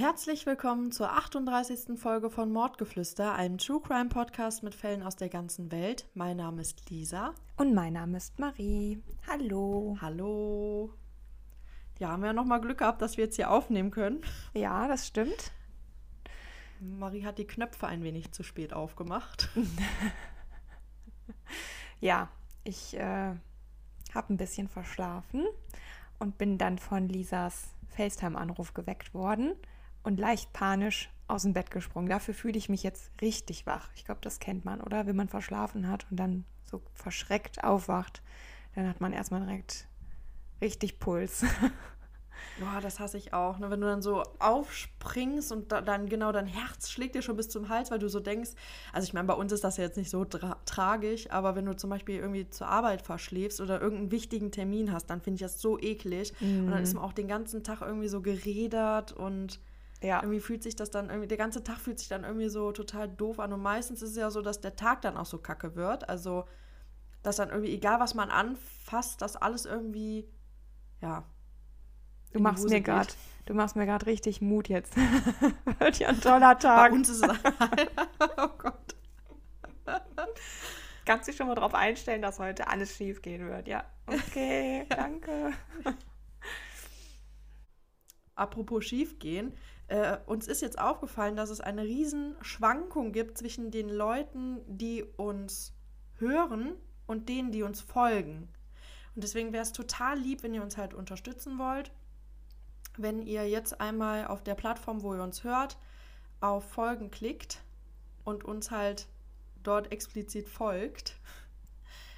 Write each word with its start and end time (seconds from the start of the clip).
Herzlich 0.00 0.46
willkommen 0.46 0.92
zur 0.92 1.12
38. 1.12 2.00
Folge 2.00 2.30
von 2.30 2.50
Mordgeflüster, 2.50 3.34
einem 3.34 3.58
True 3.58 3.82
Crime 3.82 4.08
Podcast 4.08 4.62
mit 4.62 4.74
Fällen 4.74 5.02
aus 5.02 5.16
der 5.16 5.28
ganzen 5.28 5.70
Welt. 5.70 6.08
Mein 6.14 6.38
Name 6.38 6.62
ist 6.62 6.88
Lisa. 6.88 7.34
Und 7.58 7.74
mein 7.74 7.92
Name 7.92 8.16
ist 8.16 8.38
Marie. 8.38 9.02
Hallo. 9.28 9.98
Hallo. 10.00 10.94
Ja, 11.98 12.12
haben 12.12 12.22
wir 12.22 12.28
ja 12.28 12.32
nochmal 12.32 12.62
Glück 12.62 12.78
gehabt, 12.78 13.02
dass 13.02 13.18
wir 13.18 13.24
jetzt 13.24 13.36
hier 13.36 13.50
aufnehmen 13.50 13.90
können. 13.90 14.22
Ja, 14.54 14.88
das 14.88 15.06
stimmt. 15.06 15.52
Marie 16.80 17.26
hat 17.26 17.36
die 17.36 17.46
Knöpfe 17.46 17.86
ein 17.86 18.02
wenig 18.02 18.32
zu 18.32 18.42
spät 18.42 18.72
aufgemacht. 18.72 19.50
ja, 22.00 22.30
ich 22.64 22.96
äh, 22.96 23.34
habe 24.14 24.32
ein 24.32 24.38
bisschen 24.38 24.68
verschlafen 24.68 25.44
und 26.18 26.38
bin 26.38 26.56
dann 26.56 26.78
von 26.78 27.06
Lisas 27.06 27.74
FaceTime-Anruf 27.90 28.72
geweckt 28.72 29.12
worden 29.12 29.56
und 30.02 30.18
leicht 30.18 30.52
panisch 30.52 31.10
aus 31.28 31.42
dem 31.42 31.52
Bett 31.52 31.70
gesprungen. 31.70 32.08
Dafür 32.08 32.34
fühle 32.34 32.58
ich 32.58 32.68
mich 32.68 32.82
jetzt 32.82 33.10
richtig 33.20 33.66
wach. 33.66 33.90
Ich 33.94 34.04
glaube, 34.04 34.20
das 34.22 34.38
kennt 34.38 34.64
man, 34.64 34.80
oder? 34.80 35.06
Wenn 35.06 35.16
man 35.16 35.28
verschlafen 35.28 35.88
hat 35.88 36.06
und 36.10 36.16
dann 36.16 36.44
so 36.64 36.82
verschreckt 36.94 37.64
aufwacht, 37.64 38.22
dann 38.74 38.88
hat 38.88 39.00
man 39.00 39.12
erstmal 39.12 39.40
direkt 39.40 39.88
richtig 40.60 40.98
Puls. 40.98 41.44
Boah, 42.58 42.80
das 42.80 43.00
hasse 43.00 43.16
ich 43.16 43.32
auch. 43.32 43.58
Ne? 43.58 43.70
Wenn 43.70 43.80
du 43.80 43.86
dann 43.86 44.02
so 44.02 44.22
aufspringst 44.38 45.52
und 45.52 45.72
da, 45.72 45.80
dann 45.80 46.08
genau 46.08 46.32
dein 46.32 46.46
Herz 46.46 46.90
schlägt 46.90 47.14
dir 47.14 47.22
schon 47.22 47.36
bis 47.36 47.48
zum 47.48 47.68
Hals, 47.68 47.90
weil 47.90 47.98
du 47.98 48.08
so 48.08 48.20
denkst, 48.20 48.50
also 48.92 49.06
ich 49.06 49.12
meine, 49.12 49.26
bei 49.26 49.34
uns 49.34 49.52
ist 49.52 49.64
das 49.64 49.76
ja 49.76 49.84
jetzt 49.84 49.96
nicht 49.96 50.10
so 50.10 50.24
tra 50.24 50.56
tragisch, 50.64 51.30
aber 51.30 51.54
wenn 51.54 51.66
du 51.66 51.76
zum 51.76 51.90
Beispiel 51.90 52.16
irgendwie 52.16 52.48
zur 52.48 52.66
Arbeit 52.66 53.02
verschläfst 53.02 53.60
oder 53.60 53.80
irgendeinen 53.80 54.10
wichtigen 54.10 54.52
Termin 54.52 54.92
hast, 54.92 55.06
dann 55.06 55.20
finde 55.20 55.36
ich 55.36 55.42
das 55.42 55.60
so 55.60 55.78
eklig. 55.78 56.32
Mhm. 56.40 56.66
Und 56.66 56.70
dann 56.72 56.82
ist 56.82 56.94
man 56.94 57.04
auch 57.04 57.12
den 57.12 57.28
ganzen 57.28 57.62
Tag 57.62 57.80
irgendwie 57.82 58.08
so 58.08 58.20
geredert 58.20 59.12
und 59.12 59.60
ja. 60.02 60.22
Irgendwie 60.22 60.40
fühlt 60.40 60.62
sich 60.62 60.76
das 60.76 60.90
dann 60.90 61.10
irgendwie, 61.10 61.28
der 61.28 61.36
ganze 61.36 61.62
Tag 61.62 61.78
fühlt 61.78 61.98
sich 61.98 62.08
dann 62.08 62.24
irgendwie 62.24 62.48
so 62.48 62.72
total 62.72 63.08
doof 63.08 63.38
an. 63.38 63.52
Und 63.52 63.60
meistens 63.60 64.02
ist 64.02 64.10
es 64.10 64.16
ja 64.16 64.30
so, 64.30 64.40
dass 64.40 64.60
der 64.60 64.76
Tag 64.76 65.02
dann 65.02 65.16
auch 65.16 65.26
so 65.26 65.38
kacke 65.38 65.76
wird. 65.76 66.08
Also, 66.08 66.46
dass 67.22 67.36
dann 67.36 67.50
irgendwie, 67.50 67.74
egal 67.74 68.00
was 68.00 68.14
man 68.14 68.30
anfasst, 68.30 69.20
dass 69.20 69.36
alles 69.36 69.66
irgendwie, 69.66 70.26
ja. 71.02 71.24
Du 72.32 72.40
machst 72.40 72.68
mir 72.68 72.80
gerade, 72.80 73.12
du 73.46 73.54
machst 73.54 73.76
mir 73.76 73.86
gerade 73.86 74.06
richtig 74.06 74.40
Mut 74.40 74.68
jetzt. 74.68 74.96
wird 75.78 75.98
ja 75.98 76.08
ein 76.08 76.20
toller 76.20 76.58
Tag. 76.58 76.90
Bei 76.90 76.96
uns 76.96 77.08
ist 77.08 77.22
es 77.22 77.28
oh 78.38 78.48
Gott. 78.56 78.96
Kannst 81.04 81.28
dich 81.28 81.36
schon 81.36 81.48
mal 81.48 81.56
darauf 81.56 81.74
einstellen, 81.74 82.22
dass 82.22 82.38
heute 82.38 82.68
alles 82.68 82.96
schief 82.96 83.20
gehen 83.20 83.48
wird. 83.48 83.66
Ja, 83.66 83.84
okay, 84.06 84.86
danke. 84.88 85.52
Apropos 88.36 88.84
schief 88.84 89.18
gehen, 89.18 89.52
äh, 89.90 90.18
uns 90.26 90.46
ist 90.46 90.62
jetzt 90.62 90.78
aufgefallen, 90.78 91.34
dass 91.34 91.50
es 91.50 91.60
eine 91.60 91.82
riesen 91.82 92.36
Schwankung 92.42 93.10
gibt 93.10 93.36
zwischen 93.36 93.72
den 93.72 93.88
Leuten, 93.88 94.60
die 94.68 95.02
uns 95.16 95.74
hören 96.18 96.76
und 97.08 97.28
denen, 97.28 97.50
die 97.50 97.64
uns 97.64 97.80
folgen. 97.80 98.48
Und 99.16 99.24
deswegen 99.24 99.52
wäre 99.52 99.64
es 99.64 99.72
total 99.72 100.16
lieb, 100.16 100.44
wenn 100.44 100.54
ihr 100.54 100.62
uns 100.62 100.76
halt 100.76 100.94
unterstützen 100.94 101.58
wollt, 101.58 101.90
wenn 102.98 103.20
ihr 103.20 103.48
jetzt 103.48 103.80
einmal 103.80 104.28
auf 104.28 104.44
der 104.44 104.54
Plattform, 104.54 105.02
wo 105.02 105.12
ihr 105.12 105.24
uns 105.24 105.42
hört, 105.42 105.76
auf 106.40 106.70
Folgen 106.70 107.10
klickt 107.10 107.60
und 108.22 108.44
uns 108.44 108.70
halt 108.70 109.08
dort 109.62 109.92
explizit 109.92 110.48
folgt. 110.48 111.18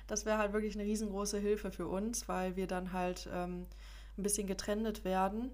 Das 0.08 0.26
wäre 0.26 0.36
halt 0.36 0.52
wirklich 0.52 0.74
eine 0.74 0.84
riesengroße 0.84 1.38
Hilfe 1.38 1.70
für 1.70 1.86
uns, 1.86 2.28
weil 2.28 2.56
wir 2.56 2.66
dann 2.66 2.92
halt 2.92 3.30
ähm, 3.32 3.66
ein 4.18 4.22
bisschen 4.22 4.46
getrennt 4.46 5.04
werden 5.04 5.52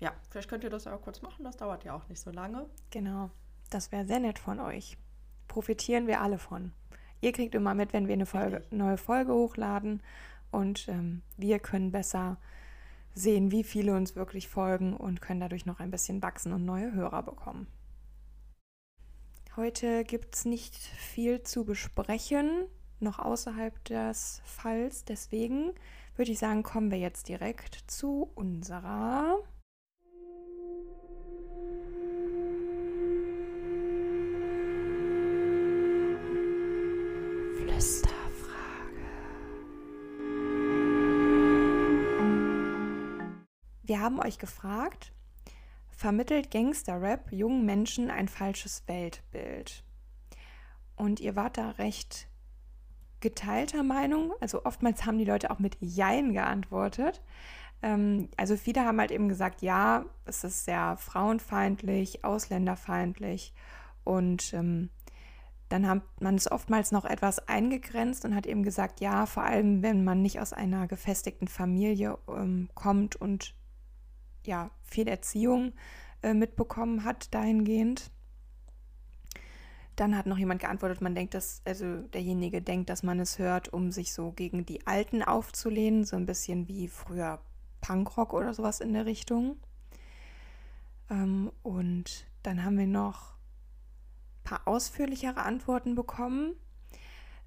ja, 0.00 0.12
vielleicht 0.30 0.48
könnt 0.48 0.64
ihr 0.64 0.70
das 0.70 0.84
ja 0.84 0.94
auch 0.94 1.02
kurz 1.02 1.22
machen, 1.22 1.44
das 1.44 1.56
dauert 1.56 1.84
ja 1.84 1.94
auch 1.94 2.08
nicht 2.08 2.20
so 2.20 2.30
lange. 2.30 2.66
Genau, 2.90 3.30
das 3.70 3.92
wäre 3.92 4.06
sehr 4.06 4.20
nett 4.20 4.38
von 4.38 4.60
euch. 4.60 4.96
Profitieren 5.48 6.06
wir 6.06 6.20
alle 6.20 6.38
von. 6.38 6.72
Ihr 7.20 7.32
kriegt 7.32 7.54
immer 7.54 7.74
mit, 7.74 7.92
wenn 7.92 8.06
wir 8.06 8.14
eine 8.14 8.26
Folge, 8.26 8.62
neue 8.70 8.98
Folge 8.98 9.32
hochladen 9.32 10.02
und 10.50 10.88
ähm, 10.88 11.22
wir 11.36 11.58
können 11.58 11.92
besser 11.92 12.36
sehen, 13.14 13.50
wie 13.50 13.64
viele 13.64 13.96
uns 13.96 14.14
wirklich 14.14 14.48
folgen 14.48 14.94
und 14.94 15.22
können 15.22 15.40
dadurch 15.40 15.64
noch 15.64 15.80
ein 15.80 15.90
bisschen 15.90 16.22
wachsen 16.22 16.52
und 16.52 16.64
neue 16.64 16.92
Hörer 16.92 17.22
bekommen. 17.22 17.66
Heute 19.56 20.04
gibt 20.04 20.34
es 20.34 20.44
nicht 20.44 20.76
viel 20.76 21.42
zu 21.42 21.64
besprechen, 21.64 22.66
noch 23.00 23.18
außerhalb 23.18 23.82
des 23.84 24.42
Falls. 24.44 25.06
Deswegen 25.06 25.72
würde 26.14 26.32
ich 26.32 26.38
sagen, 26.38 26.62
kommen 26.62 26.90
wir 26.90 26.98
jetzt 26.98 27.28
direkt 27.30 27.90
zu 27.90 28.30
unserer 28.34 29.38
Wir 43.82 44.00
haben 44.00 44.18
euch 44.18 44.38
gefragt, 44.38 45.12
vermittelt 45.90 46.50
Gangster-Rap 46.50 47.30
jungen 47.30 47.64
Menschen 47.64 48.10
ein 48.10 48.26
falsches 48.26 48.82
Weltbild? 48.88 49.84
Und 50.96 51.20
ihr 51.20 51.36
wart 51.36 51.56
da 51.56 51.70
recht 51.70 52.28
geteilter 53.20 53.82
Meinung. 53.82 54.32
Also 54.40 54.64
oftmals 54.64 55.06
haben 55.06 55.18
die 55.18 55.24
Leute 55.24 55.50
auch 55.50 55.60
mit 55.60 55.76
Jein 55.80 56.32
geantwortet. 56.32 57.22
Ähm, 57.82 58.28
also 58.36 58.56
viele 58.56 58.84
haben 58.84 59.00
halt 59.00 59.12
eben 59.12 59.28
gesagt, 59.28 59.62
ja, 59.62 60.04
es 60.24 60.42
ist 60.42 60.64
sehr 60.64 60.96
frauenfeindlich, 60.96 62.24
ausländerfeindlich 62.24 63.54
und 64.04 64.52
ähm, 64.52 64.90
dann 65.68 65.88
hat 65.88 66.02
man 66.20 66.36
es 66.36 66.50
oftmals 66.50 66.92
noch 66.92 67.04
etwas 67.04 67.48
eingegrenzt 67.48 68.24
und 68.24 68.34
hat 68.34 68.46
eben 68.46 68.62
gesagt, 68.62 69.00
ja, 69.00 69.26
vor 69.26 69.42
allem 69.42 69.82
wenn 69.82 70.04
man 70.04 70.22
nicht 70.22 70.40
aus 70.40 70.52
einer 70.52 70.86
gefestigten 70.86 71.48
Familie 71.48 72.18
ähm, 72.28 72.68
kommt 72.74 73.16
und 73.16 73.54
ja 74.44 74.70
viel 74.84 75.08
Erziehung 75.08 75.72
äh, 76.22 76.34
mitbekommen 76.34 77.04
hat 77.04 77.34
dahingehend. 77.34 78.10
Dann 79.96 80.16
hat 80.16 80.26
noch 80.26 80.38
jemand 80.38 80.60
geantwortet, 80.60 81.00
man 81.00 81.14
denkt, 81.14 81.34
dass, 81.34 81.62
also 81.64 82.02
derjenige 82.02 82.60
denkt, 82.60 82.90
dass 82.90 83.02
man 83.02 83.18
es 83.18 83.38
hört, 83.38 83.72
um 83.72 83.90
sich 83.90 84.12
so 84.12 84.30
gegen 84.30 84.66
die 84.66 84.86
Alten 84.86 85.22
aufzulehnen, 85.22 86.04
so 86.04 86.16
ein 86.16 86.26
bisschen 86.26 86.68
wie 86.68 86.86
früher 86.86 87.40
Punkrock 87.80 88.34
oder 88.34 88.52
sowas 88.52 88.80
in 88.80 88.92
der 88.92 89.06
Richtung. 89.06 89.56
Ähm, 91.10 91.50
und 91.62 92.26
dann 92.42 92.62
haben 92.62 92.78
wir 92.78 92.86
noch 92.86 93.35
paar 94.46 94.66
ausführlichere 94.66 95.42
Antworten 95.42 95.94
bekommen. 95.94 96.54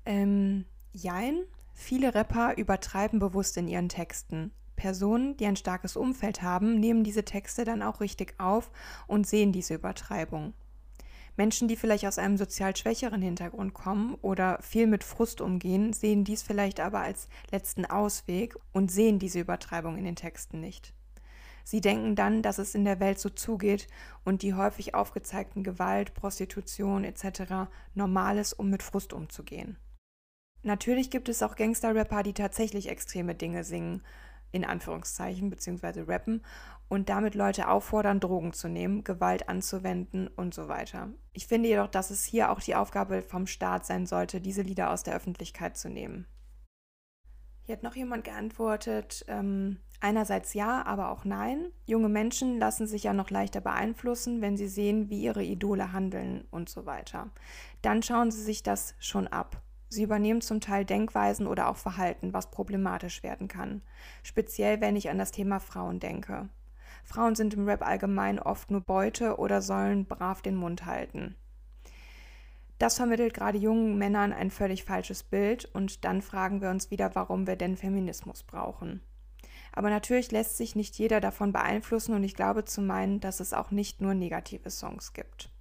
Ähm, 0.06 0.66
jein, 0.94 1.42
viele 1.74 2.14
Rapper 2.14 2.58
übertreiben 2.58 3.18
bewusst 3.20 3.58
in 3.58 3.68
ihren 3.68 3.90
Texten. 3.90 4.52
Personen, 4.76 5.36
die 5.38 5.46
ein 5.46 5.56
starkes 5.56 5.96
Umfeld 5.96 6.42
haben, 6.42 6.80
nehmen 6.80 7.04
diese 7.04 7.26
Texte 7.26 7.66
dann 7.66 7.82
auch 7.82 8.00
richtig 8.00 8.40
auf 8.40 8.72
und 9.08 9.28
sehen 9.28 9.52
diese 9.52 9.74
Übertreibung. 9.74 10.54
Menschen, 11.36 11.68
die 11.70 11.78
vielleicht 11.78 12.06
aus 12.06 12.20
einem 12.20 12.38
sozial 12.38 12.76
schwächeren 12.76 13.22
Hintergrund 13.22 13.74
kommen 13.74 14.16
oder 14.22 14.60
viel 14.62 14.88
mit 14.88 15.04
Frust 15.04 15.42
umgehen, 15.42 15.94
sehen 15.94 16.26
dies 16.26 16.44
vielleicht 16.44 16.80
aber 16.82 17.00
als 17.00 17.30
letzten 17.50 17.86
Ausweg 17.86 18.56
und 18.74 18.92
sehen 18.92 19.20
diese 19.20 19.40
Übertreibung 19.40 19.98
in 19.98 20.04
den 20.04 20.18
Texten 20.18 20.60
nicht. 20.60 20.94
Sie 21.70 21.82
denken 21.82 22.16
dann, 22.16 22.42
dass 22.42 22.58
es 22.58 22.74
in 22.74 22.84
der 22.84 23.00
Welt 23.00 23.20
so 23.20 23.30
zugeht 23.30 23.86
und 24.26 24.42
die 24.42 24.56
häufig 24.56 24.96
aufgezeigten 24.96 25.64
Gewalt, 25.64 26.16
Prostitution 26.16 27.04
etc. 27.04 27.70
normal 27.94 28.40
ist, 28.40 28.54
um 28.54 28.72
mit 28.72 28.82
Frust 28.82 29.14
umzugehen. 29.14 29.78
Natürlich 30.64 31.12
gibt 31.12 31.30
es 31.30 31.44
auch 31.44 31.56
Gangster-Rapper, 31.56 32.24
die 32.24 32.34
tatsächlich 32.34 32.90
extreme 32.90 33.36
Dinge 33.36 33.64
singen, 33.64 34.02
in 34.52 34.66
Anführungszeichen, 34.66 35.52
beziehungsweise 35.52 36.08
rappen 36.08 36.44
und 36.88 37.08
damit 37.08 37.36
Leute 37.36 37.68
auffordern, 37.68 38.20
Drogen 38.20 38.52
zu 38.52 38.68
nehmen, 38.68 39.04
Gewalt 39.04 39.48
anzuwenden 39.48 40.28
und 40.28 40.56
so 40.56 40.70
weiter. 40.70 41.10
Ich 41.34 41.46
finde 41.46 41.70
jedoch, 41.70 41.88
dass 41.88 42.10
es 42.10 42.26
hier 42.26 42.50
auch 42.50 42.62
die 42.62 42.74
Aufgabe 42.74 43.22
vom 43.22 43.46
Staat 43.46 43.86
sein 43.86 44.08
sollte, 44.08 44.42
diese 44.42 44.64
Lieder 44.64 44.90
aus 44.90 45.04
der 45.04 45.14
Öffentlichkeit 45.14 45.78
zu 45.78 45.88
nehmen. 45.88 46.26
Hier 47.62 47.76
hat 47.76 47.84
noch 47.84 47.96
jemand 47.96 48.24
geantwortet, 48.24 49.24
ähm, 49.28 49.78
einerseits 50.02 50.54
ja, 50.54 50.86
aber 50.86 51.10
auch 51.10 51.26
nein. 51.26 51.72
Junge 51.86 52.10
Menschen 52.10 52.60
lassen 52.60 52.88
sich 52.88 53.04
ja 53.04 53.14
noch 53.14 53.30
leichter 53.30 53.62
beeinflussen, 53.62 54.42
wenn 54.42 54.58
sie 54.58 54.68
sehen, 54.68 55.10
wie 55.10 55.22
ihre 55.22 55.44
Idole 55.44 55.92
handeln 55.92 56.46
und 56.52 56.70
so 56.70 56.86
weiter. 56.86 57.30
Dann 57.82 58.04
schauen 58.04 58.32
sie 58.32 58.42
sich 58.42 58.64
das 58.64 58.96
schon 59.00 59.28
ab. 59.28 59.62
Sie 59.90 60.04
übernehmen 60.04 60.42
zum 60.42 60.62
Teil 60.62 60.86
Denkweisen 60.86 61.48
oder 61.48 61.68
auch 61.68 61.78
Verhalten, 61.78 62.32
was 62.32 62.52
problematisch 62.52 63.24
werden 63.24 63.48
kann. 63.48 63.82
Speziell, 64.22 64.82
wenn 64.82 64.96
ich 64.96 65.10
an 65.10 65.18
das 65.18 65.32
Thema 65.32 65.60
Frauen 65.60 66.00
denke. 66.00 66.50
Frauen 67.04 67.34
sind 67.36 67.56
im 67.56 67.68
Rap 67.68 67.86
allgemein 67.86 68.40
oft 68.40 68.70
nur 68.70 68.82
Beute 68.82 69.38
oder 69.38 69.62
sollen 69.62 70.06
brav 70.06 70.44
den 70.44 70.56
Mund 70.56 70.86
halten. 70.86 71.36
Das 72.78 72.96
vermittelt 72.96 73.34
gerade 73.34 73.58
jungen 73.58 73.98
Männern 73.98 74.32
ein 74.32 74.52
völlig 74.52 74.86
falsches 74.86 75.24
Bild 75.24 75.66
und 75.66 76.06
dann 76.06 76.22
fragen 76.22 76.62
wir 76.62 76.70
uns 76.70 76.92
wieder, 76.92 77.14
warum 77.16 77.46
wir 77.46 77.58
denn 77.58 77.76
Feminismus 77.76 78.44
brauchen. 78.44 79.02
Aber 79.74 79.90
natürlich 79.90 80.32
lässt 80.32 80.58
sich 80.58 80.76
nicht 80.76 80.98
jeder 80.98 81.22
davon 81.22 81.52
beeinflussen 81.52 82.14
und 82.14 82.24
ich 82.24 82.36
glaube 82.36 82.66
zu 82.66 82.82
meinen, 82.82 83.20
dass 83.20 83.40
es 83.40 83.54
auch 83.54 83.72
nicht 83.72 84.02
nur 84.02 84.14
negative 84.14 84.70
Songs 84.70 85.14
gibt. 85.14 85.52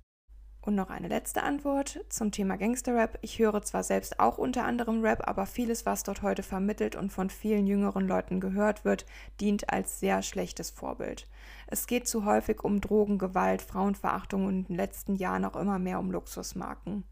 Und 0.60 0.74
noch 0.74 0.90
eine 0.90 1.08
letzte 1.08 1.44
Antwort 1.44 2.04
zum 2.10 2.30
Thema 2.30 2.58
Gangsterrap. 2.58 3.18
Ich 3.22 3.38
höre 3.38 3.62
zwar 3.62 3.82
selbst 3.82 4.20
auch 4.20 4.36
unter 4.36 4.64
anderem 4.64 5.00
Rap, 5.00 5.26
aber 5.26 5.46
vieles, 5.46 5.86
was 5.86 6.02
dort 6.02 6.20
heute 6.20 6.42
vermittelt 6.42 6.94
und 6.94 7.10
von 7.10 7.30
vielen 7.30 7.66
jüngeren 7.66 8.06
Leuten 8.06 8.38
gehört 8.38 8.84
wird, 8.84 9.06
dient 9.40 9.72
als 9.72 9.98
sehr 9.98 10.20
schlechtes 10.20 10.70
Vorbild. 10.70 11.26
Es 11.68 11.86
geht 11.86 12.06
zu 12.06 12.26
häufig 12.26 12.64
um 12.64 12.82
Drogen, 12.82 13.16
Gewalt, 13.16 13.62
Frauenverachtung 13.62 14.44
und 14.44 14.54
in 14.54 14.64
den 14.64 14.76
letzten 14.76 15.16
Jahren 15.16 15.46
auch 15.46 15.56
immer 15.56 15.78
mehr 15.78 15.98
um 15.98 16.10
Luxusmarken. 16.10 17.04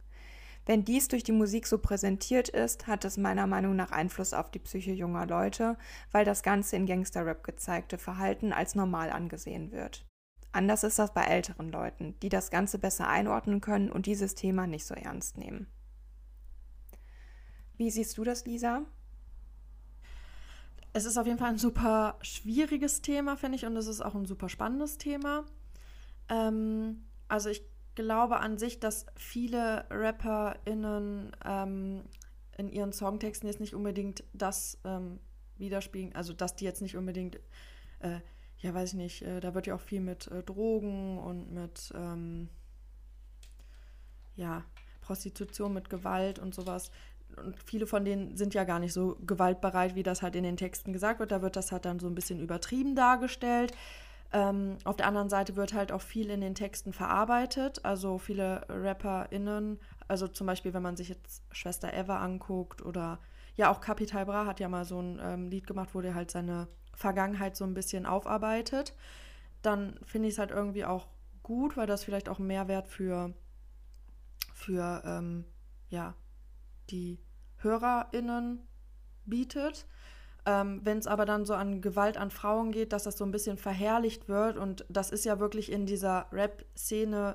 Wenn 0.66 0.84
dies 0.84 1.06
durch 1.06 1.22
die 1.22 1.32
Musik 1.32 1.68
so 1.68 1.78
präsentiert 1.78 2.48
ist, 2.48 2.88
hat 2.88 3.04
es 3.04 3.16
meiner 3.16 3.46
Meinung 3.46 3.76
nach 3.76 3.92
Einfluss 3.92 4.32
auf 4.32 4.50
die 4.50 4.58
Psyche 4.58 4.92
junger 4.92 5.24
Leute, 5.24 5.78
weil 6.10 6.24
das 6.24 6.42
ganze 6.42 6.74
in 6.74 6.86
Gangsterrap 6.86 7.44
gezeigte 7.44 7.98
Verhalten 7.98 8.52
als 8.52 8.74
normal 8.74 9.10
angesehen 9.10 9.70
wird. 9.70 10.04
Anders 10.50 10.82
ist 10.82 10.98
das 10.98 11.14
bei 11.14 11.22
älteren 11.22 11.70
Leuten, 11.70 12.18
die 12.20 12.30
das 12.30 12.50
Ganze 12.50 12.78
besser 12.78 13.08
einordnen 13.08 13.60
können 13.60 13.92
und 13.92 14.06
dieses 14.06 14.34
Thema 14.34 14.66
nicht 14.66 14.86
so 14.86 14.94
ernst 14.94 15.38
nehmen. 15.38 15.68
Wie 17.76 17.90
siehst 17.90 18.18
du 18.18 18.24
das, 18.24 18.44
Lisa? 18.44 18.86
Es 20.94 21.04
ist 21.04 21.16
auf 21.16 21.26
jeden 21.26 21.38
Fall 21.38 21.50
ein 21.50 21.58
super 21.58 22.18
schwieriges 22.22 23.02
Thema, 23.02 23.36
finde 23.36 23.56
ich, 23.56 23.66
und 23.66 23.76
es 23.76 23.86
ist 23.86 24.00
auch 24.00 24.14
ein 24.14 24.24
super 24.24 24.48
spannendes 24.48 24.98
Thema. 24.98 25.44
Ähm, 26.28 27.04
also 27.28 27.50
ich 27.50 27.62
glaube 27.96 28.38
an 28.38 28.58
sich, 28.58 28.78
dass 28.78 29.06
viele 29.16 29.84
RapperInnen 29.90 31.32
ähm, 31.44 32.04
in 32.56 32.68
ihren 32.68 32.92
Songtexten 32.92 33.48
jetzt 33.48 33.60
nicht 33.60 33.74
unbedingt 33.74 34.22
das 34.32 34.78
ähm, 34.84 35.18
widerspiegeln, 35.58 36.14
also 36.14 36.32
dass 36.32 36.54
die 36.54 36.64
jetzt 36.64 36.82
nicht 36.82 36.96
unbedingt 36.96 37.40
äh, 37.98 38.20
ja, 38.58 38.74
weiß 38.74 38.90
ich 38.90 38.98
nicht, 38.98 39.22
äh, 39.22 39.40
da 39.40 39.54
wird 39.54 39.66
ja 39.66 39.74
auch 39.74 39.80
viel 39.80 40.00
mit 40.00 40.28
äh, 40.28 40.42
Drogen 40.42 41.18
und 41.18 41.52
mit, 41.52 41.92
ähm, 41.94 42.48
ja, 44.34 44.64
Prostitution, 45.00 45.72
mit 45.72 45.90
Gewalt 45.90 46.38
und 46.38 46.54
sowas. 46.54 46.90
Und 47.36 47.56
viele 47.64 47.86
von 47.86 48.04
denen 48.04 48.36
sind 48.36 48.54
ja 48.54 48.64
gar 48.64 48.78
nicht 48.78 48.92
so 48.92 49.16
gewaltbereit, 49.26 49.94
wie 49.94 50.02
das 50.02 50.22
halt 50.22 50.36
in 50.36 50.44
den 50.44 50.56
Texten 50.56 50.92
gesagt 50.92 51.20
wird. 51.20 51.32
Da 51.32 51.42
wird 51.42 51.56
das 51.56 51.70
halt 51.70 51.84
dann 51.84 51.98
so 51.98 52.06
ein 52.06 52.14
bisschen 52.14 52.40
übertrieben 52.40 52.96
dargestellt. 52.96 53.72
Ähm, 54.36 54.76
auf 54.84 54.96
der 54.96 55.06
anderen 55.06 55.30
Seite 55.30 55.56
wird 55.56 55.72
halt 55.72 55.90
auch 55.92 56.02
viel 56.02 56.28
in 56.28 56.42
den 56.42 56.54
Texten 56.54 56.92
verarbeitet. 56.92 57.82
Also 57.86 58.18
viele 58.18 58.66
RapperInnen, 58.68 59.80
also 60.08 60.28
zum 60.28 60.46
Beispiel, 60.46 60.74
wenn 60.74 60.82
man 60.82 60.94
sich 60.94 61.08
jetzt 61.08 61.42
Schwester 61.52 61.94
Eva 61.94 62.18
anguckt 62.18 62.84
oder 62.84 63.18
ja, 63.54 63.70
auch 63.70 63.80
Capital 63.80 64.26
Bra 64.26 64.44
hat 64.44 64.60
ja 64.60 64.68
mal 64.68 64.84
so 64.84 65.00
ein 65.00 65.18
ähm, 65.22 65.48
Lied 65.48 65.66
gemacht, 65.66 65.94
wo 65.94 66.02
der 66.02 66.14
halt 66.14 66.30
seine 66.30 66.68
Vergangenheit 66.92 67.56
so 67.56 67.64
ein 67.64 67.72
bisschen 67.72 68.04
aufarbeitet, 68.04 68.94
dann 69.62 69.98
finde 70.04 70.28
ich 70.28 70.34
es 70.34 70.38
halt 70.38 70.50
irgendwie 70.50 70.84
auch 70.84 71.06
gut, 71.42 71.78
weil 71.78 71.86
das 71.86 72.04
vielleicht 72.04 72.28
auch 72.28 72.38
Mehrwert 72.38 72.88
für, 72.88 73.32
für 74.52 75.02
ähm, 75.06 75.46
ja, 75.88 76.12
die 76.90 77.20
HörerInnen 77.56 78.68
bietet. 79.24 79.86
Ähm, 80.46 80.80
Wenn 80.84 80.98
es 80.98 81.08
aber 81.08 81.26
dann 81.26 81.44
so 81.44 81.54
an 81.54 81.80
Gewalt 81.80 82.16
an 82.16 82.30
Frauen 82.30 82.70
geht, 82.70 82.92
dass 82.92 83.02
das 83.02 83.18
so 83.18 83.24
ein 83.24 83.32
bisschen 83.32 83.58
verherrlicht 83.58 84.28
wird 84.28 84.56
und 84.56 84.86
das 84.88 85.10
ist 85.10 85.24
ja 85.24 85.40
wirklich 85.40 85.72
in 85.72 85.86
dieser 85.86 86.26
Rap-Szene 86.30 87.34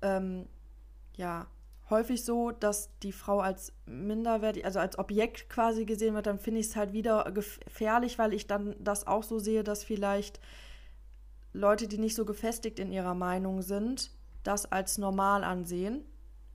ähm, 0.00 0.46
ja 1.14 1.46
häufig 1.90 2.24
so, 2.24 2.50
dass 2.50 2.90
die 3.02 3.12
Frau 3.12 3.40
als 3.40 3.72
minderwertig, 3.86 4.64
also 4.64 4.78
als 4.78 4.98
Objekt 4.98 5.48
quasi 5.48 5.84
gesehen 5.84 6.14
wird, 6.14 6.26
dann 6.26 6.38
finde 6.38 6.60
ich 6.60 6.66
es 6.66 6.76
halt 6.76 6.92
wieder 6.92 7.30
gefährlich, 7.32 8.18
weil 8.18 8.32
ich 8.32 8.46
dann 8.46 8.76
das 8.78 9.06
auch 9.06 9.22
so 9.22 9.38
sehe, 9.38 9.64
dass 9.64 9.84
vielleicht 9.84 10.40
Leute, 11.52 11.88
die 11.88 11.98
nicht 11.98 12.14
so 12.14 12.24
gefestigt 12.24 12.78
in 12.78 12.92
ihrer 12.92 13.14
Meinung 13.14 13.62
sind, 13.62 14.10
das 14.42 14.70
als 14.70 14.98
normal 14.98 15.44
ansehen 15.44 16.04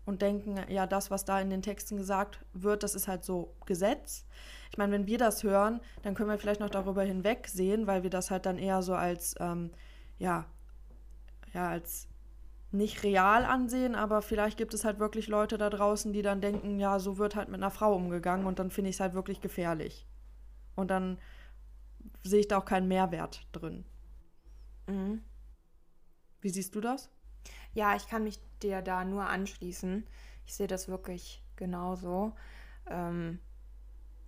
und 0.05 0.21
denken, 0.21 0.59
ja, 0.69 0.85
das, 0.85 1.11
was 1.11 1.25
da 1.25 1.39
in 1.39 1.49
den 1.49 1.61
Texten 1.61 1.97
gesagt 1.97 2.39
wird, 2.53 2.83
das 2.83 2.95
ist 2.95 3.07
halt 3.07 3.23
so 3.23 3.53
Gesetz. 3.65 4.25
Ich 4.71 4.77
meine, 4.77 4.91
wenn 4.91 5.07
wir 5.07 5.17
das 5.17 5.43
hören, 5.43 5.79
dann 6.01 6.15
können 6.15 6.29
wir 6.29 6.37
vielleicht 6.37 6.59
noch 6.59 6.69
darüber 6.69 7.03
hinwegsehen, 7.03 7.87
weil 7.87 8.03
wir 8.03 8.09
das 8.09 8.31
halt 8.31 8.45
dann 8.45 8.57
eher 8.57 8.81
so 8.81 8.95
als, 8.95 9.35
ähm, 9.39 9.71
ja, 10.17 10.45
ja, 11.53 11.69
als 11.69 12.07
nicht 12.71 13.03
real 13.03 13.45
ansehen, 13.45 13.93
aber 13.93 14.23
vielleicht 14.23 14.57
gibt 14.57 14.73
es 14.73 14.83
halt 14.83 14.97
wirklich 14.97 15.27
Leute 15.27 15.59
da 15.59 15.69
draußen, 15.69 16.11
die 16.11 16.23
dann 16.23 16.41
denken, 16.41 16.79
ja, 16.79 16.97
so 16.99 17.19
wird 17.19 17.35
halt 17.35 17.49
mit 17.49 17.59
einer 17.59 17.69
Frau 17.69 17.95
umgegangen 17.95 18.47
und 18.47 18.57
dann 18.57 18.71
finde 18.71 18.89
ich 18.89 18.95
es 18.95 18.99
halt 18.99 19.13
wirklich 19.13 19.41
gefährlich. 19.41 20.07
Und 20.75 20.89
dann 20.89 21.19
sehe 22.23 22.39
ich 22.39 22.47
da 22.47 22.57
auch 22.57 22.65
keinen 22.65 22.87
Mehrwert 22.87 23.45
drin. 23.51 23.85
Mhm. 24.87 25.21
Wie 26.41 26.49
siehst 26.49 26.73
du 26.73 26.81
das? 26.81 27.11
Ja, 27.73 27.95
ich 27.95 28.07
kann 28.07 28.23
mich 28.23 28.39
dir 28.61 28.81
da 28.81 29.03
nur 29.03 29.27
anschließen. 29.27 30.05
Ich 30.45 30.55
sehe 30.55 30.67
das 30.67 30.87
wirklich 30.87 31.43
genauso. 31.55 32.33
Ähm, 32.89 33.39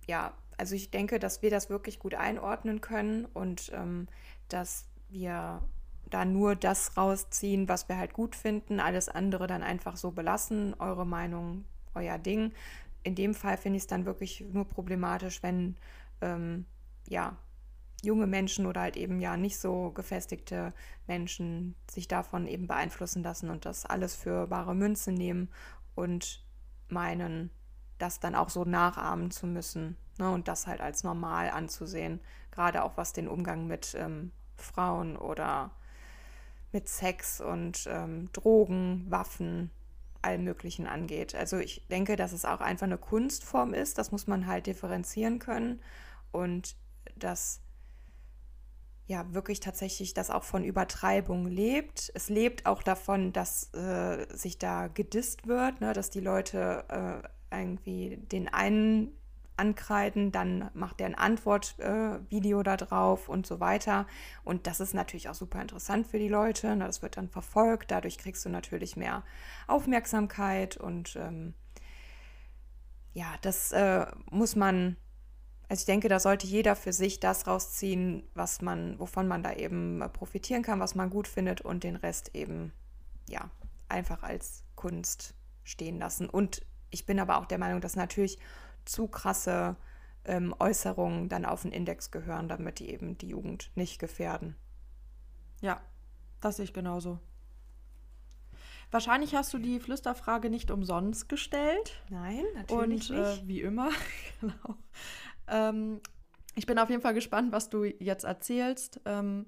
ja, 0.06 0.34
also 0.56 0.74
ich 0.74 0.90
denke, 0.90 1.18
dass 1.18 1.42
wir 1.42 1.50
das 1.50 1.70
wirklich 1.70 1.98
gut 1.98 2.14
einordnen 2.14 2.80
können 2.80 3.26
und 3.26 3.70
ähm, 3.74 4.08
dass 4.48 4.86
wir 5.08 5.62
da 6.08 6.24
nur 6.24 6.54
das 6.54 6.96
rausziehen, 6.96 7.68
was 7.68 7.88
wir 7.88 7.96
halt 7.96 8.12
gut 8.12 8.36
finden, 8.36 8.80
alles 8.80 9.08
andere 9.08 9.46
dann 9.46 9.62
einfach 9.62 9.96
so 9.96 10.12
belassen, 10.12 10.74
eure 10.78 11.06
Meinung, 11.06 11.64
euer 11.94 12.18
Ding. 12.18 12.52
In 13.02 13.14
dem 13.14 13.34
Fall 13.34 13.56
finde 13.56 13.76
ich 13.76 13.84
es 13.84 13.88
dann 13.88 14.06
wirklich 14.06 14.44
nur 14.52 14.66
problematisch, 14.66 15.42
wenn 15.42 15.76
ähm, 16.20 16.64
ja 17.08 17.36
junge 18.02 18.26
Menschen 18.26 18.66
oder 18.66 18.82
halt 18.82 18.96
eben 18.96 19.20
ja 19.20 19.36
nicht 19.36 19.58
so 19.58 19.90
gefestigte 19.90 20.72
Menschen 21.06 21.74
sich 21.90 22.08
davon 22.08 22.46
eben 22.46 22.66
beeinflussen 22.66 23.22
lassen 23.22 23.50
und 23.50 23.64
das 23.64 23.86
alles 23.86 24.14
für 24.14 24.46
bare 24.46 24.74
Münze 24.74 25.12
nehmen 25.12 25.48
und 25.94 26.44
meinen, 26.88 27.50
das 27.98 28.20
dann 28.20 28.34
auch 28.34 28.50
so 28.50 28.64
nachahmen 28.64 29.30
zu 29.30 29.46
müssen 29.46 29.96
ne, 30.18 30.30
und 30.30 30.48
das 30.48 30.66
halt 30.66 30.80
als 30.80 31.04
normal 31.04 31.50
anzusehen, 31.50 32.20
gerade 32.50 32.82
auch 32.84 32.96
was 32.96 33.12
den 33.12 33.28
Umgang 33.28 33.66
mit 33.66 33.94
ähm, 33.98 34.32
Frauen 34.56 35.16
oder 35.16 35.70
mit 36.72 36.88
Sex 36.88 37.40
und 37.40 37.88
ähm, 37.90 38.30
Drogen, 38.32 39.06
Waffen, 39.08 39.70
allem 40.22 40.44
Möglichen 40.44 40.86
angeht. 40.86 41.34
Also 41.34 41.58
ich 41.58 41.86
denke, 41.88 42.16
dass 42.16 42.32
es 42.32 42.44
auch 42.44 42.60
einfach 42.60 42.86
eine 42.86 42.98
Kunstform 42.98 43.72
ist, 43.74 43.98
das 43.98 44.12
muss 44.12 44.26
man 44.26 44.46
halt 44.46 44.66
differenzieren 44.66 45.38
können 45.38 45.80
und 46.32 46.76
dass 47.16 47.62
ja 49.06 49.32
wirklich 49.32 49.60
tatsächlich 49.60 50.14
das 50.14 50.30
auch 50.30 50.44
von 50.44 50.64
Übertreibung 50.64 51.46
lebt. 51.46 52.10
Es 52.14 52.28
lebt 52.28 52.66
auch 52.66 52.82
davon, 52.82 53.32
dass 53.32 53.72
äh, 53.74 54.26
sich 54.34 54.58
da 54.58 54.88
gedisst 54.88 55.46
wird, 55.46 55.80
ne, 55.80 55.92
dass 55.92 56.10
die 56.10 56.20
Leute 56.20 56.84
äh, 56.88 57.56
irgendwie 57.56 58.16
den 58.16 58.48
einen 58.52 59.12
ankreiden, 59.56 60.32
dann 60.32 60.70
macht 60.74 61.00
er 61.00 61.06
ein 61.06 61.14
Antwortvideo 61.14 62.60
äh, 62.60 62.64
da 62.64 62.76
drauf 62.76 63.28
und 63.28 63.46
so 63.46 63.60
weiter. 63.60 64.06
Und 64.44 64.66
das 64.66 64.80
ist 64.80 64.92
natürlich 64.92 65.28
auch 65.28 65.34
super 65.34 65.62
interessant 65.62 66.06
für 66.06 66.18
die 66.18 66.28
Leute. 66.28 66.74
Na, 66.76 66.86
das 66.86 67.00
wird 67.00 67.16
dann 67.16 67.28
verfolgt, 67.28 67.90
dadurch 67.90 68.18
kriegst 68.18 68.44
du 68.44 68.48
natürlich 68.48 68.96
mehr 68.96 69.22
Aufmerksamkeit 69.66 70.76
und 70.76 71.16
ähm, 71.16 71.54
ja, 73.14 73.34
das 73.40 73.72
äh, 73.72 74.06
muss 74.30 74.56
man 74.56 74.96
Also 75.68 75.80
ich 75.80 75.86
denke, 75.86 76.08
da 76.08 76.20
sollte 76.20 76.46
jeder 76.46 76.76
für 76.76 76.92
sich 76.92 77.18
das 77.18 77.46
rausziehen, 77.46 78.22
was 78.34 78.62
man, 78.62 78.98
wovon 78.98 79.26
man 79.26 79.42
da 79.42 79.52
eben 79.52 80.02
profitieren 80.12 80.62
kann, 80.62 80.78
was 80.78 80.94
man 80.94 81.10
gut 81.10 81.26
findet 81.26 81.60
und 81.60 81.82
den 81.82 81.96
Rest 81.96 82.34
eben, 82.34 82.72
ja, 83.28 83.50
einfach 83.88 84.22
als 84.22 84.64
Kunst 84.76 85.34
stehen 85.64 85.98
lassen. 85.98 86.28
Und 86.28 86.64
ich 86.90 87.04
bin 87.04 87.18
aber 87.18 87.38
auch 87.38 87.46
der 87.46 87.58
Meinung, 87.58 87.80
dass 87.80 87.96
natürlich 87.96 88.38
zu 88.84 89.08
krasse 89.08 89.76
ähm, 90.24 90.54
Äußerungen 90.58 91.28
dann 91.28 91.44
auf 91.44 91.62
den 91.62 91.72
Index 91.72 92.12
gehören, 92.12 92.48
damit 92.48 92.78
die 92.78 92.90
eben 92.90 93.18
die 93.18 93.28
Jugend 93.28 93.72
nicht 93.74 93.98
gefährden. 93.98 94.54
Ja, 95.60 95.80
das 96.40 96.56
sehe 96.56 96.64
ich 96.64 96.72
genauso. 96.72 97.18
Wahrscheinlich 98.90 99.34
hast 99.34 99.52
du 99.52 99.58
die 99.58 99.80
Flüsterfrage 99.80 100.48
nicht 100.48 100.70
umsonst 100.70 101.28
gestellt. 101.28 102.02
Nein, 102.08 102.44
natürlich 102.54 103.10
Und 103.10 103.16
äh, 103.16 103.48
wie 103.48 103.60
immer, 103.60 103.90
genau. 104.40 104.76
Ähm, 105.48 106.00
ich 106.54 106.66
bin 106.66 106.78
auf 106.78 106.90
jeden 106.90 107.02
Fall 107.02 107.14
gespannt, 107.14 107.52
was 107.52 107.68
du 107.68 107.84
jetzt 107.84 108.24
erzählst. 108.24 109.00
Ähm, 109.04 109.46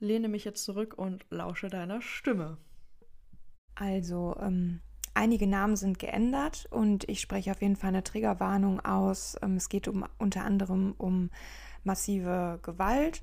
lehne 0.00 0.28
mich 0.28 0.44
jetzt 0.44 0.64
zurück 0.64 0.94
und 0.96 1.26
lausche 1.30 1.68
deiner 1.68 2.00
Stimme. 2.00 2.58
Also, 3.74 4.36
ähm, 4.40 4.80
einige 5.14 5.46
Namen 5.46 5.76
sind 5.76 5.98
geändert 5.98 6.66
und 6.70 7.08
ich 7.08 7.20
spreche 7.20 7.50
auf 7.50 7.60
jeden 7.62 7.76
Fall 7.76 7.88
eine 7.88 8.04
Triggerwarnung 8.04 8.80
aus. 8.80 9.36
Ähm, 9.42 9.56
es 9.56 9.68
geht 9.68 9.88
um, 9.88 10.04
unter 10.18 10.44
anderem 10.44 10.94
um 10.96 11.30
massive 11.84 12.58
Gewalt 12.62 13.20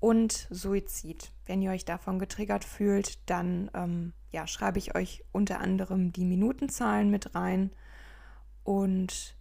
und 0.00 0.46
Suizid. 0.50 1.32
Wenn 1.46 1.62
ihr 1.62 1.70
euch 1.70 1.84
davon 1.84 2.18
getriggert 2.18 2.64
fühlt, 2.64 3.18
dann 3.30 3.70
ähm, 3.74 4.12
ja, 4.32 4.46
schreibe 4.46 4.78
ich 4.78 4.94
euch 4.94 5.24
unter 5.32 5.60
anderem 5.60 6.12
die 6.12 6.24
Minutenzahlen 6.24 7.10
mit 7.10 7.34
rein 7.34 7.70
und 8.64 9.35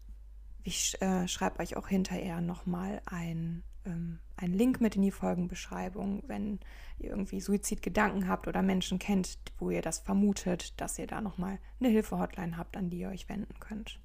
ich 0.65 0.99
äh, 0.99 1.27
schreibe 1.27 1.59
euch 1.59 1.77
auch 1.77 1.87
hinterher 1.87 2.41
nochmal 2.41 2.99
ein, 3.05 3.63
ähm, 3.85 4.19
einen 4.35 4.53
Link 4.55 4.81
mit 4.81 4.95
in 4.95 5.03
die 5.03 5.11
Folgenbeschreibung, 5.11 6.23
wenn 6.25 6.59
ihr 6.97 7.11
irgendwie 7.11 7.39
Suizidgedanken 7.39 8.27
habt 8.27 8.47
oder 8.47 8.63
Menschen 8.63 8.97
kennt, 8.97 9.37
wo 9.59 9.69
ihr 9.69 9.83
das 9.83 9.99
vermutet, 9.99 10.81
dass 10.81 10.97
ihr 10.97 11.05
da 11.05 11.21
nochmal 11.21 11.59
eine 11.79 11.89
Hilfe-Hotline 11.89 12.57
habt, 12.57 12.77
an 12.77 12.89
die 12.89 12.97
ihr 12.97 13.09
euch 13.09 13.29
wenden 13.29 13.59
könnt. 13.59 13.99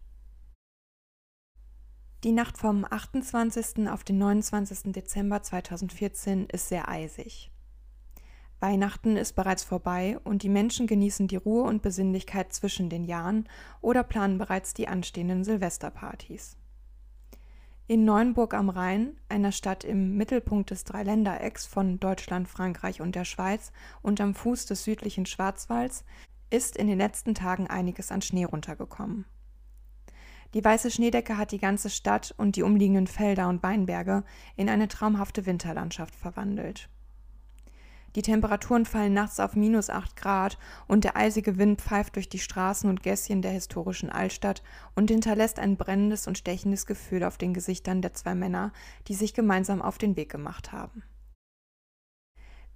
Die 2.25 2.33
Nacht 2.33 2.59
vom 2.59 2.85
28. 2.85 3.89
auf 3.89 4.05
den 4.05 4.19
29. 4.19 4.93
Dezember 4.93 5.43
2014 5.43 6.45
ist 6.51 6.69
sehr 6.69 6.91
eisig. 6.91 7.51
Weihnachten 8.61 9.17
ist 9.17 9.33
bereits 9.33 9.65
vorbei 9.65 10.19
und 10.23 10.43
die 10.43 10.51
Menschen 10.51 10.87
genießen 10.87 11.29
die 11.29 11.37
Ruhe 11.37 11.63
und 11.63 11.81
Besinnlichkeit 11.81 12.53
zwischen 12.53 12.91
den 12.91 13.05
Jahren 13.05 13.49
oder 13.81 14.03
planen 14.03 14.37
bereits 14.37 14.75
die 14.75 14.87
anstehenden 14.87 15.45
Silvesterpartys. 15.45 16.59
In 17.87 18.05
Neuenburg 18.05 18.55
am 18.55 18.69
Rhein, 18.69 19.17
einer 19.29 19.51
Stadt 19.51 19.83
im 19.83 20.17
Mittelpunkt 20.17 20.71
des 20.71 20.85
Dreiländerecks 20.85 21.67
von 21.67 21.99
Deutschland, 21.99 22.49
Frankreich 22.49 23.01
und 23.01 23.17
der 23.17 23.25
Schweiz 23.25 23.73
und 24.03 24.21
am 24.21 24.35
Fuß 24.35 24.67
des 24.67 24.85
südlichen 24.85 25.27
Schwarzwalds, 25.27 26.05
ist 26.51 26.77
in 26.77 26.87
den 26.87 26.99
letzten 26.99 27.35
Tagen 27.35 27.67
einiges 27.67 28.13
an 28.13 28.23
Schnee 28.23 28.45
runtergekommen. 28.45 29.25
Die 30.55 30.65
weiße 30.65 30.91
Schneedecke 30.91 31.37
hat 31.37 31.53
die 31.53 31.59
ganze 31.59 31.91
Stadt 31.91 32.35
und 32.37 32.57
die 32.57 32.63
umliegenden 32.63 33.07
Felder 33.07 33.49
und 33.49 33.63
Weinberge 33.63 34.23
in 34.57 34.69
eine 34.69 34.87
traumhafte 34.87 35.47
Winterlandschaft 35.47 36.15
verwandelt. 36.15 36.91
Die 38.17 38.23
Temperaturen 38.23 38.87
fallen 38.87 39.15
nachts 39.15 39.39
auf 39.39 39.55
minus 39.55 39.89
8 39.89 40.17
Grad 40.17 40.59
und 40.89 41.05
der 41.05 41.17
eisige 41.17 41.59
Wind 41.59 41.81
pfeift 41.81 42.17
durch 42.17 42.29
die 42.29 42.41
Straßen 42.41 42.91
und 42.91 43.03
Gässchen 43.03 43.41
der 43.41 43.53
historischen 43.53 44.11
Altstadt 44.11 44.63
und 44.97 45.11
hinterlässt 45.11 45.61
ein 45.61 45.77
brennendes 45.77 46.27
und 46.27 46.37
stechendes 46.37 46.87
Gefühl 46.87 47.23
auf 47.23 47.39
den 47.39 47.55
Gesichtern 47.55 48.03
der 48.03 48.13
zwei 48.13 48.35
Männer, 48.35 48.73
die 49.07 49.15
sich 49.15 49.33
gemeinsam 49.33 49.81
auf 49.81 49.97
den 49.97 50.17
Weg 50.17 50.31
gemacht 50.31 50.73
haben. 50.73 51.05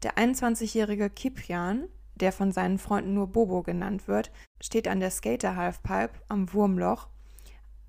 Der 0.04 0.16
21-jährige 0.16 1.10
Kiprian, 1.10 1.88
der 2.14 2.30
von 2.30 2.52
seinen 2.52 2.78
Freunden 2.78 3.14
nur 3.14 3.26
Bobo 3.26 3.62
genannt 3.62 4.06
wird, 4.06 4.30
steht 4.60 4.86
an 4.86 5.00
der 5.00 5.10
Skater 5.10 5.56
Halfpipe 5.56 6.20
am 6.28 6.52
Wurmloch, 6.52 7.08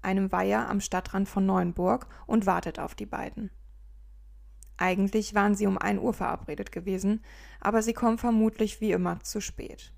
einem 0.02 0.32
Weiher 0.32 0.70
am 0.70 0.80
Stadtrand 0.80 1.30
von 1.30 1.46
Neuenburg, 1.46 2.08
und 2.26 2.46
wartet 2.46 2.80
auf 2.80 2.96
die 2.96 3.06
beiden. 3.06 3.52
Eigentlich 4.78 5.34
waren 5.34 5.56
sie 5.56 5.68
um 5.68 5.78
ein 5.78 6.00
Uhr 6.00 6.14
verabredet 6.14 6.72
gewesen, 6.72 7.24
aber 7.62 7.82
sie 7.82 7.94
kommen 7.94 8.18
vermutlich 8.18 8.82
wie 8.82 8.92
immer 8.92 9.22
zu 9.22 9.40
spät. 9.40 9.94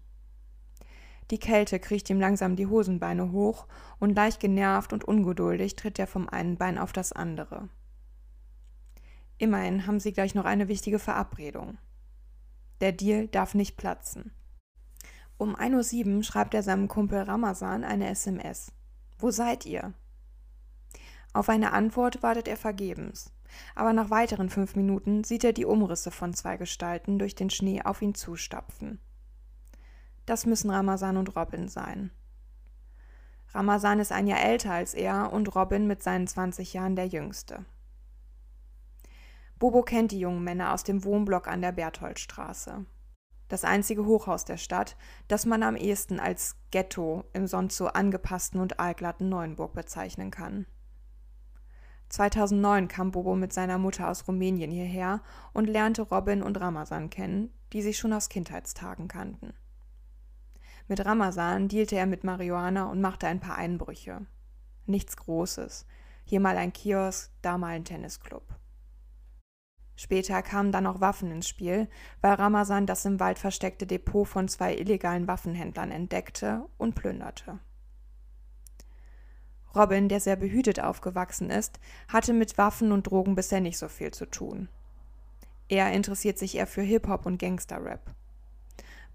Die 1.32 1.40
Kälte 1.40 1.80
kriecht 1.80 2.10
ihm 2.10 2.20
langsam 2.20 2.56
die 2.56 2.68
Hosenbeine 2.68 3.32
hoch 3.32 3.68
und 4.00 4.16
leicht 4.16 4.40
genervt 4.40 4.94
und 4.94 5.04
ungeduldig 5.04 5.76
tritt 5.76 6.00
er 6.00 6.08
vom 6.08 6.30
einen 6.30 6.58
Bein 6.58 6.78
auf 6.78 6.94
das 6.94 7.12
andere. 7.12 7.70
Immerhin 9.38 9.88
haben 9.88 10.00
sie 10.00 10.14
gleich 10.14 10.36
noch 10.36 10.46
eine 10.46 10.68
wichtige 10.68 11.00
Verabredung. 11.00 11.78
Der 12.80 12.92
Deal 12.92 13.28
darf 13.28 13.56
nicht 13.56 13.76
platzen. 13.78 14.32
Um 15.38 15.56
1.07 15.56 16.16
Uhr 16.16 16.24
schreibt 16.24 16.54
er 16.54 16.64
seinem 16.64 16.88
Kumpel 16.88 17.20
Ramazan 17.20 17.84
eine 17.84 18.10
SMS. 18.10 18.72
Wo 19.20 19.30
seid 19.32 19.66
ihr? 19.66 19.94
Auf 21.34 21.50
eine 21.50 21.74
Antwort 21.74 22.24
wartet 22.24 22.48
er 22.48 22.58
vergebens 22.58 23.32
aber 23.76 23.94
nach 23.94 24.10
weiteren 24.10 24.50
fünf 24.50 24.76
Minuten 24.76 25.24
sieht 25.24 25.44
er 25.44 25.54
die 25.54 25.66
Umrisse 25.66 26.12
von 26.12 26.34
zwei 26.34 26.58
Gestalten 26.58 27.20
durch 27.20 27.36
den 27.36 27.50
Schnee 27.50 27.82
auf 27.82 28.02
ihn 28.02 28.16
zustapfen. 28.16 29.00
Das 30.26 30.46
müssen 30.46 30.70
Ramazan 30.70 31.18
und 31.18 31.36
Robin 31.36 31.68
sein. 31.68 32.12
Ramazan 33.54 34.00
ist 34.00 34.12
ein 34.12 34.28
Jahr 34.28 34.42
älter 34.42 34.74
als 34.74 34.94
er 34.94 35.32
und 35.32 35.56
Robin 35.56 35.88
mit 35.88 36.04
seinen 36.04 36.28
20 36.28 36.74
Jahren 36.74 36.96
der 36.96 37.08
jüngste. 37.08 37.66
Bobo 39.58 39.82
kennt 39.82 40.12
die 40.12 40.20
jungen 40.20 40.44
Männer 40.44 40.74
aus 40.74 40.84
dem 40.84 41.04
Wohnblock 41.04 41.48
an 41.48 41.62
der 41.62 41.72
Bertholdstraße. 41.72 42.86
Das 43.48 43.64
einzige 43.64 44.06
Hochhaus 44.06 44.46
der 44.46 44.58
Stadt, 44.58 44.98
das 45.28 45.46
man 45.46 45.64
am 45.64 45.76
ehesten 45.76 46.20
als 46.20 46.58
Ghetto 46.70 47.24
im 47.34 47.48
sonst 47.48 47.78
so 47.78 47.88
angepassten 47.88 48.60
und 48.60 48.80
aalglatten 48.80 49.30
Neuenburg 49.30 49.74
bezeichnen 49.74 50.30
kann. 50.30 50.68
2009 52.10 52.88
kam 52.88 53.12
Bobo 53.12 53.36
mit 53.36 53.52
seiner 53.52 53.78
Mutter 53.78 54.10
aus 54.10 54.28
Rumänien 54.28 54.72
hierher 54.72 55.22
und 55.54 55.68
lernte 55.68 56.04
Robin 56.04 56.42
und 56.42 56.60
Ramazan 56.60 57.10
kennen, 57.10 57.52
die 57.74 57.82
sich 57.82 57.98
schon 57.98 58.14
aus 58.14 58.30
Kindheitstagen 58.30 59.08
kannten. 59.08 59.54
Mit 60.88 61.06
Ramazan 61.06 61.68
dealte 61.68 61.98
er 61.98 62.06
mit 62.06 62.24
Marihuana 62.24 62.86
und 62.90 63.02
machte 63.02 63.28
ein 63.28 63.42
paar 63.42 63.58
Einbrüche. 63.58 64.26
Nichts 64.86 65.18
Großes. 65.18 65.86
Hier 66.24 66.40
mal 66.40 66.56
ein 66.58 66.72
Kiosk, 66.72 67.32
da 67.42 67.58
mal 67.58 67.76
ein 67.76 67.84
Tennisclub. 67.84 68.44
Später 69.98 70.42
kamen 70.44 70.72
dann 70.72 70.88
auch 70.88 71.02
Waffen 71.02 71.32
ins 71.32 71.48
Spiel, 71.48 71.90
weil 72.22 72.34
Ramazan 72.34 72.86
das 72.86 73.04
im 73.04 73.20
Wald 73.20 73.40
versteckte 73.40 73.88
Depot 73.88 74.28
von 74.28 74.48
zwei 74.48 74.76
illegalen 74.76 75.28
Waffenhändlern 75.28 75.92
entdeckte 75.92 76.66
und 76.78 76.96
plünderte. 76.96 77.60
Robin, 79.76 80.10
der 80.10 80.20
sehr 80.20 80.36
behütet 80.36 80.80
aufgewachsen 80.80 81.50
ist, 81.50 81.80
hatte 82.08 82.34
mit 82.34 82.58
Waffen 82.58 82.92
und 82.92 83.04
Drogen 83.08 83.36
bisher 83.36 83.62
nicht 83.62 83.78
so 83.78 83.88
viel 83.88 84.12
zu 84.12 84.26
tun. 84.26 84.70
Er 85.70 85.92
interessiert 85.92 86.40
sich 86.40 86.56
eher 86.56 86.68
für 86.68 86.82
Hip-Hop 86.82 87.26
und 87.26 87.40
Gangster-Rap. 87.40 88.14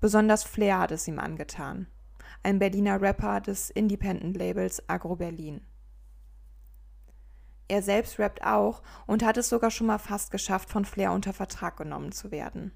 Besonders 0.00 0.44
Flair 0.44 0.80
hat 0.80 0.92
es 0.92 1.08
ihm 1.08 1.18
angetan. 1.18 1.86
Ein 2.42 2.58
Berliner 2.58 3.00
Rapper 3.00 3.40
des 3.40 3.70
Independent-Labels 3.70 4.88
Agro 4.88 5.16
Berlin. 5.16 5.62
Er 7.68 7.82
selbst 7.82 8.18
rappt 8.18 8.44
auch 8.44 8.82
und 9.06 9.24
hat 9.24 9.38
es 9.38 9.48
sogar 9.48 9.70
schon 9.70 9.86
mal 9.86 9.98
fast 9.98 10.30
geschafft, 10.30 10.68
von 10.68 10.84
Flair 10.84 11.12
unter 11.12 11.32
Vertrag 11.32 11.76
genommen 11.78 12.12
zu 12.12 12.30
werden. 12.30 12.72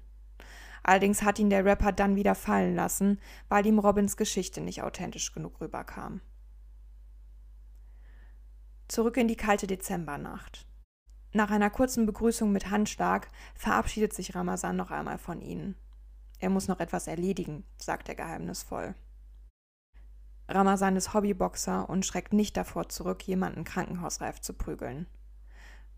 Allerdings 0.81 1.21
hat 1.21 1.37
ihn 1.37 1.49
der 1.49 1.65
Rapper 1.65 1.91
dann 1.91 2.15
wieder 2.15 2.33
fallen 2.33 2.75
lassen, 2.75 3.19
weil 3.49 3.65
ihm 3.65 3.77
Robins 3.77 4.17
Geschichte 4.17 4.61
nicht 4.61 4.81
authentisch 4.81 5.33
genug 5.33 5.59
rüberkam. 5.61 6.21
Zurück 8.87 9.17
in 9.17 9.27
die 9.27 9.35
kalte 9.35 9.67
Dezembernacht. 9.67 10.65
Nach 11.33 11.51
einer 11.51 11.69
kurzen 11.69 12.05
Begrüßung 12.05 12.51
mit 12.51 12.69
Handschlag 12.69 13.27
verabschiedet 13.53 14.13
sich 14.13 14.33
Ramazan 14.33 14.77
noch 14.77 14.91
einmal 14.91 15.17
von 15.17 15.41
ihnen. 15.41 15.75
Er 16.39 16.49
muss 16.49 16.69
noch 16.69 16.79
etwas 16.79 17.07
erledigen, 17.07 17.65
sagt 17.77 18.07
er 18.07 18.15
geheimnisvoll. 18.15 18.95
Ramazan 20.47 20.95
ist 20.95 21.13
Hobbyboxer 21.13 21.89
und 21.89 22.05
schreckt 22.05 22.31
nicht 22.31 22.55
davor 22.55 22.87
zurück, 22.87 23.23
jemanden 23.23 23.65
krankenhausreif 23.65 24.39
zu 24.39 24.53
prügeln. 24.53 25.07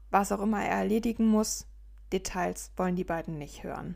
Was 0.10 0.32
auch 0.32 0.42
immer 0.42 0.64
er 0.64 0.78
erledigen 0.80 1.28
muss, 1.28 1.68
Details 2.12 2.72
wollen 2.76 2.96
die 2.96 3.04
beiden 3.04 3.38
nicht 3.38 3.64
hören. 3.64 3.96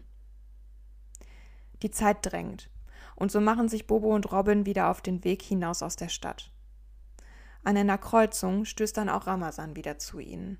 Die 1.81 1.89
Zeit 1.89 2.19
drängt, 2.21 2.69
und 3.15 3.31
so 3.31 3.41
machen 3.41 3.67
sich 3.69 3.87
Bobo 3.87 4.13
und 4.13 4.31
Robin 4.31 4.67
wieder 4.67 4.91
auf 4.91 5.01
den 5.01 5.23
Weg 5.23 5.41
hinaus 5.41 5.81
aus 5.81 5.95
der 5.95 6.09
Stadt. 6.09 6.52
An 7.63 7.77
einer 7.77 7.97
Kreuzung 7.97 8.65
stößt 8.65 8.97
dann 8.97 9.09
auch 9.09 9.27
Ramazan 9.27 9.75
wieder 9.75 9.97
zu 9.97 10.19
ihnen. 10.19 10.59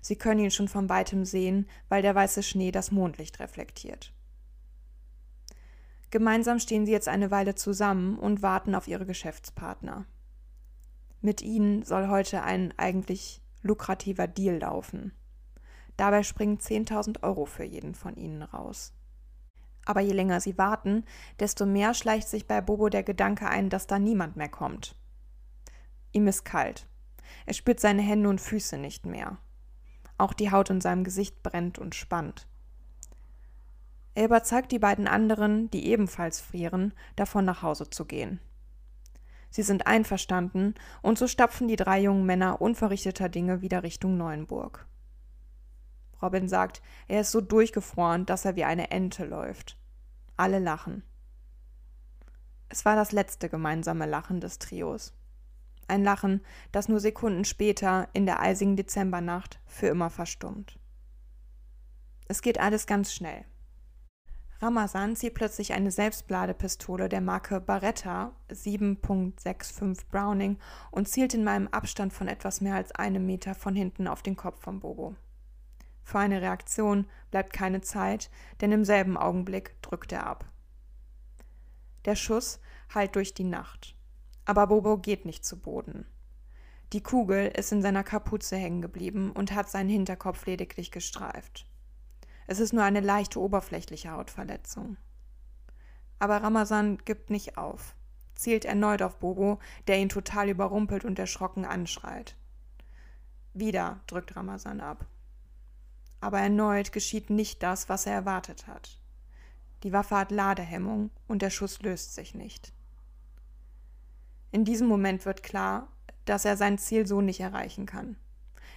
Sie 0.00 0.16
können 0.16 0.40
ihn 0.40 0.50
schon 0.50 0.68
von 0.68 0.88
weitem 0.88 1.24
sehen, 1.24 1.68
weil 1.88 2.02
der 2.02 2.14
weiße 2.14 2.42
Schnee 2.42 2.72
das 2.72 2.90
Mondlicht 2.90 3.38
reflektiert. 3.38 4.12
Gemeinsam 6.10 6.58
stehen 6.58 6.84
sie 6.84 6.92
jetzt 6.92 7.08
eine 7.08 7.30
Weile 7.30 7.54
zusammen 7.54 8.18
und 8.18 8.42
warten 8.42 8.74
auf 8.74 8.88
ihre 8.88 9.06
Geschäftspartner. 9.06 10.04
Mit 11.20 11.40
ihnen 11.40 11.84
soll 11.84 12.08
heute 12.08 12.42
ein 12.42 12.74
eigentlich 12.76 13.40
lukrativer 13.62 14.26
Deal 14.26 14.58
laufen. 14.58 15.12
Dabei 15.96 16.24
springen 16.24 16.58
10.000 16.58 17.22
Euro 17.22 17.46
für 17.46 17.64
jeden 17.64 17.94
von 17.94 18.16
ihnen 18.16 18.42
raus. 18.42 18.92
Aber 19.84 20.00
je 20.00 20.12
länger 20.12 20.40
sie 20.40 20.58
warten, 20.58 21.04
desto 21.38 21.64
mehr 21.64 21.94
schleicht 21.94 22.28
sich 22.28 22.46
bei 22.46 22.60
Bobo 22.60 22.88
der 22.88 23.04
Gedanke 23.04 23.48
ein, 23.48 23.70
dass 23.70 23.86
da 23.86 23.98
niemand 23.98 24.36
mehr 24.36 24.48
kommt. 24.48 24.96
Ihm 26.12 26.26
ist 26.26 26.44
kalt. 26.44 26.86
Er 27.46 27.54
spürt 27.54 27.80
seine 27.80 28.02
Hände 28.02 28.28
und 28.28 28.40
Füße 28.40 28.78
nicht 28.78 29.06
mehr. 29.06 29.38
Auch 30.18 30.32
die 30.32 30.50
Haut 30.50 30.70
in 30.70 30.80
seinem 30.80 31.04
Gesicht 31.04 31.42
brennt 31.42 31.78
und 31.78 31.94
spannt. 31.94 32.46
Er 34.14 34.26
überzeugt 34.26 34.72
die 34.72 34.78
beiden 34.78 35.08
anderen, 35.08 35.70
die 35.70 35.86
ebenfalls 35.86 36.40
frieren, 36.40 36.92
davon 37.16 37.44
nach 37.44 37.62
Hause 37.62 37.88
zu 37.88 38.04
gehen. 38.04 38.40
Sie 39.50 39.62
sind 39.62 39.86
einverstanden, 39.86 40.74
und 41.02 41.18
so 41.18 41.26
stapfen 41.26 41.68
die 41.68 41.76
drei 41.76 42.00
jungen 42.00 42.24
Männer 42.24 42.60
unverrichteter 42.60 43.28
Dinge 43.28 43.62
wieder 43.62 43.82
Richtung 43.82 44.16
Neuenburg. 44.16 44.86
Robin 46.20 46.48
sagt, 46.48 46.82
er 47.08 47.22
ist 47.22 47.32
so 47.32 47.40
durchgefroren, 47.40 48.26
dass 48.26 48.44
er 48.44 48.54
wie 48.56 48.64
eine 48.64 48.90
Ente 48.90 49.24
läuft. 49.24 49.76
Alle 50.36 50.58
lachen. 50.58 51.02
Es 52.68 52.84
war 52.84 52.96
das 52.96 53.12
letzte 53.12 53.48
gemeinsame 53.48 54.06
Lachen 54.06 54.40
des 54.40 54.58
Trios. 54.58 55.14
Ein 55.88 56.04
Lachen, 56.04 56.40
das 56.70 56.88
nur 56.88 57.00
Sekunden 57.00 57.44
später 57.44 58.08
in 58.12 58.26
der 58.26 58.40
eisigen 58.40 58.76
Dezembernacht 58.76 59.60
für 59.66 59.88
immer 59.88 60.10
verstummt. 60.10 60.78
Es 62.28 62.40
geht 62.40 62.58
alles 62.58 62.86
ganz 62.86 63.12
schnell. 63.12 63.44
Ramazan 64.62 65.16
zieht 65.16 65.34
plötzlich 65.34 65.72
eine 65.72 65.90
Selbstbladepistole 65.90 67.08
der 67.08 67.20
Marke 67.20 67.60
Barretta 67.60 68.30
7.65 68.48 70.06
Browning 70.08 70.56
und 70.92 71.08
zielt 71.08 71.34
in 71.34 71.42
meinem 71.42 71.66
Abstand 71.66 72.12
von 72.12 72.28
etwas 72.28 72.60
mehr 72.60 72.76
als 72.76 72.92
einem 72.92 73.26
Meter 73.26 73.56
von 73.56 73.74
hinten 73.74 74.06
auf 74.06 74.22
den 74.22 74.36
Kopf 74.36 74.62
von 74.62 74.78
Bobo. 74.78 75.16
Für 76.04 76.20
eine 76.20 76.40
Reaktion 76.40 77.06
bleibt 77.32 77.52
keine 77.52 77.80
Zeit, 77.80 78.30
denn 78.60 78.70
im 78.70 78.84
selben 78.84 79.16
Augenblick 79.16 79.82
drückt 79.82 80.12
er 80.12 80.26
ab. 80.26 80.44
Der 82.04 82.14
Schuss 82.14 82.60
hallt 82.94 83.16
durch 83.16 83.34
die 83.34 83.44
Nacht. 83.44 83.96
Aber 84.44 84.66
Bobo 84.66 84.98
geht 84.98 85.24
nicht 85.24 85.44
zu 85.44 85.58
Boden. 85.58 86.06
Die 86.92 87.02
Kugel 87.02 87.46
ist 87.48 87.72
in 87.72 87.82
seiner 87.82 88.04
Kapuze 88.04 88.56
hängen 88.56 88.82
geblieben 88.82 89.32
und 89.32 89.54
hat 89.54 89.70
seinen 89.70 89.88
Hinterkopf 89.88 90.46
lediglich 90.46 90.90
gestreift. 90.90 91.66
Es 92.46 92.60
ist 92.60 92.72
nur 92.72 92.82
eine 92.82 93.00
leichte 93.00 93.40
oberflächliche 93.40 94.10
Hautverletzung. 94.10 94.96
Aber 96.18 96.42
Ramazan 96.42 96.98
gibt 96.98 97.30
nicht 97.30 97.56
auf, 97.56 97.94
zielt 98.34 98.64
erneut 98.64 99.02
auf 99.02 99.18
Bobo, 99.18 99.58
der 99.86 99.98
ihn 99.98 100.08
total 100.08 100.48
überrumpelt 100.48 101.04
und 101.04 101.18
erschrocken 101.18 101.64
anschreit. 101.64 102.36
Wieder 103.54 104.00
drückt 104.06 104.36
Ramazan 104.36 104.80
ab 104.80 105.06
aber 106.22 106.38
erneut 106.38 106.92
geschieht 106.92 107.30
nicht 107.30 107.62
das, 107.62 107.88
was 107.88 108.06
er 108.06 108.14
erwartet 108.14 108.68
hat. 108.68 108.98
Die 109.82 109.92
Waffe 109.92 110.16
hat 110.16 110.30
Ladehemmung 110.30 111.10
und 111.26 111.42
der 111.42 111.50
Schuss 111.50 111.82
löst 111.82 112.14
sich 112.14 112.34
nicht. 112.34 112.72
In 114.52 114.66
diesem 114.66 114.86
Moment 114.86 115.24
wird 115.24 115.42
klar, 115.42 115.88
dass 116.26 116.44
er 116.44 116.56
sein 116.56 116.78
Ziel 116.78 117.06
so 117.06 117.20
nicht 117.22 117.40
erreichen 117.40 117.86
kann. 117.86 118.16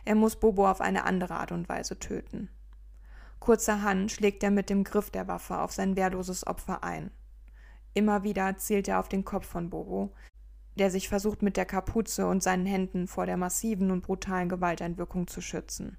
Er 0.05 0.15
muss 0.15 0.39
Bobo 0.39 0.69
auf 0.69 0.81
eine 0.81 1.03
andere 1.03 1.35
Art 1.35 1.51
und 1.51 1.67
Weise 1.67 1.99
töten. 1.99 2.49
Kurzerhand 3.39 4.11
schlägt 4.11 4.41
er 4.43 4.51
mit 4.51 4.69
dem 4.69 4.83
Griff 4.83 5.11
der 5.11 5.27
Waffe 5.27 5.59
auf 5.59 5.73
sein 5.73 5.95
wehrloses 5.95 6.47
Opfer 6.47 6.83
ein. 6.83 7.11
Immer 7.93 8.23
wieder 8.23 8.57
zielt 8.57 8.87
er 8.87 8.99
auf 8.99 9.09
den 9.09 9.25
Kopf 9.25 9.45
von 9.45 9.69
Bobo, 9.69 10.13
der 10.75 10.89
sich 10.89 11.09
versucht 11.09 11.41
mit 11.41 11.57
der 11.57 11.65
Kapuze 11.65 12.25
und 12.27 12.41
seinen 12.41 12.65
Händen 12.65 13.07
vor 13.07 13.25
der 13.25 13.37
massiven 13.37 13.91
und 13.91 14.01
brutalen 14.01 14.49
Gewalteinwirkung 14.49 15.27
zu 15.27 15.41
schützen. 15.41 15.97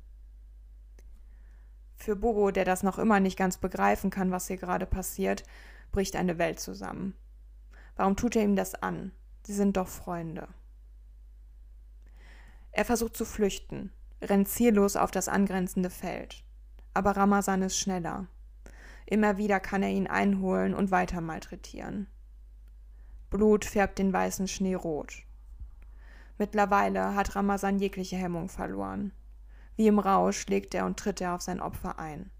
Für 1.96 2.16
Bobo, 2.16 2.50
der 2.50 2.64
das 2.64 2.82
noch 2.82 2.98
immer 2.98 3.20
nicht 3.20 3.38
ganz 3.38 3.58
begreifen 3.58 4.10
kann, 4.10 4.30
was 4.30 4.48
hier 4.48 4.58
gerade 4.58 4.86
passiert, 4.86 5.44
bricht 5.92 6.16
eine 6.16 6.38
Welt 6.38 6.60
zusammen. 6.60 7.14
Warum 7.96 8.16
tut 8.16 8.36
er 8.36 8.42
ihm 8.42 8.56
das 8.56 8.74
an? 8.74 9.12
Sie 9.46 9.54
sind 9.54 9.76
doch 9.76 9.86
Freunde. 9.86 10.48
Er 12.72 12.84
versucht 12.84 13.16
zu 13.16 13.24
flüchten, 13.24 13.92
rennt 14.20 14.48
ziellos 14.48 14.96
auf 14.96 15.12
das 15.12 15.28
angrenzende 15.28 15.88
Feld. 15.88 16.42
Aber 16.94 17.12
Ramazan 17.12 17.62
ist 17.62 17.78
schneller. 17.78 18.26
Immer 19.06 19.36
wieder 19.36 19.60
kann 19.60 19.84
er 19.84 19.90
ihn 19.90 20.08
einholen 20.08 20.74
und 20.74 20.90
weiter 20.90 21.20
malträtieren. 21.20 22.08
Blut 23.30 23.64
färbt 23.64 24.00
den 24.00 24.12
weißen 24.12 24.48
Schnee 24.48 24.74
rot. 24.74 25.22
Mittlerweile 26.38 27.14
hat 27.14 27.36
Ramazan 27.36 27.78
jegliche 27.78 28.16
Hemmung 28.16 28.48
verloren. 28.48 29.12
Wie 29.76 29.86
im 29.86 30.00
Rausch 30.00 30.40
schlägt 30.40 30.74
er 30.74 30.86
und 30.86 30.98
tritt 30.98 31.20
er 31.20 31.36
auf 31.36 31.42
sein 31.42 31.60
Opfer 31.60 32.00
ein. 32.00 32.32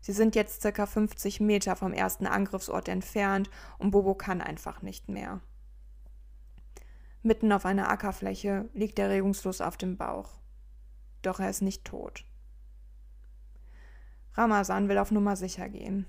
Sie 0.00 0.12
sind 0.12 0.34
jetzt 0.34 0.62
circa 0.62 0.86
50 0.86 1.40
Meter 1.40 1.76
vom 1.76 1.92
ersten 1.92 2.26
Angriffsort 2.26 2.88
entfernt 2.88 3.50
und 3.76 3.90
Bobo 3.90 4.14
kann 4.14 4.40
einfach 4.40 4.80
nicht 4.80 5.10
mehr. 5.10 5.42
Mitten 7.26 7.52
auf 7.52 7.64
einer 7.64 7.88
Ackerfläche 7.88 8.68
liegt 8.74 8.98
er 8.98 9.08
regungslos 9.08 9.62
auf 9.62 9.78
dem 9.78 9.96
Bauch. 9.96 10.42
Doch 11.22 11.40
er 11.40 11.48
ist 11.48 11.62
nicht 11.62 11.86
tot. 11.86 12.26
Ramazan 14.34 14.90
will 14.90 14.98
auf 14.98 15.10
Nummer 15.10 15.34
sicher 15.34 15.70
gehen. 15.70 16.04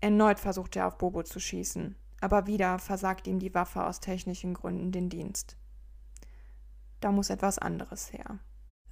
Erneut 0.00 0.40
versucht 0.40 0.74
er 0.74 0.86
auf 0.86 0.96
Bobo 0.96 1.22
zu 1.22 1.38
schießen, 1.38 1.96
aber 2.22 2.46
wieder 2.46 2.78
versagt 2.78 3.26
ihm 3.26 3.40
die 3.40 3.52
Waffe 3.52 3.84
aus 3.84 4.00
technischen 4.00 4.54
Gründen 4.54 4.90
den 4.90 5.10
Dienst. 5.10 5.58
Da 7.00 7.12
muss 7.12 7.28
etwas 7.28 7.58
anderes 7.58 8.10
her. 8.14 8.38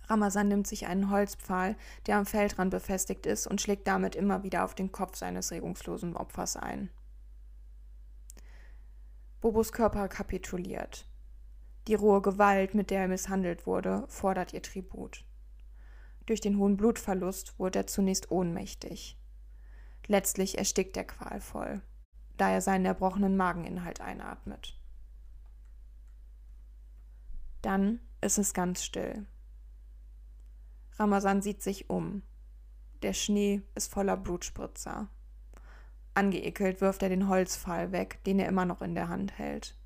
Ramazan 0.08 0.48
nimmt 0.48 0.66
sich 0.66 0.86
einen 0.86 1.10
Holzpfahl, 1.10 1.74
der 2.06 2.18
am 2.18 2.26
Feldrand 2.26 2.70
befestigt 2.70 3.24
ist, 3.24 3.46
und 3.46 3.62
schlägt 3.62 3.88
damit 3.88 4.14
immer 4.14 4.42
wieder 4.42 4.62
auf 4.62 4.74
den 4.74 4.92
Kopf 4.92 5.16
seines 5.16 5.52
regungslosen 5.52 6.14
Opfers 6.16 6.58
ein. 6.58 6.90
Bobos 9.40 9.72
Körper 9.72 10.06
kapituliert. 10.08 11.06
Die 11.88 11.94
rohe 11.94 12.20
Gewalt, 12.20 12.74
mit 12.74 12.90
der 12.90 13.02
er 13.02 13.08
misshandelt 13.08 13.66
wurde, 13.66 14.04
fordert 14.08 14.52
ihr 14.52 14.62
Tribut. 14.62 15.24
Durch 16.26 16.40
den 16.40 16.58
hohen 16.58 16.76
Blutverlust 16.76 17.58
wurde 17.58 17.80
er 17.80 17.86
zunächst 17.86 18.30
ohnmächtig. 18.30 19.16
Letztlich 20.08 20.58
erstickt 20.58 20.96
er 20.96 21.04
qualvoll, 21.04 21.82
da 22.36 22.50
er 22.50 22.60
seinen 22.60 22.84
erbrochenen 22.84 23.36
Mageninhalt 23.36 24.00
einatmet. 24.00 24.78
Dann 27.62 28.00
ist 28.20 28.38
es 28.38 28.54
ganz 28.54 28.84
still. 28.84 29.26
Ramazan 30.98 31.42
sieht 31.42 31.62
sich 31.62 31.90
um. 31.90 32.22
Der 33.02 33.12
Schnee 33.12 33.62
ist 33.74 33.92
voller 33.92 34.16
Blutspritzer. 34.16 35.08
Angeekelt 36.14 36.80
wirft 36.80 37.02
er 37.02 37.10
den 37.10 37.28
Holzpfahl 37.28 37.92
weg, 37.92 38.20
den 38.24 38.38
er 38.38 38.48
immer 38.48 38.64
noch 38.64 38.82
in 38.82 38.94
der 38.94 39.08
Hand 39.08 39.38
hält. 39.38 39.76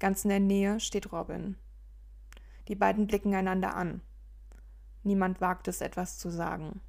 Ganz 0.00 0.24
in 0.24 0.30
der 0.30 0.40
Nähe 0.40 0.80
steht 0.80 1.12
Robin. 1.12 1.56
Die 2.66 2.74
beiden 2.74 3.06
blicken 3.06 3.34
einander 3.34 3.76
an. 3.76 4.00
Niemand 5.04 5.40
wagt 5.40 5.68
es, 5.68 5.80
etwas 5.80 6.18
zu 6.18 6.30
sagen. 6.30 6.80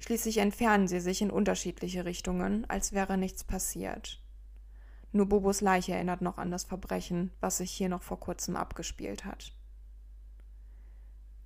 Schließlich 0.00 0.38
entfernen 0.38 0.88
sie 0.88 1.00
sich 1.00 1.22
in 1.22 1.30
unterschiedliche 1.30 2.04
Richtungen, 2.04 2.68
als 2.68 2.92
wäre 2.92 3.18
nichts 3.18 3.44
passiert. 3.44 4.22
Nur 5.12 5.26
Bobos 5.26 5.60
Leiche 5.60 5.92
erinnert 5.92 6.22
noch 6.22 6.38
an 6.38 6.50
das 6.50 6.64
Verbrechen, 6.64 7.32
was 7.40 7.58
sich 7.58 7.70
hier 7.70 7.88
noch 7.88 8.02
vor 8.02 8.20
kurzem 8.20 8.56
abgespielt 8.56 9.24
hat. 9.24 9.52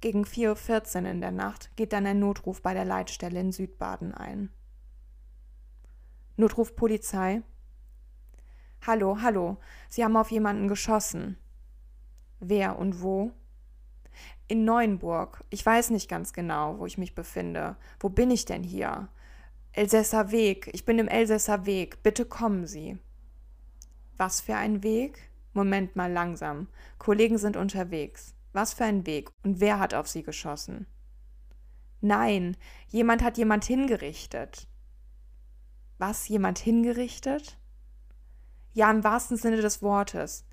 Gegen 0.01 0.25
4.14 0.25 1.03
Uhr 1.03 1.11
in 1.11 1.21
der 1.21 1.31
Nacht 1.31 1.71
geht 1.77 1.93
dann 1.93 2.07
ein 2.07 2.19
Notruf 2.19 2.61
bei 2.61 2.75
der 2.75 2.85
Leitstelle 2.85 3.41
in 3.41 3.53
Südbaden 3.53 4.13
ein. 4.15 4.51
Notruf 6.37 6.75
Polizei. 6.75 7.43
Hallo, 8.85 9.19
hallo, 9.23 9.59
Sie 9.89 10.03
haben 10.03 10.17
auf 10.17 10.33
jemanden 10.33 10.67
geschossen. 10.67 11.39
Wer 12.41 12.81
und 12.81 13.01
wo? 13.01 13.31
In 14.49 14.65
Neuenburg. 14.65 15.45
Ich 15.51 15.65
weiß 15.65 15.91
nicht 15.91 16.11
ganz 16.11 16.33
genau, 16.33 16.81
wo 16.81 16.87
ich 16.87 16.99
mich 16.99 17.15
befinde. 17.15 17.77
Wo 18.01 18.09
bin 18.09 18.33
ich 18.33 18.45
denn 18.45 18.65
hier? 18.65 19.09
Elsässer 19.71 20.33
Weg. 20.33 20.69
Ich 20.73 20.85
bin 20.85 20.99
im 20.99 21.07
Elsässer 21.07 21.65
Weg. 21.65 22.03
Bitte 22.03 22.25
kommen 22.25 22.67
Sie. 22.67 22.99
Was 24.17 24.41
für 24.41 24.57
ein 24.57 24.83
Weg? 24.83 25.31
Moment 25.53 25.95
mal 25.95 26.11
langsam. 26.11 26.67
Kollegen 26.99 27.39
sind 27.39 27.57
unterwegs. 27.57 28.35
Was 28.53 28.75
für 28.75 28.85
ein 28.85 29.07
Weg. 29.07 29.31
Und 29.45 29.61
wer 29.61 29.79
hat 29.79 29.95
auf 29.95 30.09
sie 30.09 30.25
geschossen? 30.25 30.87
Nein, 32.01 32.57
jemand 32.89 33.23
hat 33.23 33.39
jemand 33.39 33.65
hingerichtet. 33.65 34.67
Was, 35.99 36.27
jemand 36.27 36.59
hingerichtet? 36.59 37.62
Ja, 38.73 38.91
im 38.91 39.05
wahrsten 39.05 39.37
Sinne 39.37 39.61
des 39.61 39.83
Wortes. 39.83 40.47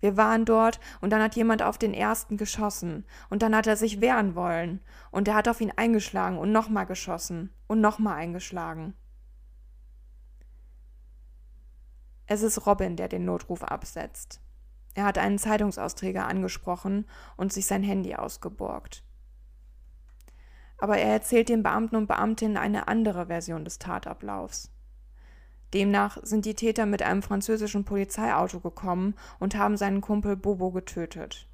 Wir 0.00 0.16
waren 0.16 0.44
dort 0.44 0.80
und 1.00 1.10
dann 1.10 1.22
hat 1.22 1.34
jemand 1.34 1.62
auf 1.62 1.78
den 1.78 1.94
ersten 1.94 2.36
geschossen 2.36 3.06
und 3.30 3.42
dann 3.42 3.56
hat 3.56 3.66
er 3.66 3.76
sich 3.76 4.00
wehren 4.00 4.34
wollen 4.34 4.80
und 5.10 5.28
er 5.28 5.34
hat 5.34 5.48
auf 5.48 5.60
ihn 5.60 5.72
eingeschlagen 5.74 6.38
und 6.38 6.52
nochmal 6.52 6.86
geschossen 6.86 7.52
und 7.66 7.80
nochmal 7.80 8.16
eingeschlagen. 8.16 8.94
Es 12.26 12.42
ist 12.42 12.66
Robin, 12.66 12.96
der 12.96 13.08
den 13.08 13.24
Notruf 13.24 13.62
absetzt. 13.62 14.40
Er 14.94 15.04
hat 15.04 15.18
einen 15.18 15.38
Zeitungsausträger 15.38 16.26
angesprochen 16.26 17.06
und 17.36 17.52
sich 17.52 17.66
sein 17.66 17.82
Handy 17.82 18.14
ausgeborgt. 18.14 19.04
Aber 20.78 20.98
er 20.98 21.12
erzählt 21.12 21.48
den 21.48 21.62
Beamten 21.62 21.96
und 21.96 22.06
Beamtinnen 22.06 22.56
eine 22.56 22.88
andere 22.88 23.26
Version 23.26 23.64
des 23.64 23.78
Tatablaufs. 23.78 24.73
Demnach 25.74 26.18
sind 26.22 26.44
die 26.44 26.54
Täter 26.54 26.86
mit 26.86 27.02
einem 27.02 27.20
französischen 27.20 27.84
Polizeiauto 27.84 28.60
gekommen 28.60 29.14
und 29.40 29.56
haben 29.56 29.76
seinen 29.76 30.00
Kumpel 30.00 30.36
Bobo 30.36 30.70
getötet. 30.70 31.48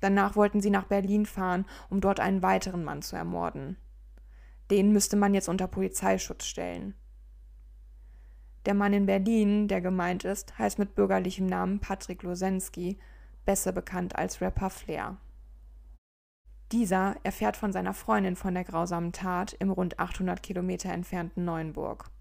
Danach 0.00 0.36
wollten 0.36 0.60
sie 0.60 0.70
nach 0.70 0.84
Berlin 0.84 1.26
fahren, 1.26 1.66
um 1.90 2.00
dort 2.00 2.20
einen 2.20 2.42
weiteren 2.42 2.84
Mann 2.84 3.02
zu 3.02 3.16
ermorden. 3.16 3.76
Den 4.70 4.92
müsste 4.92 5.16
man 5.16 5.34
jetzt 5.34 5.48
unter 5.48 5.66
Polizeischutz 5.66 6.46
stellen. 6.46 6.94
Der 8.64 8.74
Mann 8.74 8.92
in 8.92 9.06
Berlin, 9.06 9.66
der 9.66 9.80
gemeint 9.80 10.22
ist, 10.22 10.56
heißt 10.56 10.78
mit 10.78 10.94
bürgerlichem 10.94 11.46
Namen 11.46 11.80
Patrick 11.80 12.22
Losensky, 12.22 12.96
besser 13.44 13.72
bekannt 13.72 14.14
als 14.14 14.40
Rapper 14.40 14.70
Flair. 14.70 15.16
Dieser 16.70 17.16
erfährt 17.24 17.56
von 17.56 17.72
seiner 17.72 17.92
Freundin 17.92 18.36
von 18.36 18.54
der 18.54 18.62
grausamen 18.62 19.12
Tat 19.12 19.52
im 19.54 19.70
rund 19.70 19.98
800 19.98 20.44
Kilometer 20.44 20.92
entfernten 20.92 21.44
Neuenburg. 21.44 22.11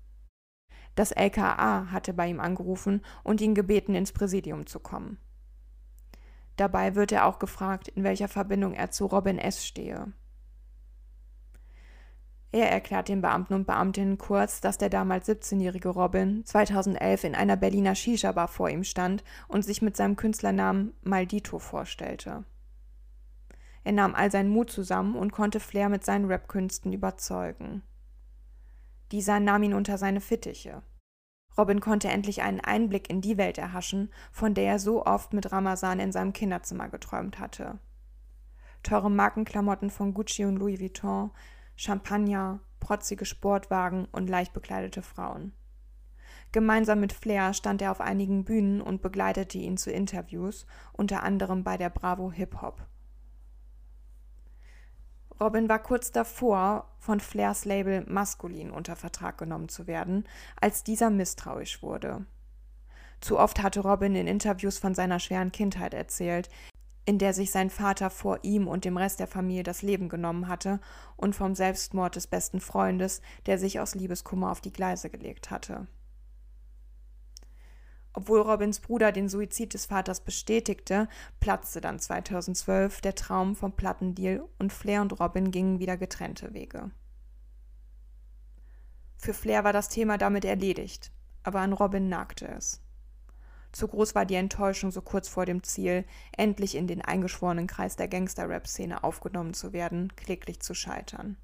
Das 0.96 1.12
LKA 1.12 1.92
hatte 1.92 2.14
bei 2.14 2.28
ihm 2.28 2.40
angerufen 2.40 3.02
und 3.24 3.42
ihn 3.42 3.56
gebeten, 3.56 3.96
ins 3.96 4.12
Präsidium 4.12 4.66
zu 4.66 4.80
kommen. 4.80 5.18
Dabei 6.58 6.96
wird 6.96 7.12
er 7.12 7.26
auch 7.26 7.40
gefragt, 7.40 7.88
in 7.88 8.04
welcher 8.04 8.28
Verbindung 8.28 8.74
er 8.74 8.92
zu 8.92 9.06
Robin 9.06 9.38
S. 9.38 9.66
stehe. 9.66 10.12
Er 12.54 12.70
erklärt 12.70 13.08
den 13.08 13.22
Beamten 13.22 13.54
und 13.54 13.66
Beamtinnen 13.66 14.18
kurz, 14.18 14.60
dass 14.60 14.78
der 14.78 14.90
damals 14.90 15.30
17-jährige 15.30 15.88
Robin 15.88 16.46
2011 16.46 17.24
in 17.24 17.36
einer 17.36 17.56
Berliner 17.56 17.96
Shisha-Bar 17.96 18.50
vor 18.50 18.70
ihm 18.70 18.84
stand 18.84 19.24
und 19.48 19.64
sich 19.64 19.82
mit 19.82 19.96
seinem 19.96 20.18
Künstlernamen 20.18 20.94
Maldito 21.02 21.60
vorstellte. 21.60 22.44
Er 23.84 23.94
nahm 23.94 24.14
all 24.14 24.30
seinen 24.30 24.50
Mut 24.50 24.70
zusammen 24.70 25.16
und 25.16 25.32
konnte 25.32 25.62
Flair 25.62 25.88
mit 25.88 26.04
seinen 26.04 26.26
Rap-Künsten 26.26 26.92
überzeugen. 26.92 27.84
Dieser 29.12 29.40
nahm 29.40 29.64
ihn 29.64 29.74
unter 29.74 29.98
seine 29.98 30.22
Fittiche. 30.22 30.84
Robin 31.58 31.82
konnte 31.82 32.08
endlich 32.08 32.42
einen 32.42 32.62
Einblick 32.62 33.10
in 33.10 33.20
die 33.20 33.38
Welt 33.38 33.58
erhaschen, 33.58 34.10
von 34.32 34.54
der 34.54 34.66
er 34.66 34.80
so 34.80 35.06
oft 35.06 35.34
mit 35.34 35.52
Ramazan 35.52 36.00
in 36.00 36.12
seinem 36.12 36.32
Kinderzimmer 36.32 36.88
geträumt 36.88 37.40
hatte. 37.40 37.80
Teure 38.84 39.12
Markenklamotten 39.12 39.90
von 39.90 40.14
Gucci 40.14 40.46
und 40.46 40.56
Louis 40.56 40.80
Vuitton, 40.80 41.32
Champagner, 41.76 42.62
protzige 42.80 43.26
Sportwagen 43.26 44.06
und 44.12 44.30
leicht 44.30 44.54
bekleidete 44.54 45.02
Frauen. 45.02 45.52
Gemeinsam 46.52 47.00
mit 47.00 47.14
Flair 47.14 47.54
stand 47.54 47.82
er 47.82 47.92
auf 47.92 48.02
einigen 48.02 48.44
Bühnen 48.44 48.82
und 48.82 49.02
begleitete 49.02 49.58
ihn 49.58 49.78
zu 49.78 49.92
Interviews, 49.92 50.66
unter 50.94 51.24
anderem 51.24 51.64
bei 51.64 51.78
der 51.78 51.90
Bravo 51.90 52.32
Hip 52.32 52.62
Hop. 52.62 52.86
Robin 55.42 55.68
war 55.68 55.80
kurz 55.80 56.12
davor, 56.12 56.86
von 57.00 57.20
Flairs 57.20 57.66
Label 57.66 58.06
Maskulin 58.08 58.70
unter 58.70 58.96
Vertrag 58.96 59.40
genommen 59.40 59.70
zu 59.70 59.88
werden, 59.88 60.26
als 60.62 60.84
dieser 60.84 61.10
misstrauisch 61.10 61.82
wurde. 61.82 62.28
Zu 63.22 63.40
oft 63.40 63.64
hatte 63.64 63.80
Robin 63.80 64.16
in 64.16 64.28
Interviews 64.28 64.78
von 64.78 64.94
seiner 64.94 65.20
schweren 65.20 65.52
Kindheit 65.52 65.96
erzählt, 65.96 66.50
in 67.06 67.18
der 67.18 67.34
sich 67.34 67.50
sein 67.50 67.72
Vater 67.72 68.12
vor 68.12 68.40
ihm 68.44 68.68
und 68.68 68.86
dem 68.86 68.98
Rest 68.98 69.20
der 69.20 69.26
Familie 69.26 69.64
das 69.64 69.82
Leben 69.82 70.10
genommen 70.10 70.48
hatte, 70.48 70.80
und 71.18 71.36
vom 71.36 71.56
Selbstmord 71.56 72.16
des 72.16 72.28
besten 72.28 72.62
Freundes, 72.62 73.24
der 73.48 73.58
sich 73.58 73.80
aus 73.80 73.96
Liebeskummer 73.96 74.52
auf 74.52 74.62
die 74.62 74.72
Gleise 74.72 75.10
gelegt 75.10 75.50
hatte. 75.50 75.88
Obwohl 78.14 78.42
Robins 78.42 78.80
Bruder 78.82 79.12
den 79.12 79.30
Suizid 79.30 79.74
des 79.74 79.86
Vaters 79.86 80.22
bestätigte, 80.22 81.08
platzte 81.40 81.80
dann 81.80 82.00
2012 82.00 83.02
der 83.02 83.16
Traum 83.16 83.56
vom 83.56 83.72
Plattendeal 83.72 84.44
und 84.60 84.74
Flair 84.74 85.02
und 85.02 85.18
Robin 85.20 85.52
gingen 85.52 85.80
wieder 85.80 85.96
getrennte 85.96 86.54
Wege. 86.54 86.92
Für 89.18 89.34
Flair 89.34 89.64
war 89.64 89.72
das 89.72 89.88
Thema 89.88 90.18
damit 90.18 90.44
erledigt, 90.44 91.12
aber 91.44 91.62
an 91.62 91.74
Robin 91.74 92.10
nagte 92.10 92.48
es. 92.48 92.82
Zu 93.72 93.88
groß 93.88 94.16
war 94.16 94.26
die 94.26 94.36
Enttäuschung 94.36 94.92
so 94.92 95.02
kurz 95.02 95.30
vor 95.30 95.46
dem 95.46 95.64
Ziel, 95.64 96.04
endlich 96.36 96.76
in 96.76 96.88
den 96.88 97.02
eingeschworenen 97.02 97.68
Kreis 97.68 97.96
der 97.96 98.10
Gangster-Rap-Szene 98.10 99.04
aufgenommen 99.04 99.54
zu 99.54 99.72
werden, 99.72 100.14
kläglich 100.18 100.60
zu 100.60 100.74
scheitern. 100.74 101.38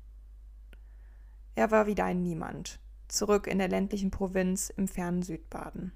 Er 1.56 1.71
war 1.71 1.88
wieder 1.88 2.03
ein 2.03 2.21
Niemand, 2.21 2.82
zurück 3.08 3.47
in 3.47 3.60
der 3.60 3.69
ländlichen 3.69 4.12
Provinz 4.12 4.69
im 4.69 4.89
fernen 4.89 5.23
Südbaden. 5.23 5.93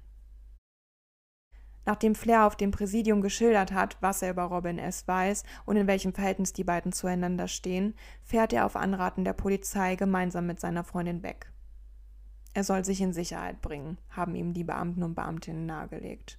Nachdem 1.84 2.14
Flair 2.14 2.46
auf 2.46 2.56
dem 2.56 2.70
Präsidium 2.70 3.22
geschildert 3.22 3.72
hat, 3.72 3.96
was 4.00 4.22
er 4.22 4.30
über 4.30 4.44
Robin 4.44 4.78
S. 4.78 5.06
weiß 5.08 5.42
und 5.66 5.76
in 5.76 5.86
welchem 5.86 6.12
Verhältnis 6.12 6.52
die 6.52 6.64
beiden 6.64 6.92
zueinander 6.92 7.48
stehen, 7.48 7.94
fährt 8.22 8.52
er 8.52 8.66
auf 8.66 8.76
Anraten 8.76 9.24
der 9.24 9.32
Polizei 9.32 9.96
gemeinsam 9.96 10.46
mit 10.46 10.60
seiner 10.60 10.84
Freundin 10.84 11.22
weg. 11.22 11.50
Er 12.54 12.64
soll 12.64 12.84
sich 12.84 13.00
in 13.00 13.12
Sicherheit 13.12 13.60
bringen, 13.62 13.98
haben 14.10 14.34
ihm 14.34 14.52
die 14.52 14.64
Beamten 14.64 15.02
und 15.02 15.14
Beamtinnen 15.14 15.66
nahegelegt. 15.66 16.38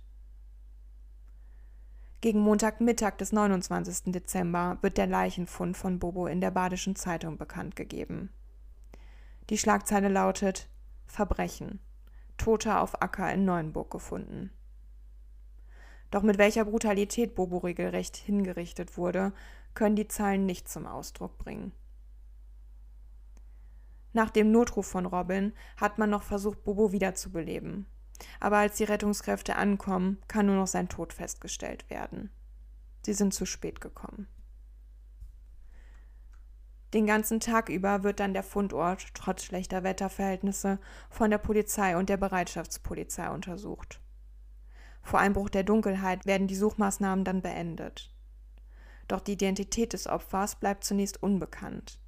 Gegen 2.21 2.39
Montagmittag 2.39 3.17
des 3.17 3.33
29. 3.33 4.13
Dezember 4.13 4.77
wird 4.81 4.97
der 4.97 5.07
Leichenfund 5.07 5.75
von 5.75 5.99
Bobo 5.99 6.27
in 6.27 6.39
der 6.39 6.51
Badischen 6.51 6.95
Zeitung 6.95 7.37
bekannt 7.37 7.75
gegeben. 7.75 8.29
Die 9.49 9.57
Schlagzeile 9.57 10.07
lautet 10.07 10.69
Verbrechen. 11.05 11.81
Toter 12.37 12.79
auf 12.79 13.01
Acker 13.01 13.33
in 13.33 13.43
Neuenburg 13.43 13.91
gefunden. 13.91 14.51
Doch 16.13 16.21
mit 16.21 16.37
welcher 16.37 16.65
Brutalität 16.65 17.33
Bobo 17.33 17.57
regelrecht 17.57 18.15
hingerichtet 18.17 18.97
wurde, 18.97 19.33
können 19.73 19.95
die 19.95 20.07
Zahlen 20.07 20.45
nicht 20.45 20.69
zum 20.69 20.85
Ausdruck 20.85 21.39
bringen. 21.39 21.71
Nach 24.11 24.29
dem 24.29 24.51
Notruf 24.51 24.85
von 24.85 25.07
Robin 25.07 25.53
hat 25.75 25.97
man 25.97 26.11
noch 26.11 26.21
versucht, 26.21 26.63
Bobo 26.63 26.91
wiederzubeleben. 26.91 27.87
Aber 28.39 28.57
als 28.57 28.77
die 28.77 28.83
Rettungskräfte 28.83 29.55
ankommen, 29.55 30.21
kann 30.27 30.45
nur 30.45 30.55
noch 30.55 30.67
sein 30.67 30.87
Tod 30.87 31.13
festgestellt 31.13 31.89
werden. 31.89 32.29
Sie 33.03 33.13
sind 33.13 33.33
zu 33.33 33.47
spät 33.47 33.81
gekommen. 33.81 34.27
Den 36.93 37.07
ganzen 37.07 37.39
Tag 37.39 37.69
über 37.69 38.03
wird 38.03 38.19
dann 38.19 38.33
der 38.35 38.43
Fundort, 38.43 39.15
trotz 39.15 39.45
schlechter 39.45 39.83
Wetterverhältnisse, 39.83 40.77
von 41.09 41.31
der 41.31 41.39
Polizei 41.39 41.97
und 41.97 42.07
der 42.07 42.17
Bereitschaftspolizei 42.17 43.31
untersucht. 43.31 44.02
Vor 45.03 45.19
Einbruch 45.19 45.49
der 45.49 45.63
Dunkelheit 45.63 46.25
werden 46.25 46.47
die 46.47 46.55
Suchmaßnahmen 46.55 47.25
dann 47.25 47.41
beendet. 47.41 48.11
Doch 49.07 49.19
die 49.19 49.33
Identität 49.33 49.93
des 49.93 50.07
Opfers 50.07 50.55
bleibt 50.55 50.83
zunächst 50.83 51.21
unbekannt. 51.21 51.99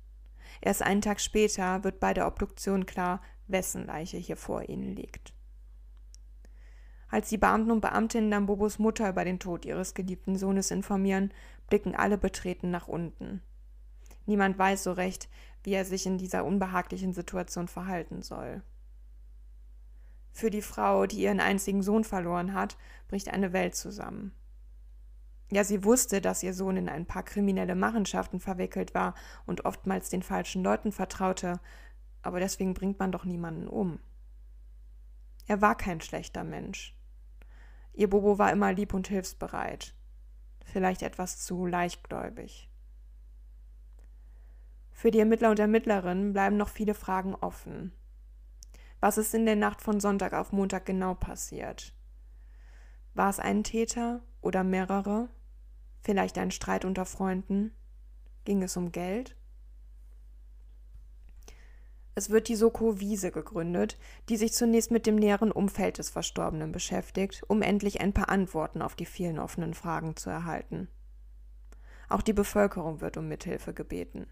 Erst 0.62 0.82
einen 0.82 1.02
Tag 1.02 1.20
später 1.20 1.84
wird 1.84 2.00
bei 2.00 2.14
der 2.14 2.26
Obduktion 2.26 2.86
klar, 2.86 3.22
wessen 3.48 3.86
Leiche 3.86 4.18
hier 4.18 4.38
vor 4.38 4.70
ihnen 4.70 4.96
liegt. 4.96 5.34
Als 7.10 7.30
die 7.30 7.38
Beamten 7.38 7.72
und 7.72 7.82
Beamtinnen 7.82 8.32
dann 8.32 8.46
Bobos 8.46 8.80
Mutter 8.80 9.10
über 9.10 9.24
den 9.24 9.40
Tod 9.40 9.66
ihres 9.66 9.94
geliebten 9.94 10.38
Sohnes 10.38 10.72
informieren, 10.72 11.32
blicken 11.70 11.96
alle 11.96 12.18
betreten 12.18 12.72
nach 12.72 12.88
unten. 12.88 13.42
Niemand 14.26 14.58
weiß 14.58 14.84
so 14.84 14.92
recht, 14.92 15.30
wie 15.64 15.74
er 15.74 15.86
sich 15.86 16.06
in 16.06 16.18
dieser 16.18 16.46
unbehaglichen 16.46 17.14
Situation 17.14 17.68
verhalten 17.68 18.22
soll. 18.22 18.64
Für 20.36 20.50
die 20.50 20.62
Frau, 20.62 21.06
die 21.06 21.22
ihren 21.22 21.40
einzigen 21.40 21.82
Sohn 21.82 22.04
verloren 22.04 22.54
hat, 22.54 22.76
bricht 23.08 23.30
eine 23.30 23.54
Welt 23.54 23.74
zusammen. 23.74 24.34
Ja, 25.50 25.64
sie 25.64 25.86
wusste, 25.86 26.20
dass 26.20 26.44
ihr 26.44 26.54
Sohn 26.54 26.76
in 26.76 26.90
ein 26.90 27.06
paar 27.06 27.24
kriminelle 27.24 27.74
Machenschaften 27.74 28.42
verwickelt 28.42 28.94
war 28.94 29.14
und 29.46 29.64
oftmals 29.64 30.10
den 30.10 30.24
falschen 30.24 30.62
Leuten 30.62 30.92
vertraute, 30.92 31.62
aber 32.22 32.42
deswegen 32.42 32.74
bringt 32.74 33.00
man 33.00 33.14
doch 33.14 33.24
niemanden 33.24 33.70
um. 33.70 34.00
Er 35.48 35.62
war 35.62 35.78
kein 35.78 36.02
schlechter 36.02 36.44
Mensch. 36.44 37.00
Ihr 37.94 38.10
Bobo 38.10 38.38
war 38.38 38.52
immer 38.52 38.74
lieb 38.74 38.94
und 38.94 39.08
hilfsbereit, 39.08 39.96
vielleicht 40.66 41.02
etwas 41.02 41.46
zu 41.46 41.66
leichtgläubig. 41.66 42.70
Für 44.92 45.12
die 45.12 45.20
Ermittler 45.20 45.52
und 45.52 45.60
Ermittlerinnen 45.60 46.34
bleiben 46.34 46.58
noch 46.58 46.68
viele 46.68 46.94
Fragen 46.94 47.36
offen. 47.36 47.94
Was 49.06 49.20
ist 49.20 49.36
in 49.36 49.46
der 49.46 49.56
Nacht 49.56 49.84
von 49.84 50.00
Sonntag 50.00 50.34
auf 50.34 50.52
Montag 50.52 50.88
genau 50.88 51.14
passiert? 51.14 51.94
War 53.14 53.30
es 53.30 53.40
ein 53.40 53.64
Täter 53.64 54.24
oder 54.42 54.64
mehrere? 54.64 55.30
Vielleicht 56.02 56.40
ein 56.40 56.50
Streit 56.50 56.86
unter 56.86 57.06
Freunden? 57.06 57.72
Ging 58.46 58.64
es 58.64 58.76
um 58.78 58.92
Geld? 58.92 59.38
Es 62.16 62.32
wird 62.32 62.48
die 62.48 62.56
Soko 62.56 63.00
Wiese 63.00 63.30
gegründet, 63.30 64.00
die 64.28 64.38
sich 64.38 64.54
zunächst 64.54 64.90
mit 64.90 65.06
dem 65.06 65.18
näheren 65.18 65.52
Umfeld 65.52 66.00
des 66.00 66.10
Verstorbenen 66.10 66.72
beschäftigt, 66.72 67.44
um 67.48 67.62
endlich 67.62 68.02
ein 68.02 68.12
paar 68.12 68.30
Antworten 68.30 68.82
auf 68.82 68.96
die 68.96 69.06
vielen 69.06 69.38
offenen 69.38 69.76
Fragen 69.76 70.16
zu 70.16 70.32
erhalten. 70.32 70.88
Auch 72.10 72.24
die 72.24 72.34
Bevölkerung 72.34 73.02
wird 73.02 73.18
um 73.18 73.28
Mithilfe 73.28 73.72
gebeten. 73.72 74.26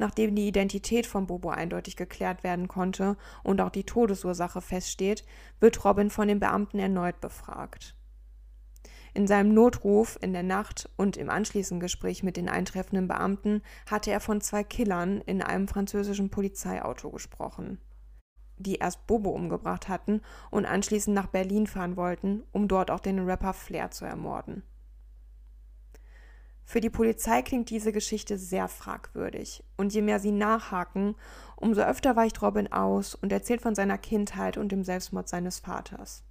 Nachdem 0.00 0.34
die 0.34 0.48
Identität 0.48 1.06
von 1.06 1.26
Bobo 1.26 1.50
eindeutig 1.50 1.94
geklärt 1.94 2.42
werden 2.42 2.68
konnte 2.68 3.18
und 3.42 3.60
auch 3.60 3.68
die 3.68 3.84
Todesursache 3.84 4.62
feststeht, 4.62 5.26
wird 5.60 5.84
Robin 5.84 6.08
von 6.08 6.26
den 6.26 6.40
Beamten 6.40 6.78
erneut 6.78 7.20
befragt. 7.20 7.94
In 9.12 9.26
seinem 9.26 9.52
Notruf 9.52 10.18
in 10.22 10.32
der 10.32 10.42
Nacht 10.42 10.88
und 10.96 11.18
im 11.18 11.28
anschließenden 11.28 11.80
Gespräch 11.82 12.22
mit 12.22 12.38
den 12.38 12.48
eintreffenden 12.48 13.08
Beamten 13.08 13.60
hatte 13.90 14.10
er 14.10 14.20
von 14.20 14.40
zwei 14.40 14.64
Killern 14.64 15.20
in 15.20 15.42
einem 15.42 15.68
französischen 15.68 16.30
Polizeiauto 16.30 17.10
gesprochen, 17.10 17.78
die 18.56 18.76
erst 18.76 19.06
Bobo 19.06 19.28
umgebracht 19.28 19.90
hatten 19.90 20.22
und 20.50 20.64
anschließend 20.64 21.14
nach 21.14 21.26
Berlin 21.26 21.66
fahren 21.66 21.98
wollten, 21.98 22.42
um 22.52 22.68
dort 22.68 22.90
auch 22.90 23.00
den 23.00 23.18
Rapper 23.28 23.52
Flair 23.52 23.90
zu 23.90 24.06
ermorden. 24.06 24.62
Für 26.70 26.80
die 26.80 26.88
Polizei 26.88 27.42
klingt 27.42 27.68
diese 27.70 27.90
Geschichte 27.90 28.38
sehr 28.38 28.68
fragwürdig, 28.68 29.64
und 29.76 29.92
je 29.92 30.02
mehr 30.02 30.20
sie 30.20 30.30
nachhaken, 30.30 31.16
umso 31.56 31.80
öfter 31.80 32.14
weicht 32.14 32.40
Robin 32.42 32.70
aus 32.70 33.16
und 33.16 33.32
erzählt 33.32 33.60
von 33.60 33.74
seiner 33.74 33.98
Kindheit 33.98 34.56
und 34.56 34.70
dem 34.70 34.84
Selbstmord 34.84 35.28
seines 35.28 35.58
Vaters. 35.58 36.22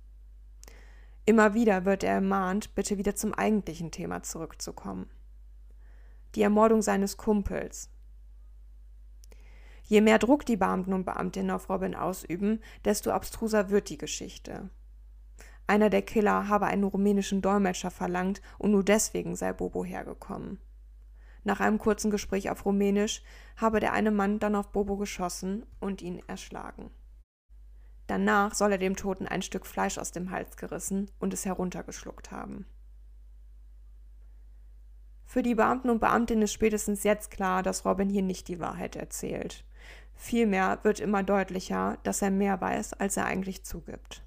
Immer 1.25 1.55
wieder 1.55 1.83
wird 1.83 2.05
er 2.05 2.13
ermahnt, 2.13 2.73
bitte 2.73 2.97
wieder 2.97 3.17
zum 3.17 3.33
eigentlichen 3.33 3.91
Thema 3.91 4.23
zurückzukommen. 4.23 5.09
Die 6.35 6.41
Ermordung 6.41 6.81
seines 6.81 7.17
Kumpels. 7.17 7.89
Je 9.83 9.99
mehr 9.99 10.19
Druck 10.19 10.45
die 10.45 10.55
Beamten 10.55 10.93
und 10.93 11.03
Beamtinnen 11.03 11.51
auf 11.51 11.67
Robin 11.67 11.95
ausüben, 11.95 12.61
desto 12.85 13.11
abstruser 13.11 13.71
wird 13.71 13.89
die 13.89 13.97
Geschichte. 13.97 14.69
Einer 15.69 15.91
der 15.91 16.01
Killer 16.01 16.47
habe 16.47 16.65
einen 16.65 16.83
rumänischen 16.83 17.43
Dolmetscher 17.43 17.91
verlangt 17.91 18.41
und 18.57 18.71
nur 18.71 18.83
deswegen 18.83 19.35
sei 19.35 19.53
Bobo 19.53 19.85
hergekommen. 19.85 20.57
Nach 21.43 21.59
einem 21.59 21.77
kurzen 21.77 22.09
Gespräch 22.09 22.49
auf 22.49 22.65
Rumänisch 22.65 23.21
habe 23.55 23.79
der 23.79 23.93
eine 23.93 24.09
Mann 24.09 24.39
dann 24.39 24.55
auf 24.55 24.71
Bobo 24.71 24.97
geschossen 24.97 25.67
und 25.79 26.01
ihn 26.01 26.23
erschlagen. 26.25 26.89
Danach 28.07 28.55
soll 28.55 28.71
er 28.71 28.77
dem 28.79 28.95
Toten 28.95 29.27
ein 29.27 29.43
Stück 29.43 29.67
Fleisch 29.67 29.99
aus 29.99 30.11
dem 30.11 30.31
Hals 30.31 30.57
gerissen 30.57 31.11
und 31.19 31.35
es 31.35 31.45
heruntergeschluckt 31.45 32.31
haben. 32.31 32.65
Für 35.23 35.43
die 35.43 35.53
Beamten 35.53 35.91
und 35.91 35.99
Beamtinnen 35.99 36.45
ist 36.45 36.53
spätestens 36.53 37.03
jetzt 37.03 37.29
klar, 37.29 37.61
dass 37.61 37.85
Robin 37.85 38.09
hier 38.09 38.23
nicht 38.23 38.47
die 38.47 38.59
Wahrheit 38.59 38.95
erzählt. 38.95 39.63
Vielmehr 40.15 40.79
wird 40.81 40.99
immer 40.99 41.21
deutlicher, 41.21 41.99
dass 42.01 42.23
er 42.23 42.31
mehr 42.31 42.59
weiß, 42.59 42.93
als 42.93 43.17
er 43.17 43.27
eigentlich 43.27 43.63
zugibt. 43.63 44.23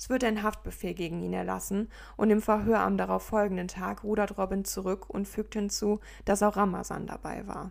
Es 0.00 0.08
wird 0.08 0.24
ein 0.24 0.42
Haftbefehl 0.42 0.94
gegen 0.94 1.20
ihn 1.22 1.34
erlassen 1.34 1.90
und 2.16 2.30
im 2.30 2.40
Verhör 2.40 2.80
am 2.80 2.96
darauf 2.96 3.22
folgenden 3.22 3.68
Tag 3.68 4.02
rudert 4.02 4.38
Robin 4.38 4.64
zurück 4.64 5.10
und 5.10 5.28
fügt 5.28 5.52
hinzu, 5.52 6.00
dass 6.24 6.42
auch 6.42 6.56
Ramazan 6.56 7.06
dabei 7.06 7.46
war. 7.46 7.70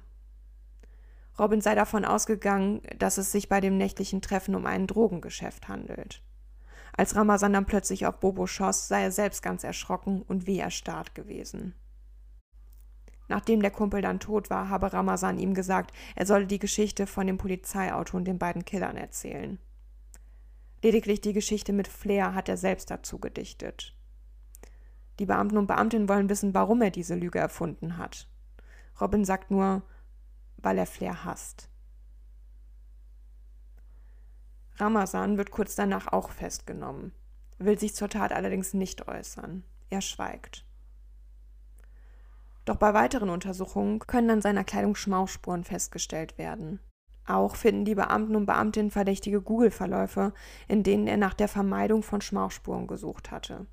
Robin 1.40 1.60
sei 1.60 1.74
davon 1.74 2.06
ausgegangen, 2.06 2.84
dass 3.00 3.18
es 3.18 3.32
sich 3.32 3.50
bei 3.50 3.62
dem 3.62 3.78
nächtlichen 3.78 4.22
Treffen 4.22 4.54
um 4.54 4.68
ein 4.68 4.86
Drogengeschäft 4.86 5.70
handelt. 5.70 6.22
Als 6.96 7.16
Ramazan 7.16 7.54
dann 7.54 7.66
plötzlich 7.66 8.06
auf 8.06 8.20
Bobo 8.20 8.46
schoss, 8.46 8.88
sei 8.88 9.02
er 9.02 9.12
selbst 9.12 9.42
ganz 9.42 9.64
erschrocken 9.64 10.22
und 10.22 10.46
wie 10.46 10.60
erstarrt 10.60 11.16
gewesen. 11.16 11.74
Nachdem 13.28 13.64
der 13.64 13.72
Kumpel 13.72 14.04
dann 14.04 14.20
tot 14.20 14.52
war, 14.52 14.70
habe 14.70 14.94
Ramazan 14.94 15.40
ihm 15.40 15.56
gesagt, 15.56 15.96
er 16.16 16.28
solle 16.28 16.46
die 16.46 16.60
Geschichte 16.60 17.08
von 17.08 17.26
dem 17.26 17.40
Polizeiauto 17.40 18.18
und 18.18 18.26
den 18.26 18.38
beiden 18.38 18.66
Killern 18.66 18.98
erzählen. 18.98 19.58
Lediglich 20.82 21.22
die 21.22 21.34
Geschichte 21.34 21.74
mit 21.74 21.88
Flair 21.88 22.34
hat 22.34 22.48
er 22.48 22.58
selbst 22.58 22.90
dazu 22.90 23.20
gedichtet. 23.20 23.96
Die 25.20 25.26
Beamten 25.26 25.58
und 25.58 25.68
Beamtinnen 25.68 26.08
wollen 26.08 26.30
wissen, 26.30 26.54
warum 26.54 26.82
er 26.82 26.92
diese 26.92 27.16
Lüge 27.16 27.40
erfunden 27.40 27.98
hat. 27.98 28.28
Robin 29.02 29.26
sagt 29.26 29.52
nur, 29.52 29.84
weil 30.58 30.78
er 30.78 30.86
Flair 30.86 31.26
hasst. 31.26 31.70
Ramazan 34.78 35.38
wird 35.38 35.52
kurz 35.52 35.76
danach 35.76 36.08
auch 36.08 36.30
festgenommen, 36.30 37.12
will 37.58 37.78
sich 37.78 37.96
zur 37.96 38.08
Tat 38.08 38.32
allerdings 38.32 38.74
nicht 38.74 39.10
äußern. 39.10 39.66
Er 39.90 40.02
schweigt. 40.02 40.66
Doch 42.64 42.78
bei 42.78 42.94
weiteren 42.94 43.30
Untersuchungen 43.30 44.00
können 44.00 44.30
an 44.30 44.42
seiner 44.42 44.64
Kleidung 44.64 44.96
Schmauchspuren 44.96 45.66
festgestellt 45.66 46.38
werden. 46.38 46.80
Auch 47.30 47.56
finden 47.56 47.86
die 47.86 47.94
Beamten 47.94 48.36
und 48.36 48.48
Beamtinnen 48.48 48.90
verdächtige 48.90 49.40
Google-Verläufe, 49.40 50.34
in 50.68 50.82
denen 50.82 51.06
er 51.06 51.18
nach 51.18 51.36
der 51.36 51.48
Vermeidung 51.48 52.02
von 52.02 52.22
Schmauchspuren 52.22 52.88
gesucht 52.88 53.30
hatte. 53.30 53.68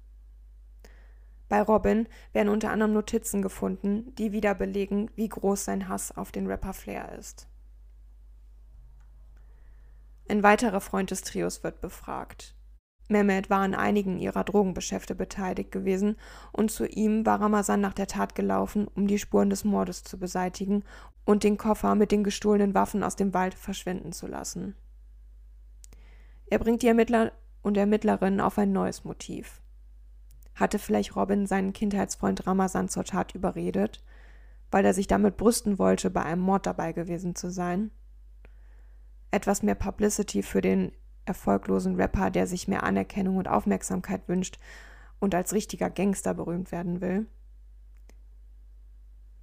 Bei 1.48 1.62
Robin 1.62 2.06
werden 2.34 2.50
unter 2.50 2.70
anderem 2.70 2.92
Notizen 2.92 3.40
gefunden, 3.40 4.14
die 4.16 4.32
wieder 4.32 4.54
belegen, 4.54 5.10
wie 5.14 5.30
groß 5.30 5.64
sein 5.64 5.88
Hass 5.88 6.14
auf 6.14 6.32
den 6.32 6.46
Rapper 6.48 6.74
Flair 6.74 7.16
ist. 7.18 7.48
Ein 10.28 10.42
weiterer 10.42 10.82
Freund 10.82 11.10
des 11.10 11.22
Trios 11.22 11.64
wird 11.64 11.80
befragt. 11.80 12.55
Mehmet 13.08 13.50
war 13.50 13.60
an 13.60 13.74
einigen 13.74 14.18
ihrer 14.18 14.42
Drogengeschäfte 14.42 15.14
beteiligt 15.14 15.70
gewesen 15.70 16.16
und 16.52 16.70
zu 16.70 16.86
ihm 16.86 17.24
war 17.24 17.40
Ramazan 17.40 17.80
nach 17.80 17.94
der 17.94 18.08
Tat 18.08 18.34
gelaufen, 18.34 18.88
um 18.94 19.06
die 19.06 19.18
Spuren 19.18 19.50
des 19.50 19.64
Mordes 19.64 20.02
zu 20.02 20.18
beseitigen 20.18 20.82
und 21.24 21.44
den 21.44 21.56
Koffer 21.56 21.94
mit 21.94 22.10
den 22.10 22.24
gestohlenen 22.24 22.74
Waffen 22.74 23.02
aus 23.02 23.14
dem 23.14 23.32
Wald 23.32 23.54
verschwinden 23.54 24.12
zu 24.12 24.26
lassen. 24.26 24.74
Er 26.46 26.58
bringt 26.58 26.82
die 26.82 26.88
Ermittler 26.88 27.32
und 27.62 27.76
Ermittlerinnen 27.76 28.40
auf 28.40 28.58
ein 28.58 28.72
neues 28.72 29.04
Motiv. 29.04 29.60
Hatte 30.54 30.78
vielleicht 30.78 31.16
Robin 31.16 31.46
seinen 31.46 31.72
Kindheitsfreund 31.72 32.46
Ramazan 32.46 32.88
zur 32.88 33.04
Tat 33.04 33.34
überredet, 33.34 34.02
weil 34.70 34.84
er 34.84 34.94
sich 34.94 35.06
damit 35.06 35.36
brüsten 35.36 35.78
wollte, 35.78 36.10
bei 36.10 36.22
einem 36.22 36.42
Mord 36.42 36.66
dabei 36.66 36.92
gewesen 36.92 37.34
zu 37.34 37.50
sein? 37.50 37.90
Etwas 39.30 39.62
mehr 39.62 39.74
Publicity 39.74 40.42
für 40.42 40.60
den 40.60 40.92
erfolglosen 41.26 41.96
Rapper, 41.96 42.30
der 42.30 42.46
sich 42.46 42.68
mehr 42.68 42.82
Anerkennung 42.82 43.36
und 43.36 43.48
Aufmerksamkeit 43.48 44.28
wünscht 44.28 44.58
und 45.18 45.34
als 45.34 45.52
richtiger 45.52 45.90
Gangster 45.90 46.34
berühmt 46.34 46.72
werden 46.72 47.00
will? 47.00 47.26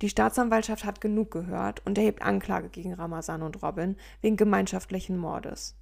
Die 0.01 0.09
Staatsanwaltschaft 0.09 0.83
hat 0.83 0.99
genug 0.99 1.31
gehört 1.31 1.85
und 1.85 1.97
erhebt 1.97 2.21
Anklage 2.23 2.69
gegen 2.69 2.93
Ramazan 2.93 3.41
und 3.41 3.61
Robin 3.63 3.95
wegen 4.21 4.35
gemeinschaftlichen 4.35 5.17
Mordes. 5.17 5.77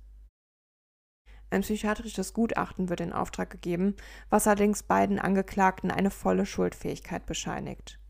Ein 1.49 1.61
psychiatrisches 1.61 2.33
Gutachten 2.33 2.89
wird 2.89 3.01
in 3.01 3.13
Auftrag 3.13 3.49
gegeben, 3.49 3.95
was 4.29 4.47
allerdings 4.47 4.83
beiden 4.83 5.19
Angeklagten 5.19 5.91
eine 5.91 6.09
volle 6.09 6.45
Schuldfähigkeit 6.45 7.25
bescheinigt. 7.25 8.00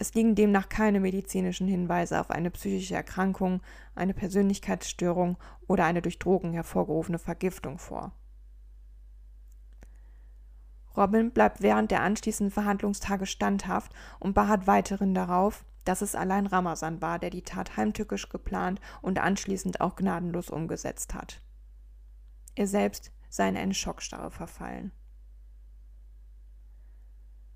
Es 0.00 0.14
liegen 0.14 0.36
demnach 0.36 0.68
keine 0.68 1.00
medizinischen 1.00 1.66
Hinweise 1.66 2.20
auf 2.20 2.30
eine 2.30 2.52
psychische 2.52 2.94
Erkrankung, 2.94 3.60
eine 3.96 4.14
Persönlichkeitsstörung 4.14 5.36
oder 5.66 5.86
eine 5.86 6.02
durch 6.02 6.20
Drogen 6.20 6.52
hervorgerufene 6.52 7.18
Vergiftung 7.18 7.78
vor. 7.78 8.12
Robin 10.96 11.32
bleibt 11.32 11.62
während 11.62 11.90
der 11.90 12.02
anschließenden 12.02 12.52
Verhandlungstage 12.52 13.26
standhaft 13.26 13.92
und 14.20 14.34
beharrt 14.34 14.68
weiterhin 14.68 15.14
darauf, 15.14 15.64
dass 15.84 16.00
es 16.00 16.14
allein 16.14 16.46
Ramazan 16.46 17.02
war, 17.02 17.18
der 17.18 17.30
die 17.30 17.42
Tat 17.42 17.76
heimtückisch 17.76 18.28
geplant 18.28 18.80
und 19.02 19.18
anschließend 19.18 19.80
auch 19.80 19.96
gnadenlos 19.96 20.48
umgesetzt 20.48 21.12
hat. 21.14 21.42
Er 22.54 22.68
selbst 22.68 23.10
sei 23.28 23.48
in 23.48 23.56
eine 23.56 23.74
Schockstarre 23.74 24.30
verfallen. 24.30 24.92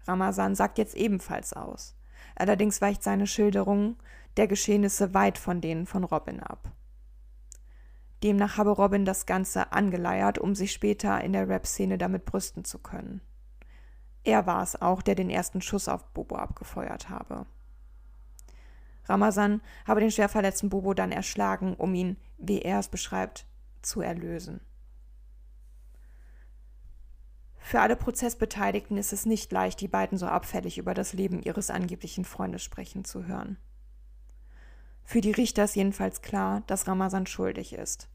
Ramazan 0.09 0.57
sagt 0.57 0.79
jetzt 0.79 0.97
ebenfalls 0.97 1.53
aus. 1.53 1.95
Allerdings 2.35 2.81
weicht 2.81 3.03
seine 3.03 3.27
Schilderung 3.27 3.97
der 4.37 4.47
Geschehnisse 4.47 5.15
weit 5.15 5.39
von 5.39 5.61
denen 5.61 5.87
von 5.87 6.05
Robin 6.05 6.41
ab. 6.41 6.73
Demnach 8.23 8.57
habe 8.57 8.71
Robin 8.71 9.05
das 9.05 9.27
Ganze 9.27 9.73
angeleiert, 9.73 10.39
um 10.39 10.55
sich 10.55 10.73
später 10.73 11.21
in 11.23 11.33
der 11.33 11.49
Rap-Szene 11.49 11.99
damit 11.99 12.25
brüsten 12.25 12.65
zu 12.65 12.79
können. 12.79 13.21
Er 14.25 14.47
war 14.47 14.63
es 14.63 14.81
auch, 14.81 15.03
der 15.03 15.17
den 15.17 15.31
ersten 15.31 15.61
Schuss 15.61 15.89
auf 15.89 16.05
Bobo 16.13 16.37
abgefeuert 16.37 17.09
habe. 17.09 17.47
Ramazan 19.07 19.61
habe 19.85 20.01
den 20.01 20.13
schwer 20.13 20.29
verletzten 20.29 20.69
Bobo 20.69 20.95
dann 20.95 21.11
erschlagen, 21.11 21.75
um 21.75 21.93
ihn, 21.95 22.17
wie 22.39 22.63
er 22.63 22.79
es 22.79 22.89
beschreibt, 22.89 23.47
zu 23.83 24.01
erlösen. 24.01 24.61
Für 27.63 27.81
alle 27.81 27.97
Prozessbeteiligten 27.97 28.97
ist 28.99 29.13
es 29.13 29.25
nicht 29.25 29.51
leicht, 29.53 29.81
die 29.81 29.89
beiden 29.89 30.19
so 30.19 30.27
abfällig 30.27 30.79
über 30.79 30.95
das 30.95 31.13
Leben 31.13 31.41
ihres 31.41 31.71
angeblichen 31.71 32.25
Freundes 32.25 32.63
sprechen 32.63 33.05
zu 33.05 33.27
hören. 33.27 33.57
Für 35.05 35.21
die 35.21 35.31
Richter 35.31 35.65
ist 35.65 35.77
jedenfalls 35.77 36.23
klar, 36.23 36.63
dass 36.67 36.87
Ramazan 36.87 37.27
schuldig 37.27 37.73
ist. 37.73 38.09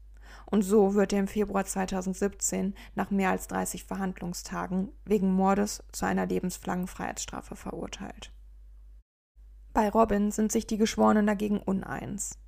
Und 0.46 0.62
so 0.62 0.94
wird 0.94 1.12
er 1.12 1.20
im 1.20 1.28
Februar 1.28 1.64
2017 1.64 2.74
nach 2.94 3.10
mehr 3.10 3.30
als 3.30 3.48
30 3.48 3.84
Verhandlungstagen 3.84 4.92
wegen 5.04 5.32
Mordes 5.32 5.82
zu 5.92 6.06
einer 6.06 6.26
lebenslangen 6.26 6.86
Freiheitsstrafe 6.86 7.56
verurteilt. 7.56 8.32
Bei 9.72 9.88
Robin 9.88 10.30
sind 10.30 10.52
sich 10.52 10.66
die 10.66 10.78
Geschworenen 10.78 11.26
dagegen 11.26 11.58
uneins. 11.58 12.38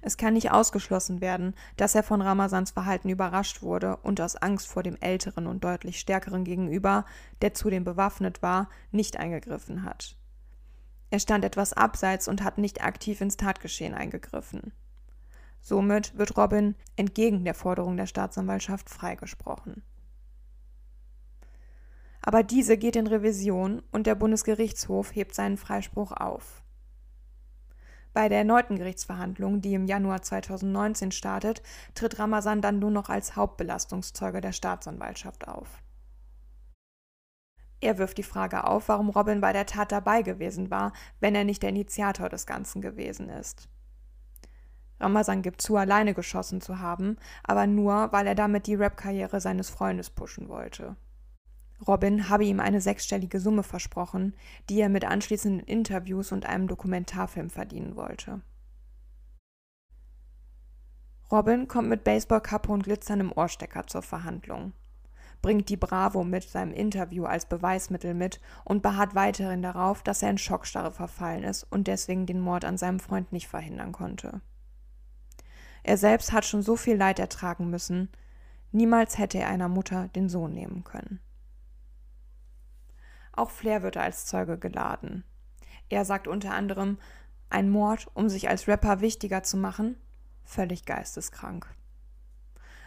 Es 0.00 0.16
kann 0.16 0.34
nicht 0.34 0.50
ausgeschlossen 0.50 1.20
werden, 1.20 1.54
dass 1.76 1.94
er 1.94 2.02
von 2.02 2.22
Ramazans 2.22 2.70
Verhalten 2.70 3.08
überrascht 3.08 3.62
wurde 3.62 3.96
und 3.98 4.20
aus 4.20 4.36
Angst 4.36 4.66
vor 4.66 4.82
dem 4.82 4.96
älteren 5.00 5.46
und 5.46 5.64
deutlich 5.64 5.98
stärkeren 5.98 6.44
Gegenüber, 6.44 7.04
der 7.40 7.54
zudem 7.54 7.84
bewaffnet 7.84 8.42
war, 8.42 8.68
nicht 8.90 9.18
eingegriffen 9.18 9.84
hat. 9.84 10.16
Er 11.10 11.18
stand 11.18 11.44
etwas 11.44 11.72
abseits 11.72 12.26
und 12.26 12.42
hat 12.42 12.58
nicht 12.58 12.82
aktiv 12.82 13.20
ins 13.20 13.36
Tatgeschehen 13.36 13.94
eingegriffen. 13.94 14.72
Somit 15.60 16.16
wird 16.16 16.36
Robin 16.36 16.74
entgegen 16.96 17.44
der 17.44 17.54
Forderung 17.54 17.96
der 17.96 18.06
Staatsanwaltschaft 18.06 18.90
freigesprochen. 18.90 19.82
Aber 22.22 22.42
diese 22.42 22.78
geht 22.78 22.96
in 22.96 23.06
Revision 23.06 23.82
und 23.90 24.06
der 24.06 24.14
Bundesgerichtshof 24.14 25.14
hebt 25.14 25.34
seinen 25.34 25.56
Freispruch 25.56 26.12
auf. 26.12 26.61
Bei 28.12 28.28
der 28.28 28.38
erneuten 28.38 28.76
Gerichtsverhandlung, 28.76 29.60
die 29.62 29.74
im 29.74 29.86
Januar 29.86 30.20
2019 30.22 31.12
startet, 31.12 31.62
tritt 31.94 32.18
Ramazan 32.18 32.60
dann 32.60 32.78
nur 32.78 32.90
noch 32.90 33.08
als 33.08 33.36
Hauptbelastungszeuge 33.36 34.40
der 34.40 34.52
Staatsanwaltschaft 34.52 35.48
auf. 35.48 35.82
Er 37.80 37.98
wirft 37.98 38.18
die 38.18 38.22
Frage 38.22 38.64
auf, 38.64 38.88
warum 38.88 39.10
Robin 39.10 39.40
bei 39.40 39.52
der 39.52 39.66
Tat 39.66 39.90
dabei 39.90 40.22
gewesen 40.22 40.70
war, 40.70 40.92
wenn 41.20 41.34
er 41.34 41.44
nicht 41.44 41.62
der 41.62 41.70
Initiator 41.70 42.28
des 42.28 42.46
Ganzen 42.46 42.80
gewesen 42.80 43.28
ist. 43.28 43.68
Ramazan 45.00 45.42
gibt 45.42 45.60
zu, 45.60 45.76
alleine 45.76 46.14
geschossen 46.14 46.60
zu 46.60 46.78
haben, 46.78 47.16
aber 47.42 47.66
nur, 47.66 48.12
weil 48.12 48.26
er 48.28 48.36
damit 48.36 48.68
die 48.68 48.76
Rap-Karriere 48.76 49.40
seines 49.40 49.68
Freundes 49.68 50.10
pushen 50.10 50.48
wollte. 50.48 50.96
Robin 51.86 52.28
habe 52.28 52.44
ihm 52.44 52.60
eine 52.60 52.80
sechsstellige 52.80 53.40
Summe 53.40 53.62
versprochen, 53.62 54.34
die 54.70 54.80
er 54.80 54.88
mit 54.88 55.04
anschließenden 55.04 55.66
Interviews 55.66 56.30
und 56.30 56.46
einem 56.46 56.68
Dokumentarfilm 56.68 57.50
verdienen 57.50 57.96
wollte. 57.96 58.40
Robin 61.30 61.66
kommt 61.66 61.88
mit 61.88 62.04
Baseballkappe 62.04 62.70
und 62.70 62.84
glitzerndem 62.84 63.32
Ohrstecker 63.32 63.86
zur 63.86 64.02
Verhandlung, 64.02 64.74
bringt 65.40 65.70
die 65.70 65.78
Bravo 65.78 66.24
mit 66.24 66.44
seinem 66.44 66.72
Interview 66.72 67.24
als 67.24 67.46
Beweismittel 67.46 68.14
mit 68.14 68.40
und 68.64 68.82
beharrt 68.82 69.14
weiterhin 69.14 69.62
darauf, 69.62 70.02
dass 70.02 70.22
er 70.22 70.30
in 70.30 70.38
Schockstarre 70.38 70.92
verfallen 70.92 71.42
ist 71.42 71.64
und 71.64 71.88
deswegen 71.88 72.26
den 72.26 72.38
Mord 72.38 72.64
an 72.64 72.76
seinem 72.76 73.00
Freund 73.00 73.32
nicht 73.32 73.48
verhindern 73.48 73.92
konnte. 73.92 74.40
Er 75.82 75.96
selbst 75.96 76.32
hat 76.32 76.44
schon 76.44 76.62
so 76.62 76.76
viel 76.76 76.96
Leid 76.96 77.18
ertragen 77.18 77.70
müssen, 77.70 78.10
niemals 78.70 79.18
hätte 79.18 79.38
er 79.38 79.48
einer 79.48 79.68
Mutter 79.68 80.08
den 80.08 80.28
Sohn 80.28 80.52
nehmen 80.52 80.84
können. 80.84 81.18
Auch 83.32 83.50
Flair 83.50 83.82
wird 83.82 83.96
als 83.96 84.26
Zeuge 84.26 84.58
geladen. 84.58 85.24
Er 85.88 86.04
sagt 86.04 86.28
unter 86.28 86.52
anderem, 86.52 86.98
ein 87.50 87.70
Mord, 87.70 88.06
um 88.14 88.28
sich 88.28 88.48
als 88.48 88.68
Rapper 88.68 89.00
wichtiger 89.00 89.42
zu 89.42 89.56
machen, 89.56 89.96
völlig 90.44 90.84
geisteskrank. 90.84 91.66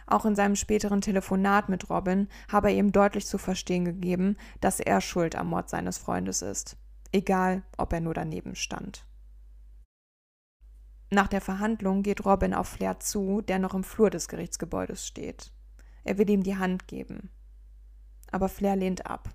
Auch 0.06 0.24
in 0.24 0.36
seinem 0.36 0.54
späteren 0.54 1.00
Telefonat 1.00 1.68
mit 1.68 1.90
Robin 1.90 2.28
habe 2.50 2.70
er 2.70 2.76
ihm 2.76 2.92
deutlich 2.92 3.26
zu 3.26 3.38
verstehen 3.38 3.84
gegeben, 3.84 4.36
dass 4.60 4.78
er 4.78 5.00
schuld 5.00 5.34
am 5.34 5.48
Mord 5.48 5.68
seines 5.68 5.98
Freundes 5.98 6.42
ist, 6.42 6.76
egal 7.12 7.64
ob 7.76 7.92
er 7.92 8.00
nur 8.00 8.14
daneben 8.14 8.54
stand. 8.54 9.04
Nach 11.10 11.28
der 11.28 11.40
Verhandlung 11.40 12.02
geht 12.02 12.24
Robin 12.24 12.54
auf 12.54 12.68
Flair 12.68 13.00
zu, 13.00 13.40
der 13.40 13.58
noch 13.58 13.74
im 13.74 13.84
Flur 13.84 14.10
des 14.10 14.28
Gerichtsgebäudes 14.28 15.06
steht. 15.06 15.52
Er 16.04 16.18
will 16.18 16.28
ihm 16.30 16.42
die 16.42 16.56
Hand 16.56 16.88
geben. 16.88 17.30
Aber 18.30 18.48
Flair 18.48 18.76
lehnt 18.76 19.06
ab. 19.06 19.30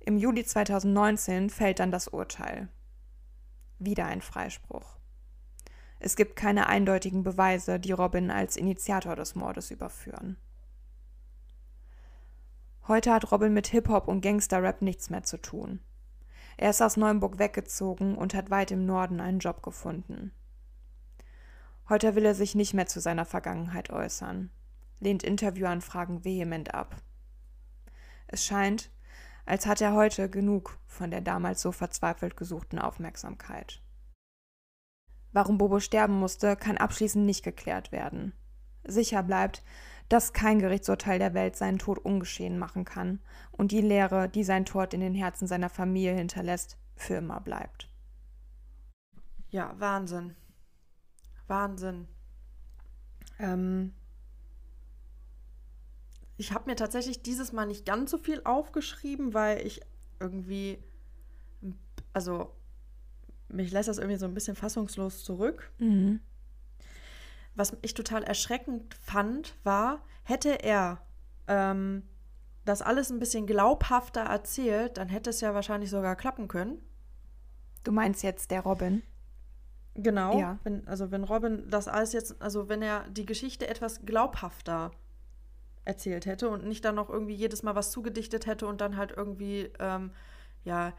Im 0.00 0.16
Juli 0.16 0.44
2019 0.44 1.50
fällt 1.50 1.78
dann 1.78 1.90
das 1.90 2.08
Urteil. 2.08 2.68
Wieder 3.78 4.06
ein 4.06 4.22
Freispruch. 4.22 4.98
Es 5.98 6.16
gibt 6.16 6.34
keine 6.36 6.66
eindeutigen 6.66 7.22
Beweise, 7.22 7.78
die 7.78 7.92
Robin 7.92 8.30
als 8.30 8.56
Initiator 8.56 9.14
des 9.14 9.34
Mordes 9.34 9.70
überführen. 9.70 10.38
Heute 12.88 13.12
hat 13.12 13.30
Robin 13.30 13.52
mit 13.52 13.66
Hip-Hop 13.68 14.08
und 14.08 14.22
Gangster-Rap 14.22 14.80
nichts 14.80 15.10
mehr 15.10 15.22
zu 15.22 15.36
tun. 15.36 15.80
Er 16.56 16.70
ist 16.70 16.80
aus 16.80 16.96
Neuenburg 16.96 17.38
weggezogen 17.38 18.16
und 18.16 18.34
hat 18.34 18.50
weit 18.50 18.70
im 18.70 18.86
Norden 18.86 19.20
einen 19.20 19.38
Job 19.38 19.62
gefunden. 19.62 20.32
Heute 21.90 22.14
will 22.14 22.24
er 22.24 22.34
sich 22.34 22.54
nicht 22.54 22.72
mehr 22.72 22.86
zu 22.86 23.00
seiner 23.00 23.26
Vergangenheit 23.26 23.90
äußern, 23.90 24.50
lehnt 24.98 25.22
Interviewanfragen 25.22 26.24
vehement 26.24 26.74
ab. 26.74 26.96
Es 28.26 28.44
scheint, 28.44 28.90
als 29.46 29.66
hat 29.66 29.80
er 29.80 29.94
heute 29.94 30.28
genug 30.28 30.78
von 30.86 31.10
der 31.10 31.20
damals 31.20 31.62
so 31.62 31.72
verzweifelt 31.72 32.36
gesuchten 32.36 32.78
Aufmerksamkeit. 32.78 33.82
Warum 35.32 35.58
Bobo 35.58 35.80
sterben 35.80 36.14
musste, 36.14 36.56
kann 36.56 36.76
abschließend 36.76 37.24
nicht 37.24 37.44
geklärt 37.44 37.92
werden. 37.92 38.32
Sicher 38.84 39.22
bleibt, 39.22 39.62
dass 40.08 40.32
kein 40.32 40.58
Gerichtsurteil 40.58 41.18
der 41.18 41.34
Welt 41.34 41.54
seinen 41.54 41.78
Tod 41.78 41.98
ungeschehen 41.98 42.58
machen 42.58 42.84
kann 42.84 43.20
und 43.52 43.70
die 43.70 43.80
Leere, 43.80 44.28
die 44.28 44.42
sein 44.42 44.64
Tod 44.64 44.92
in 44.92 45.00
den 45.00 45.14
Herzen 45.14 45.46
seiner 45.46 45.70
Familie 45.70 46.14
hinterlässt, 46.14 46.78
für 46.96 47.14
immer 47.14 47.40
bleibt. 47.40 47.88
Ja, 49.50 49.74
Wahnsinn. 49.78 50.34
Wahnsinn. 51.46 52.08
Ähm, 53.38 53.94
ich 56.40 56.52
habe 56.52 56.70
mir 56.70 56.74
tatsächlich 56.74 57.20
dieses 57.20 57.52
Mal 57.52 57.66
nicht 57.66 57.84
ganz 57.84 58.10
so 58.10 58.16
viel 58.16 58.40
aufgeschrieben, 58.44 59.34
weil 59.34 59.66
ich 59.66 59.82
irgendwie, 60.20 60.82
also 62.14 62.50
mich 63.48 63.70
lässt 63.70 63.90
das 63.90 63.98
irgendwie 63.98 64.16
so 64.16 64.24
ein 64.24 64.32
bisschen 64.32 64.56
fassungslos 64.56 65.22
zurück. 65.22 65.70
Mhm. 65.76 66.20
Was 67.54 67.76
ich 67.82 67.92
total 67.92 68.22
erschreckend 68.22 68.94
fand, 68.94 69.54
war, 69.64 70.02
hätte 70.22 70.62
er 70.62 71.02
ähm, 71.46 72.04
das 72.64 72.80
alles 72.80 73.10
ein 73.10 73.18
bisschen 73.18 73.46
glaubhafter 73.46 74.22
erzählt, 74.22 74.96
dann 74.96 75.10
hätte 75.10 75.28
es 75.28 75.42
ja 75.42 75.52
wahrscheinlich 75.52 75.90
sogar 75.90 76.16
klappen 76.16 76.48
können. 76.48 76.78
Du 77.84 77.92
meinst 77.92 78.22
jetzt 78.22 78.50
der 78.50 78.62
Robin? 78.62 79.02
Genau. 79.92 80.38
Ja. 80.38 80.58
Wenn, 80.64 80.88
also 80.88 81.10
wenn 81.10 81.24
Robin 81.24 81.68
das 81.68 81.86
alles 81.86 82.14
jetzt, 82.14 82.40
also 82.40 82.70
wenn 82.70 82.80
er 82.80 83.06
die 83.10 83.26
Geschichte 83.26 83.68
etwas 83.68 84.06
glaubhafter 84.06 84.92
erzählt 85.90 86.24
hätte 86.24 86.48
und 86.48 86.64
nicht 86.64 86.84
dann 86.84 86.94
noch 86.94 87.10
irgendwie 87.10 87.34
jedes 87.34 87.64
Mal 87.64 87.74
was 87.74 87.90
zugedichtet 87.90 88.46
hätte 88.46 88.66
und 88.66 88.80
dann 88.80 88.96
halt 88.96 89.12
irgendwie, 89.16 89.72
ähm, 89.80 90.12
ja, 90.62 90.92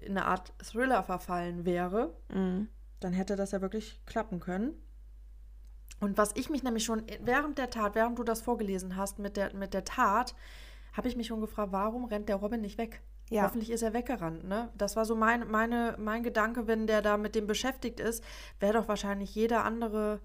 in 0.00 0.16
eine 0.16 0.26
Art 0.26 0.52
Thriller 0.58 1.02
verfallen 1.04 1.64
wäre, 1.64 2.14
mhm. 2.32 2.68
dann 3.00 3.12
hätte 3.12 3.36
das 3.36 3.52
ja 3.52 3.60
wirklich 3.60 4.00
klappen 4.04 4.40
können. 4.40 4.74
Und 6.00 6.18
was 6.18 6.32
ich 6.34 6.50
mich 6.50 6.62
nämlich 6.62 6.84
schon 6.84 7.02
während 7.22 7.58
der 7.58 7.70
Tat, 7.70 7.94
während 7.94 8.18
du 8.18 8.24
das 8.24 8.40
vorgelesen 8.40 8.96
hast 8.96 9.18
mit 9.18 9.36
der, 9.36 9.54
mit 9.54 9.74
der 9.74 9.84
Tat, 9.84 10.34
habe 10.92 11.08
ich 11.08 11.16
mich 11.16 11.28
schon 11.28 11.40
gefragt, 11.40 11.72
warum 11.72 12.04
rennt 12.04 12.28
der 12.28 12.36
Robin 12.36 12.60
nicht 12.60 12.78
weg? 12.78 13.02
Ja. 13.30 13.42
Hoffentlich 13.42 13.70
ist 13.70 13.82
er 13.82 13.92
weggerannt, 13.92 14.44
ne? 14.44 14.70
Das 14.76 14.96
war 14.96 15.04
so 15.04 15.14
mein, 15.14 15.48
meine, 15.50 15.96
mein 15.98 16.22
Gedanke, 16.22 16.66
wenn 16.66 16.86
der 16.86 17.02
da 17.02 17.16
mit 17.16 17.34
dem 17.34 17.46
beschäftigt 17.46 18.00
ist, 18.00 18.24
wäre 18.58 18.72
doch 18.72 18.88
wahrscheinlich 18.88 19.34
jeder 19.34 19.64
andere 19.64 20.20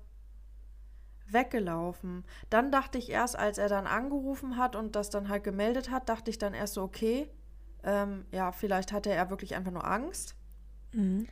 weggelaufen. 1.34 2.24
Dann 2.50 2.72
dachte 2.72 2.98
ich 2.98 3.10
erst, 3.10 3.38
als 3.38 3.58
er 3.58 3.70
dann 3.70 3.88
angerufen 3.88 4.58
hat 4.58 4.76
und 4.76 4.96
das 4.96 5.10
dann 5.10 5.30
halt 5.30 5.44
gemeldet 5.44 5.92
hat, 5.92 6.10
dachte 6.10 6.30
ich 6.30 6.38
dann 6.38 6.54
erst 6.54 6.76
so, 6.76 6.84
okay, 6.84 7.30
ähm, 7.84 8.26
ja, 8.32 8.52
vielleicht 8.52 8.92
hatte 8.92 9.12
er 9.12 9.30
wirklich 9.30 9.56
einfach 9.56 9.72
nur 9.72 9.86
Angst. 9.86 10.36
Mhm. 10.94 11.28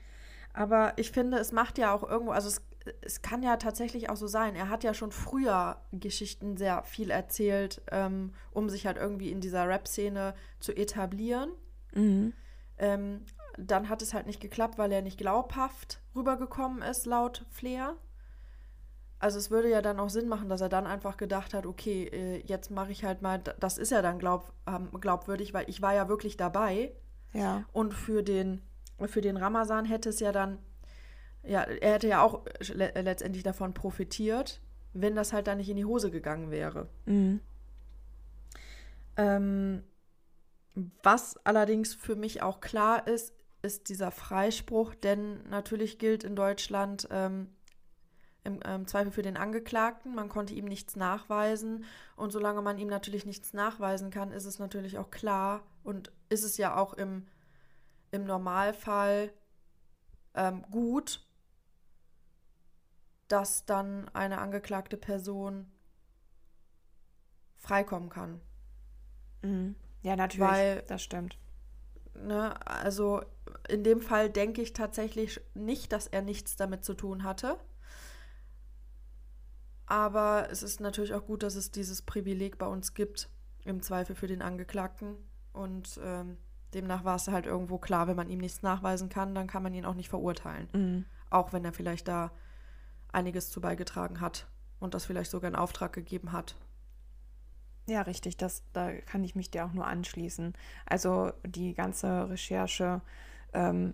Aber 0.54 0.94
ich 0.98 1.12
finde, 1.12 1.38
es 1.38 1.52
macht 1.52 1.78
ja 1.78 1.94
auch 1.94 2.04
irgendwo, 2.04 2.32
also 2.32 2.50
es, 2.50 2.62
es 3.02 3.22
kann 3.22 3.42
ja 3.42 3.58
tatsächlich 3.58 4.10
auch 4.10 4.18
so 4.18 4.28
sein. 4.28 4.56
Er 4.56 4.70
hat 4.70 4.84
ja 4.84 4.94
schon 4.94 5.12
früher 5.12 5.78
Geschichten 5.94 6.58
sehr 6.58 6.84
viel 6.84 7.10
erzählt, 7.10 7.82
ähm, 7.92 8.34
um 8.52 8.70
sich 8.70 8.86
halt 8.86 8.98
irgendwie 8.98 9.32
in 9.32 9.40
dieser 9.40 9.68
Rap-Szene 9.68 10.34
zu 10.60 10.74
etablieren. 10.74 11.52
Mhm. 11.94 12.34
Ähm, 12.78 13.22
dann 13.58 13.90
hat 13.90 14.02
es 14.02 14.14
halt 14.14 14.28
nicht 14.28 14.42
geklappt, 14.42 14.78
weil 14.78 14.92
er 14.92 15.02
nicht 15.02 15.18
glaubhaft 15.18 16.02
rübergekommen 16.16 16.82
ist, 16.82 17.06
laut 17.06 17.46
Flair. 17.50 17.96
Also 19.22 19.38
es 19.38 19.52
würde 19.52 19.70
ja 19.70 19.84
dann 19.84 20.00
auch 20.00 20.10
Sinn 20.10 20.28
machen, 20.28 20.50
dass 20.50 20.62
er 20.62 20.70
dann 20.70 20.88
einfach 20.88 21.16
gedacht 21.16 21.54
hat, 21.54 21.68
okay, 21.68 22.06
äh, 22.06 22.42
jetzt 22.44 22.72
mache 22.72 22.92
ich 22.92 23.04
halt 23.04 23.22
mal, 23.22 23.38
das 23.38 23.78
ist 23.78 23.92
ja 23.92 24.02
dann 24.02 24.18
glaub, 24.18 24.52
ähm, 24.66 24.90
glaubwürdig, 25.00 25.54
weil 25.54 25.70
ich 25.70 25.80
war 25.80 25.94
ja 25.94 26.10
wirklich 26.10 26.38
dabei. 26.38 26.92
Ja. 27.32 27.64
Und 27.72 27.94
für 27.94 28.24
den, 28.24 28.64
für 29.06 29.22
den 29.22 29.38
Ramazan 29.38 29.86
hätte 29.86 30.10
es 30.10 30.20
ja 30.22 30.32
dann, 30.32 30.58
ja, 31.44 31.62
er 31.62 31.94
hätte 31.94 32.08
ja 32.08 32.24
auch 32.24 32.46
le 32.74 32.92
letztendlich 33.00 33.44
davon 33.44 33.76
profitiert, 33.76 34.60
wenn 34.94 35.16
das 35.16 35.34
halt 35.34 35.46
dann 35.46 35.60
nicht 35.60 35.70
in 35.70 35.78
die 35.78 35.86
Hose 35.86 36.10
gegangen 36.10 36.50
wäre. 36.50 36.90
Mhm. 37.06 37.42
Ähm, 39.18 39.84
was 41.04 41.38
allerdings 41.46 41.94
für 41.94 42.16
mich 42.16 42.42
auch 42.42 42.60
klar 42.60 43.08
ist, 43.08 43.36
ist 43.62 43.90
dieser 43.90 44.10
Freispruch, 44.10 44.96
denn 44.96 45.48
natürlich 45.48 46.00
gilt 46.00 46.24
in 46.24 46.36
Deutschland 46.36 47.08
ähm, 47.12 47.50
im 48.44 48.60
ähm, 48.66 48.88
Zweifel 48.88 49.12
für 49.12 49.22
den 49.22 49.38
Angeklagten. 49.38 50.16
Man 50.16 50.30
konnte 50.30 50.54
ihm 50.54 50.66
nichts 50.66 50.96
nachweisen. 50.96 51.86
Und 52.16 52.32
solange 52.32 52.62
man 52.62 52.78
ihm 52.78 52.88
natürlich 52.88 53.26
nichts 53.26 53.54
nachweisen 53.54 54.10
kann, 54.10 54.32
ist 54.32 54.46
es 54.46 54.60
natürlich 54.60 54.98
auch 54.98 55.12
klar 55.12 55.64
und 55.84 56.12
ist 56.30 56.44
es 56.44 56.58
ja 56.58 56.76
auch 56.76 56.94
im, 56.94 57.28
im 58.12 58.26
Normalfall 58.26 59.32
ähm, 60.34 60.64
gut, 60.72 61.26
dass 63.28 63.66
dann 63.66 64.10
eine 64.10 64.40
angeklagte 64.40 64.98
Person 64.98 65.72
freikommen 67.58 68.10
kann. 68.10 68.42
Mhm. 69.44 69.76
Ja, 70.02 70.16
natürlich, 70.16 70.50
Weil, 70.50 70.82
das 70.88 71.04
stimmt. 71.04 71.38
Ne, 72.14 72.56
also 72.68 73.22
in 73.70 73.84
dem 73.84 74.02
Fall 74.02 74.30
denke 74.30 74.62
ich 74.62 74.74
tatsächlich 74.74 75.40
nicht, 75.54 75.94
dass 75.94 76.08
er 76.08 76.22
nichts 76.22 76.56
damit 76.56 76.84
zu 76.84 76.94
tun 76.94 77.24
hatte. 77.24 77.58
Aber 79.92 80.48
es 80.50 80.64
ist 80.64 80.80
natürlich 80.80 81.14
auch 81.14 81.26
gut, 81.26 81.44
dass 81.44 81.56
es 81.56 81.70
dieses 81.70 82.02
Privileg 82.02 82.58
bei 82.58 82.66
uns 82.66 82.94
gibt, 82.94 83.30
im 83.66 83.82
Zweifel 83.82 84.16
für 84.16 84.26
den 84.26 84.42
Angeklagten. 84.42 85.18
Und 85.52 86.00
ähm, 86.02 86.38
demnach 86.74 87.04
war 87.04 87.18
es 87.18 87.28
halt 87.28 87.46
irgendwo 87.46 87.78
klar, 87.78 88.08
wenn 88.08 88.16
man 88.16 88.30
ihm 88.30 88.40
nichts 88.40 88.62
nachweisen 88.62 89.10
kann, 89.10 89.36
dann 89.36 89.48
kann 89.48 89.64
man 89.64 89.74
ihn 89.74 89.84
auch 89.84 89.96
nicht 89.96 90.08
verurteilen. 90.08 90.70
Mhm. 90.72 91.06
Auch 91.30 91.52
wenn 91.52 91.66
er 91.66 91.74
vielleicht 91.74 92.08
da 92.08 92.32
einiges 93.12 93.50
zu 93.50 93.60
beigetragen 93.60 94.22
hat 94.22 94.48
und 94.80 94.94
das 94.94 95.04
vielleicht 95.04 95.30
sogar 95.30 95.50
in 95.50 95.58
Auftrag 95.58 95.92
gegeben 95.92 96.32
hat. 96.32 96.56
Ja, 97.86 98.04
richtig, 98.04 98.38
das, 98.38 98.64
da 98.72 98.94
kann 98.94 99.26
ich 99.26 99.36
mich 99.36 99.52
dir 99.52 99.66
auch 99.66 99.74
nur 99.74 99.88
anschließen. 99.88 100.54
Also 100.86 101.34
die 101.46 101.74
ganze 101.74 102.30
Recherche, 102.30 103.02
ähm, 103.52 103.94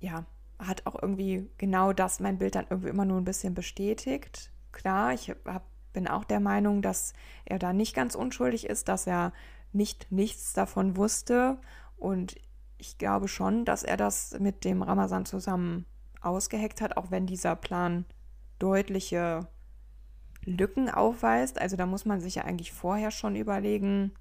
ja, 0.00 0.24
hat 0.58 0.86
auch 0.86 0.94
irgendwie 1.02 1.50
genau 1.58 1.92
das 1.92 2.20
mein 2.20 2.38
Bild 2.38 2.54
dann 2.54 2.68
irgendwie 2.70 2.88
immer 2.88 3.04
nur 3.04 3.20
ein 3.20 3.26
bisschen 3.26 3.52
bestätigt. 3.52 4.50
Klar, 4.72 5.12
ich 5.14 5.34
hab, 5.44 5.64
bin 5.92 6.08
auch 6.08 6.24
der 6.24 6.40
Meinung, 6.40 6.82
dass 6.82 7.12
er 7.44 7.58
da 7.58 7.72
nicht 7.72 7.94
ganz 7.94 8.14
unschuldig 8.14 8.66
ist, 8.66 8.88
dass 8.88 9.06
er 9.06 9.32
nicht 9.72 10.10
nichts 10.10 10.52
davon 10.52 10.96
wusste. 10.96 11.58
Und 11.96 12.36
ich 12.78 12.98
glaube 12.98 13.28
schon, 13.28 13.64
dass 13.64 13.82
er 13.82 13.96
das 13.96 14.38
mit 14.38 14.64
dem 14.64 14.82
Ramazan 14.82 15.26
zusammen 15.26 15.84
ausgeheckt 16.20 16.80
hat, 16.80 16.96
auch 16.96 17.10
wenn 17.10 17.26
dieser 17.26 17.56
Plan 17.56 18.04
deutliche 18.58 19.48
Lücken 20.44 20.90
aufweist. 20.90 21.60
Also 21.60 21.76
da 21.76 21.86
muss 21.86 22.04
man 22.04 22.20
sich 22.20 22.36
ja 22.36 22.44
eigentlich 22.44 22.72
vorher 22.72 23.10
schon 23.10 23.36
überlegen, 23.36 24.12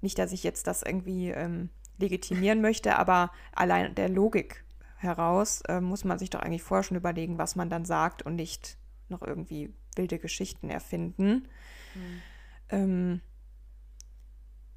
nicht, 0.00 0.18
dass 0.18 0.32
ich 0.32 0.42
jetzt 0.42 0.66
das 0.66 0.82
irgendwie 0.82 1.30
ähm, 1.30 1.70
legitimieren 1.98 2.60
möchte, 2.60 2.98
aber 2.98 3.30
allein 3.54 3.94
der 3.94 4.08
Logik 4.08 4.64
heraus 4.96 5.62
äh, 5.68 5.80
muss 5.80 6.04
man 6.04 6.18
sich 6.18 6.30
doch 6.30 6.40
eigentlich 6.40 6.62
vorher 6.62 6.82
schon 6.82 6.96
überlegen, 6.96 7.38
was 7.38 7.56
man 7.56 7.70
dann 7.70 7.84
sagt 7.84 8.22
und 8.22 8.36
nicht 8.36 8.78
noch 9.12 9.22
irgendwie 9.22 9.72
wilde 9.94 10.18
Geschichten 10.18 10.70
erfinden. 10.70 11.48
Mhm. 11.94 12.22
Ähm, 12.70 13.20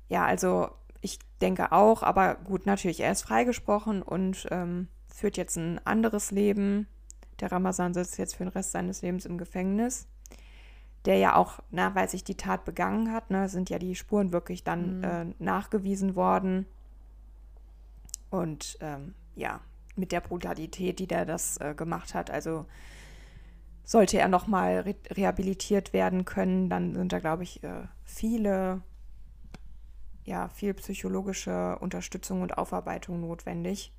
ja, 0.07 0.25
also 0.25 0.69
ich 1.01 1.19
denke 1.41 1.71
auch, 1.71 2.03
aber 2.03 2.35
gut, 2.35 2.65
natürlich, 2.65 2.99
er 2.99 3.11
ist 3.11 3.23
freigesprochen 3.23 4.01
und 4.01 4.47
ähm, 4.51 4.87
führt 5.07 5.37
jetzt 5.37 5.55
ein 5.55 5.79
anderes 5.85 6.31
Leben. 6.31 6.87
Der 7.39 7.51
Ramazan 7.51 7.93
sitzt 7.93 8.17
jetzt 8.17 8.35
für 8.35 8.43
den 8.43 8.51
Rest 8.51 8.71
seines 8.71 9.01
Lebens 9.01 9.25
im 9.25 9.37
Gefängnis. 9.37 10.07
Der 11.05 11.17
ja 11.17 11.35
auch 11.35 11.59
nachweislich 11.69 12.23
die 12.23 12.37
Tat 12.37 12.65
begangen 12.65 13.11
hat, 13.11 13.29
ne, 13.29 13.47
sind 13.47 13.69
ja 13.69 13.77
die 13.77 13.95
Spuren 13.95 14.31
wirklich 14.31 14.63
dann 14.63 14.97
mhm. 14.97 15.03
äh, 15.03 15.25
nachgewiesen 15.37 16.15
worden. 16.15 16.65
Und 18.31 18.77
ähm, 18.81 19.13
ja, 19.35 19.61
mit 19.95 20.11
der 20.11 20.21
Brutalität, 20.21 20.99
die 20.99 21.07
der 21.07 21.25
das 21.25 21.57
äh, 21.57 21.73
gemacht 21.75 22.13
hat, 22.13 22.31
also 22.31 22.65
sollte 23.85 24.17
er 24.19 24.27
nochmal 24.27 24.79
re 24.79 24.95
rehabilitiert 25.11 25.93
werden 25.93 26.25
können, 26.25 26.69
dann 26.69 26.95
sind 26.95 27.13
da, 27.13 27.19
glaube 27.19 27.43
ich, 27.43 27.63
äh, 27.63 27.87
viele 28.03 28.81
ja, 30.25 30.49
viel 30.49 30.73
psychologische 30.73 31.77
Unterstützung 31.79 32.41
und 32.41 32.57
Aufarbeitung 32.57 33.21
notwendig, 33.21 33.93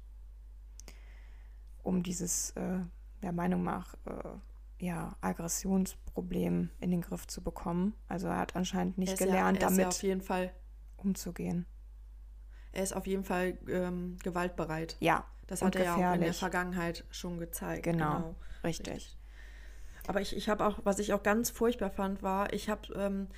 um 1.82 2.03
dieses, 2.03 2.51
äh, 2.51 2.80
der 3.22 3.32
Meinung 3.32 3.62
nach, 3.62 3.95
äh, 4.07 4.84
ja, 4.84 5.16
Aggressionsproblem 5.20 6.70
in 6.80 6.91
den 6.91 7.01
Griff 7.01 7.26
zu 7.26 7.43
bekommen. 7.43 7.95
Also 8.09 8.26
er 8.26 8.39
hat 8.39 8.57
anscheinend 8.57 8.99
nicht 8.99 9.16
gelernt, 9.16 9.62
ja, 9.62 9.68
damit 9.68 9.80
ja 9.80 9.89
auf 9.89 10.03
jeden 10.03 10.20
Fall 10.20 10.53
umzugehen. 10.97 11.64
Er 12.72 12.82
ist 12.82 12.95
auf 12.95 13.07
jeden 13.07 13.24
Fall 13.24 13.57
ähm, 13.68 14.18
gewaltbereit. 14.22 14.97
Ja. 15.01 15.24
Das 15.47 15.62
hat 15.62 15.76
er 15.76 15.84
ja 15.84 15.95
auch 15.95 16.14
in 16.14 16.20
der 16.22 16.34
Vergangenheit 16.34 17.05
schon 17.11 17.39
gezeigt. 17.39 17.84
Genau, 17.84 18.16
genau. 18.16 18.34
Richtig. 18.64 18.95
richtig. 18.95 19.18
Aber 20.07 20.20
ich, 20.20 20.36
ich 20.36 20.48
habe 20.48 20.64
auch, 20.64 20.78
was 20.84 20.98
ich 20.98 21.12
auch 21.12 21.22
ganz 21.22 21.50
furchtbar 21.50 21.90
fand, 21.90 22.22
war, 22.22 22.52
ich 22.52 22.68
habe 22.68 22.92
ähm, 22.94 23.28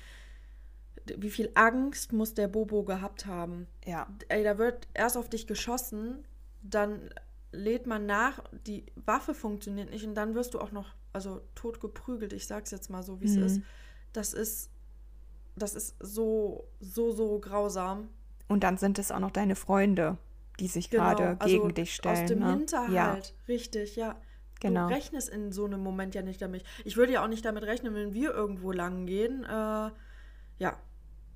wie 1.17 1.29
viel 1.29 1.49
Angst 1.55 2.13
muss 2.13 2.33
der 2.33 2.47
Bobo 2.47 2.83
gehabt 2.83 3.25
haben? 3.25 3.67
Ja. 3.85 4.07
Ey, 4.27 4.43
da 4.43 4.57
wird 4.57 4.87
erst 4.93 5.17
auf 5.17 5.29
dich 5.29 5.47
geschossen, 5.47 6.23
dann 6.61 7.09
lädt 7.51 7.87
man 7.87 8.05
nach, 8.05 8.43
die 8.67 8.85
Waffe 9.05 9.33
funktioniert 9.33 9.89
nicht 9.89 10.05
und 10.05 10.15
dann 10.15 10.35
wirst 10.35 10.53
du 10.53 10.59
auch 10.59 10.71
noch, 10.71 10.93
also 11.13 11.41
tot 11.55 11.79
geprügelt, 11.79 12.33
ich 12.33 12.45
sag's 12.47 12.71
jetzt 12.71 12.89
mal 12.89 13.03
so, 13.03 13.21
wie 13.21 13.25
es 13.25 13.35
mhm. 13.35 13.43
ist. 13.43 13.61
Das 14.13 14.33
ist, 14.33 14.69
das 15.55 15.75
ist 15.75 15.95
so, 15.99 16.67
so, 16.79 17.11
so 17.11 17.39
grausam. 17.39 18.09
Und 18.47 18.63
dann 18.63 18.77
sind 18.77 18.99
es 18.99 19.11
auch 19.11 19.19
noch 19.19 19.31
deine 19.31 19.55
Freunde, 19.55 20.17
die 20.59 20.67
sich 20.67 20.89
genau, 20.89 21.03
gerade 21.03 21.37
also 21.39 21.61
gegen 21.61 21.73
dich 21.73 21.95
stellen. 21.95 22.23
Aus 22.23 22.27
dem 22.27 22.39
ne? 22.39 22.51
Hinterhalt, 22.51 22.91
ja. 22.93 23.45
richtig, 23.47 23.95
ja. 23.95 24.15
Genau. 24.59 24.87
Du 24.87 24.93
rechnest 24.93 25.29
in 25.29 25.51
so 25.51 25.65
einem 25.65 25.81
Moment 25.81 26.15
ja 26.15 26.21
nicht 26.21 26.41
damit. 26.41 26.63
Ich 26.83 26.97
würde 26.97 27.13
ja 27.13 27.23
auch 27.23 27.27
nicht 27.27 27.45
damit 27.45 27.63
rechnen, 27.63 27.93
wenn 27.95 28.13
wir 28.13 28.33
irgendwo 28.33 28.71
lang 28.71 29.05
gehen. 29.05 29.45
Äh, 29.45 29.91
ja, 30.59 30.77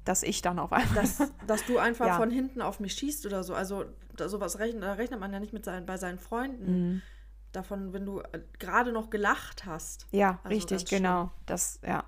dass 0.06 0.24
ich 0.24 0.42
dann 0.42 0.60
auf 0.60 0.74
einmal. 0.74 0.96
Dass, 0.96 1.32
dass 1.48 1.66
du 1.66 1.78
einfach 1.78 2.08
ja. 2.08 2.18
von 2.18 2.30
hinten 2.30 2.62
auf 2.62 2.80
mich 2.80 2.94
schießt 2.94 3.26
oder 3.26 3.44
so. 3.44 3.54
Also 3.54 3.86
da, 4.16 4.30
sowas 4.30 4.60
rechnet, 4.60 4.84
da 4.84 4.94
rechnet 4.94 5.20
man 5.20 5.32
ja 5.32 5.40
nicht 5.40 5.54
mit 5.54 5.66
seinen, 5.66 5.86
bei 5.86 5.98
seinen 5.98 6.20
Freunden. 6.20 6.66
Mhm. 6.72 7.02
Davon, 7.52 7.94
wenn 7.94 8.06
du 8.06 8.20
äh, 8.20 8.42
gerade 8.60 8.92
noch 8.92 9.10
gelacht 9.10 9.66
hast. 9.66 10.08
Ja, 10.12 10.40
also 10.44 10.56
richtig, 10.56 10.86
genau. 10.86 11.32
Das, 11.46 11.80
ja. 11.86 12.04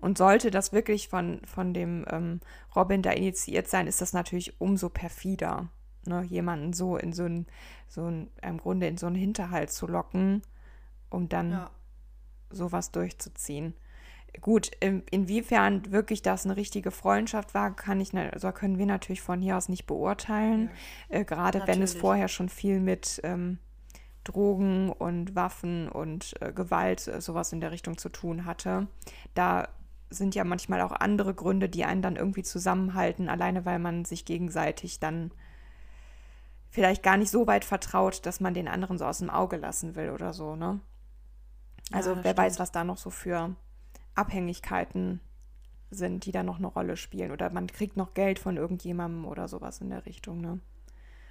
Und 0.00 0.18
sollte 0.18 0.50
das 0.50 0.72
wirklich 0.72 1.08
von, 1.08 1.42
von 1.44 1.74
dem 1.74 2.04
ähm, 2.08 2.40
Robin 2.74 3.02
da 3.02 3.10
initiiert 3.10 3.68
sein, 3.68 3.86
ist 3.86 4.00
das 4.00 4.12
natürlich 4.12 4.60
umso 4.60 4.88
perfider, 4.88 5.68
ne? 6.06 6.22
jemanden 6.22 6.72
so 6.72 6.96
in 6.96 7.12
so 7.12 7.24
ein, 7.24 7.46
so 7.88 8.06
ein, 8.06 8.30
im 8.42 8.58
Grunde 8.58 8.86
in 8.86 8.96
so 8.96 9.06
einen 9.06 9.16
Hinterhalt 9.16 9.70
zu 9.70 9.86
locken, 9.86 10.42
um 11.08 11.28
dann 11.28 11.52
ja. 11.52 11.70
sowas 12.50 12.90
durchzuziehen. 12.90 13.74
Gut, 14.40 14.70
inwiefern 14.80 15.90
wirklich 15.90 16.22
das 16.22 16.44
eine 16.44 16.56
richtige 16.56 16.92
Freundschaft 16.92 17.52
war, 17.52 17.74
kann 17.74 18.00
ich, 18.00 18.14
also 18.14 18.52
können 18.52 18.78
wir 18.78 18.86
natürlich 18.86 19.22
von 19.22 19.40
hier 19.40 19.56
aus 19.56 19.68
nicht 19.68 19.86
beurteilen. 19.86 20.70
Ja. 21.08 21.18
Äh, 21.18 21.24
gerade 21.24 21.62
wenn 21.66 21.82
es 21.82 21.94
vorher 21.94 22.28
schon 22.28 22.48
viel 22.48 22.78
mit 22.78 23.20
ähm, 23.24 23.58
Drogen 24.24 24.90
und 24.90 25.34
Waffen 25.34 25.88
und 25.88 26.34
äh, 26.40 26.52
Gewalt, 26.52 27.08
äh, 27.08 27.20
sowas 27.20 27.52
in 27.52 27.60
der 27.60 27.72
Richtung 27.72 27.98
zu 27.98 28.08
tun 28.08 28.44
hatte. 28.44 28.86
Da 29.34 29.68
sind 30.10 30.34
ja 30.34 30.44
manchmal 30.44 30.80
auch 30.80 30.92
andere 30.92 31.34
Gründe, 31.34 31.68
die 31.68 31.84
einen 31.84 32.02
dann 32.02 32.16
irgendwie 32.16 32.42
zusammenhalten, 32.42 33.28
alleine 33.28 33.64
weil 33.64 33.78
man 33.78 34.04
sich 34.04 34.24
gegenseitig 34.24 35.00
dann 35.00 35.32
vielleicht 36.70 37.02
gar 37.02 37.16
nicht 37.16 37.30
so 37.30 37.46
weit 37.46 37.64
vertraut, 37.64 38.24
dass 38.24 38.40
man 38.40 38.54
den 38.54 38.68
anderen 38.68 38.96
so 38.96 39.04
aus 39.04 39.18
dem 39.18 39.30
Auge 39.30 39.56
lassen 39.56 39.96
will 39.96 40.10
oder 40.10 40.32
so, 40.32 40.56
ne? 40.56 40.80
Also 41.92 42.10
ja, 42.10 42.16
wer 42.16 42.22
stimmt. 42.22 42.38
weiß, 42.38 42.58
was 42.60 42.72
da 42.72 42.84
noch 42.84 42.96
so 42.96 43.10
für 43.10 43.54
Abhängigkeiten 44.14 45.20
sind, 45.90 46.24
die 46.24 46.32
da 46.32 46.42
noch 46.42 46.58
eine 46.58 46.68
Rolle 46.68 46.96
spielen. 46.96 47.32
Oder 47.32 47.50
man 47.50 47.66
kriegt 47.66 47.96
noch 47.96 48.14
Geld 48.14 48.38
von 48.38 48.56
irgendjemandem 48.56 49.24
oder 49.24 49.48
sowas 49.48 49.80
in 49.80 49.90
der 49.90 50.06
Richtung. 50.06 50.40
Ne? 50.40 50.60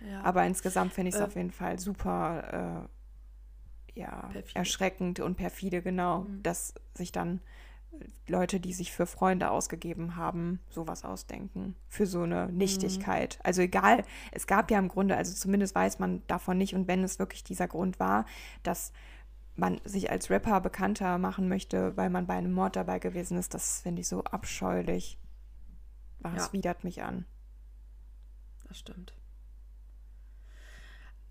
Ja. 0.09 0.21
Aber 0.23 0.45
insgesamt 0.45 0.93
finde 0.93 1.09
ich 1.09 1.15
es 1.15 1.21
äh, 1.21 1.23
auf 1.23 1.35
jeden 1.35 1.51
Fall 1.51 1.79
super 1.79 2.87
äh, 3.95 3.99
ja, 3.99 4.29
erschreckend 4.53 5.19
und 5.19 5.35
perfide, 5.35 5.81
genau, 5.81 6.21
mhm. 6.21 6.43
dass 6.43 6.73
sich 6.93 7.11
dann 7.11 7.41
Leute, 8.27 8.59
die 8.59 8.73
sich 8.73 8.91
für 8.91 9.05
Freunde 9.05 9.49
ausgegeben 9.49 10.15
haben, 10.15 10.59
sowas 10.69 11.03
ausdenken. 11.03 11.75
Für 11.87 12.05
so 12.05 12.21
eine 12.21 12.47
Nichtigkeit. 12.51 13.37
Mhm. 13.39 13.45
Also 13.45 13.61
egal, 13.61 14.03
es 14.31 14.47
gab 14.47 14.71
ja 14.71 14.79
im 14.79 14.87
Grunde, 14.87 15.17
also 15.17 15.33
zumindest 15.33 15.75
weiß 15.75 15.99
man 15.99 16.21
davon 16.27 16.57
nicht, 16.57 16.75
und 16.75 16.87
wenn 16.87 17.03
es 17.03 17.19
wirklich 17.19 17.43
dieser 17.43 17.67
Grund 17.67 17.99
war, 17.99 18.25
dass 18.63 18.93
man 19.55 19.81
sich 19.83 20.09
als 20.09 20.29
Rapper 20.29 20.61
bekannter 20.61 21.17
machen 21.17 21.49
möchte, 21.49 21.97
weil 21.97 22.09
man 22.09 22.27
bei 22.27 22.35
einem 22.35 22.53
Mord 22.53 22.75
dabei 22.75 22.99
gewesen 22.99 23.37
ist, 23.37 23.53
das 23.53 23.81
finde 23.81 24.01
ich 24.01 24.07
so 24.07 24.23
abscheulich. 24.23 25.17
Das 26.19 26.47
ja. 26.47 26.53
widert 26.53 26.83
mich 26.83 27.01
an. 27.03 27.25
Das 28.67 28.77
stimmt. 28.77 29.13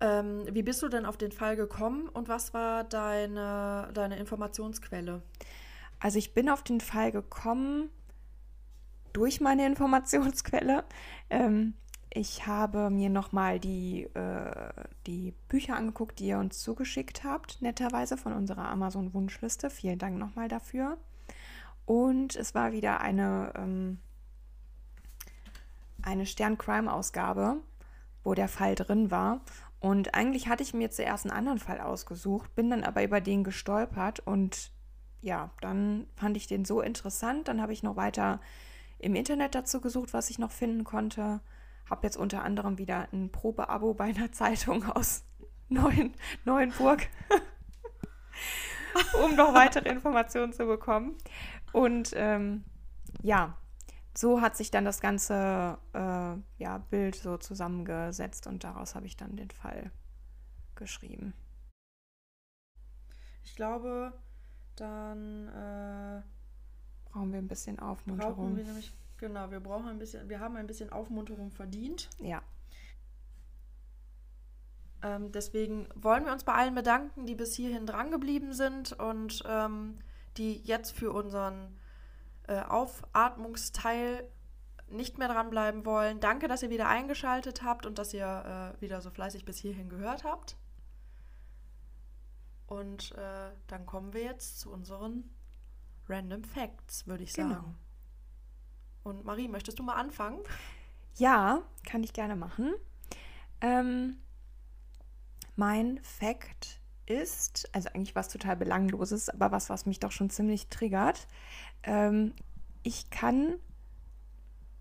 Ähm, 0.01 0.45
wie 0.51 0.63
bist 0.63 0.81
du 0.81 0.87
denn 0.87 1.05
auf 1.05 1.17
den 1.17 1.31
Fall 1.31 1.55
gekommen 1.55 2.07
und 2.07 2.29
was 2.29 2.53
war 2.53 2.83
deine, 2.83 3.89
deine 3.93 4.17
Informationsquelle? 4.17 5.21
Also 5.99 6.17
ich 6.17 6.33
bin 6.33 6.49
auf 6.49 6.63
den 6.63 6.81
Fall 6.81 7.11
gekommen 7.11 7.89
durch 9.13 9.41
meine 9.41 9.65
Informationsquelle. 9.65 10.83
Ähm, 11.29 11.73
ich 12.11 12.47
habe 12.47 12.89
mir 12.89 13.09
nochmal 13.09 13.59
die, 13.59 14.03
äh, 14.15 14.71
die 15.05 15.33
Bücher 15.47 15.75
angeguckt, 15.75 16.19
die 16.19 16.27
ihr 16.27 16.39
uns 16.39 16.59
zugeschickt 16.59 17.23
habt, 17.23 17.61
netterweise 17.61 18.17
von 18.17 18.33
unserer 18.33 18.67
Amazon-Wunschliste. 18.69 19.69
Vielen 19.69 19.99
Dank 19.99 20.17
nochmal 20.17 20.47
dafür. 20.47 20.97
Und 21.85 22.35
es 22.35 22.55
war 22.55 22.71
wieder 22.71 23.01
eine, 23.01 23.53
ähm, 23.55 23.99
eine 26.01 26.25
Stern-Crime-Ausgabe, 26.25 27.57
wo 28.23 28.33
der 28.33 28.47
Fall 28.47 28.75
drin 28.75 29.11
war. 29.11 29.41
Und 29.79 30.15
eigentlich 30.15 30.47
hatte 30.47 30.63
ich 30.63 30.73
mir 30.73 30.91
zuerst 30.91 31.25
einen 31.25 31.35
anderen 31.35 31.59
Fall 31.59 31.79
ausgesucht, 31.79 32.55
bin 32.55 32.69
dann 32.69 32.83
aber 32.83 33.03
über 33.03 33.21
den 33.21 33.43
gestolpert 33.43 34.19
und 34.19 34.71
ja, 35.21 35.51
dann 35.61 36.07
fand 36.15 36.37
ich 36.37 36.47
den 36.47 36.65
so 36.65 36.81
interessant. 36.81 37.47
Dann 37.47 37.61
habe 37.61 37.73
ich 37.73 37.83
noch 37.83 37.95
weiter 37.95 38.39
im 38.97 39.15
Internet 39.15 39.55
dazu 39.55 39.81
gesucht, 39.81 40.13
was 40.13 40.29
ich 40.29 40.39
noch 40.39 40.51
finden 40.51 40.83
konnte 40.83 41.41
habe 41.89 42.05
jetzt 42.05 42.17
unter 42.17 42.43
anderem 42.43 42.77
wieder 42.77 43.07
ein 43.11 43.31
Probeabo 43.31 43.93
bei 43.93 44.05
einer 44.05 44.31
Zeitung 44.31 44.85
aus 44.85 45.23
Neuen, 45.69 46.15
Neuenburg, 46.45 47.07
um 49.23 49.35
noch 49.35 49.53
weitere 49.53 49.89
Informationen 49.89 50.53
zu 50.53 50.65
bekommen. 50.65 51.15
Und 51.73 52.11
ähm, 52.15 52.63
ja, 53.21 53.57
so 54.17 54.41
hat 54.41 54.57
sich 54.57 54.71
dann 54.71 54.85
das 54.85 54.99
ganze 54.99 55.77
äh, 55.93 56.63
ja, 56.63 56.77
Bild 56.89 57.15
so 57.15 57.37
zusammengesetzt 57.37 58.47
und 58.47 58.63
daraus 58.63 58.95
habe 58.95 59.05
ich 59.05 59.15
dann 59.15 59.35
den 59.35 59.51
Fall 59.51 59.91
geschrieben. 60.75 61.33
Ich 63.43 63.55
glaube, 63.55 64.13
dann 64.79 65.47
äh, 65.47 66.21
brauchen 67.11 67.31
wir 67.31 67.39
ein 67.39 67.47
bisschen 67.47 67.79
Aufmunterung. 67.79 68.55
Wir 68.55 68.63
nämlich, 68.63 68.93
genau, 69.17 69.51
wir 69.51 69.59
brauchen 69.59 69.87
ein 69.87 69.99
bisschen, 69.99 70.29
wir 70.29 70.39
haben 70.39 70.55
ein 70.55 70.67
bisschen 70.67 70.91
Aufmunterung 70.91 71.51
verdient. 71.51 72.09
Ja. 72.19 72.41
Ähm, 75.01 75.31
deswegen 75.31 75.87
wollen 75.95 76.25
wir 76.25 76.33
uns 76.33 76.43
bei 76.43 76.53
allen 76.53 76.75
bedanken, 76.75 77.25
die 77.25 77.35
bis 77.35 77.55
hierhin 77.55 77.85
drangeblieben 77.85 78.53
sind 78.53 78.93
und 78.93 79.43
ähm, 79.47 79.95
die 80.37 80.61
jetzt 80.63 80.91
für 80.91 81.11
unseren 81.11 81.77
äh, 82.47 82.61
Aufatmungsteil 82.61 84.27
nicht 84.89 85.17
mehr 85.17 85.27
dranbleiben 85.27 85.85
wollen. 85.85 86.19
Danke, 86.19 86.47
dass 86.47 86.63
ihr 86.63 86.69
wieder 86.69 86.87
eingeschaltet 86.87 87.63
habt 87.63 87.85
und 87.85 87.97
dass 87.97 88.13
ihr 88.13 88.73
äh, 88.77 88.81
wieder 88.81 89.01
so 89.01 89.09
fleißig 89.09 89.45
bis 89.45 89.57
hierhin 89.57 89.89
gehört 89.89 90.23
habt. 90.23 90.57
Und 92.69 93.13
äh, 93.13 93.49
dann 93.65 93.87
kommen 93.87 94.13
wir 94.13 94.21
jetzt 94.21 94.59
zu 94.59 94.71
unseren 94.71 95.23
Random 96.07 96.43
Facts, 96.43 97.07
würde 97.07 97.23
ich 97.23 97.33
sagen. 97.33 97.49
Genau. 97.49 97.75
Und 99.01 99.25
Marie, 99.25 99.47
möchtest 99.47 99.79
du 99.79 99.83
mal 99.83 99.95
anfangen? 99.95 100.39
Ja, 101.15 101.63
kann 101.83 102.03
ich 102.03 102.13
gerne 102.13 102.35
machen. 102.35 102.75
Ähm, 103.61 104.17
mein 105.55 105.99
Fact 106.03 106.79
ist, 107.07 107.67
also 107.73 107.89
eigentlich 107.89 108.15
was 108.15 108.29
total 108.29 108.55
Belangloses, 108.55 109.29
aber 109.29 109.51
was, 109.51 109.71
was 109.71 109.87
mich 109.87 109.99
doch 109.99 110.11
schon 110.11 110.29
ziemlich 110.29 110.67
triggert. 110.69 111.27
Ähm, 111.81 112.35
ich 112.83 113.09
kann, 113.09 113.55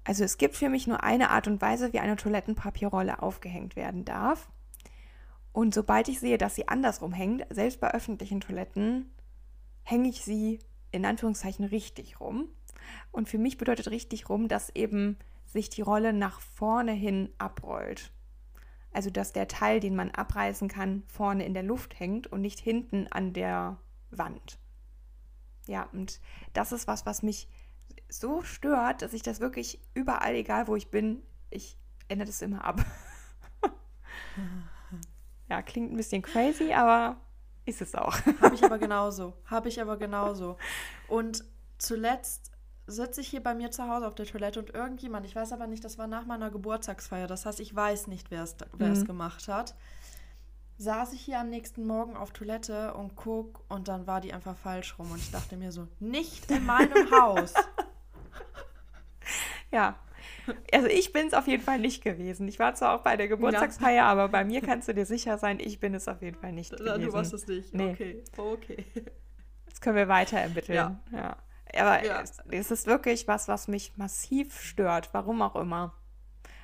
also 0.04 0.24
es 0.24 0.36
gibt 0.36 0.56
für 0.56 0.68
mich 0.68 0.86
nur 0.86 1.02
eine 1.02 1.30
Art 1.30 1.46
und 1.46 1.62
Weise, 1.62 1.94
wie 1.94 2.00
eine 2.00 2.16
Toilettenpapierrolle 2.16 3.22
aufgehängt 3.22 3.76
werden 3.76 4.04
darf. 4.04 4.50
Und 5.52 5.74
sobald 5.74 6.08
ich 6.08 6.20
sehe, 6.20 6.38
dass 6.38 6.54
sie 6.54 6.68
andersrum 6.68 7.12
hängt, 7.12 7.46
selbst 7.50 7.80
bei 7.80 7.92
öffentlichen 7.92 8.40
Toiletten, 8.40 9.10
hänge 9.82 10.08
ich 10.08 10.22
sie 10.22 10.60
in 10.92 11.04
Anführungszeichen 11.04 11.64
richtig 11.64 12.20
rum. 12.20 12.48
Und 13.10 13.28
für 13.28 13.38
mich 13.38 13.58
bedeutet 13.58 13.90
richtig 13.90 14.28
rum, 14.28 14.48
dass 14.48 14.70
eben 14.70 15.18
sich 15.46 15.70
die 15.70 15.82
Rolle 15.82 16.12
nach 16.12 16.40
vorne 16.40 16.92
hin 16.92 17.30
abrollt. 17.38 18.12
Also 18.92 19.10
dass 19.10 19.32
der 19.32 19.48
Teil, 19.48 19.80
den 19.80 19.96
man 19.96 20.10
abreißen 20.10 20.68
kann, 20.68 21.02
vorne 21.06 21.44
in 21.44 21.54
der 21.54 21.62
Luft 21.62 21.98
hängt 21.98 22.26
und 22.26 22.40
nicht 22.40 22.60
hinten 22.60 23.06
an 23.08 23.32
der 23.32 23.78
Wand. 24.10 24.58
Ja, 25.66 25.88
und 25.92 26.20
das 26.54 26.72
ist 26.72 26.86
was, 26.86 27.04
was 27.04 27.22
mich 27.22 27.48
so 28.08 28.42
stört, 28.42 29.02
dass 29.02 29.12
ich 29.12 29.22
das 29.22 29.40
wirklich 29.40 29.80
überall, 29.92 30.34
egal 30.34 30.66
wo 30.66 30.76
ich 30.76 30.90
bin, 30.90 31.22
ich 31.50 31.78
ändere 32.08 32.26
das 32.26 32.42
immer 32.42 32.64
ab. 32.64 32.84
ja, 35.48 35.62
klingt 35.62 35.92
ein 35.92 35.96
bisschen 35.96 36.22
crazy, 36.22 36.72
aber 36.72 37.16
ist 37.64 37.82
es 37.82 37.94
auch. 37.94 38.16
Habe 38.40 38.54
ich 38.54 38.64
aber 38.64 38.78
genauso. 38.78 39.34
Habe 39.46 39.68
ich 39.68 39.80
aber 39.80 39.96
genauso. 39.96 40.56
Und 41.08 41.44
zuletzt 41.78 42.50
sitze 42.86 43.20
ich 43.20 43.28
hier 43.28 43.42
bei 43.42 43.54
mir 43.54 43.70
zu 43.70 43.86
Hause 43.86 44.06
auf 44.06 44.14
der 44.14 44.26
Toilette 44.26 44.58
und 44.58 44.74
irgendjemand, 44.74 45.26
ich 45.26 45.36
weiß 45.36 45.52
aber 45.52 45.66
nicht, 45.66 45.84
das 45.84 45.98
war 45.98 46.06
nach 46.06 46.24
meiner 46.24 46.50
Geburtstagsfeier, 46.50 47.26
das 47.26 47.44
heißt, 47.44 47.60
ich 47.60 47.74
weiß 47.74 48.06
nicht, 48.06 48.30
wer 48.30 48.42
es, 48.42 48.56
mhm. 48.78 49.04
gemacht 49.04 49.46
hat, 49.46 49.74
saß 50.78 51.12
ich 51.12 51.20
hier 51.20 51.38
am 51.40 51.50
nächsten 51.50 51.86
Morgen 51.86 52.16
auf 52.16 52.30
Toilette 52.30 52.94
und 52.94 53.14
guck 53.14 53.62
und 53.68 53.88
dann 53.88 54.06
war 54.06 54.22
die 54.22 54.32
einfach 54.32 54.56
falsch 54.56 54.98
rum 54.98 55.10
und 55.10 55.18
ich 55.18 55.30
dachte 55.30 55.58
mir 55.58 55.70
so, 55.70 55.86
nicht 56.00 56.50
in 56.50 56.64
meinem 56.64 57.10
Haus. 57.10 57.52
Ja. 59.70 59.96
Also 60.72 60.86
ich 60.86 61.12
bin 61.12 61.26
es 61.26 61.34
auf 61.34 61.46
jeden 61.46 61.62
Fall 61.62 61.78
nicht 61.78 62.02
gewesen. 62.02 62.46
Ich 62.48 62.58
war 62.58 62.74
zwar 62.74 62.94
auch 62.94 63.02
bei 63.02 63.16
der 63.16 63.28
Geburtstagsfeier, 63.28 63.96
ja. 63.96 64.06
aber 64.06 64.28
bei 64.28 64.44
mir 64.44 64.60
kannst 64.60 64.88
du 64.88 64.94
dir 64.94 65.06
sicher 65.06 65.38
sein, 65.38 65.58
ich 65.60 65.80
bin 65.80 65.94
es 65.94 66.08
auf 66.08 66.22
jeden 66.22 66.38
Fall 66.38 66.52
nicht 66.52 66.70
gewesen. 66.76 67.02
Du 67.02 67.12
warst 67.12 67.32
es 67.32 67.46
nicht. 67.46 67.74
Nee. 67.74 67.90
Okay, 67.90 68.22
okay. 68.36 68.84
Das 69.66 69.80
können 69.80 69.96
wir 69.96 70.08
weiter 70.08 70.38
ermitteln. 70.38 70.76
Ja. 70.76 71.00
ja. 71.12 71.36
Aber 71.78 72.04
ja. 72.04 72.20
Es, 72.20 72.38
es, 72.50 72.70
ist 72.70 72.86
wirklich 72.86 73.28
was, 73.28 73.48
was 73.48 73.68
mich 73.68 73.96
massiv 73.96 74.60
stört, 74.60 75.10
warum 75.12 75.42
auch 75.42 75.56
immer. 75.56 75.94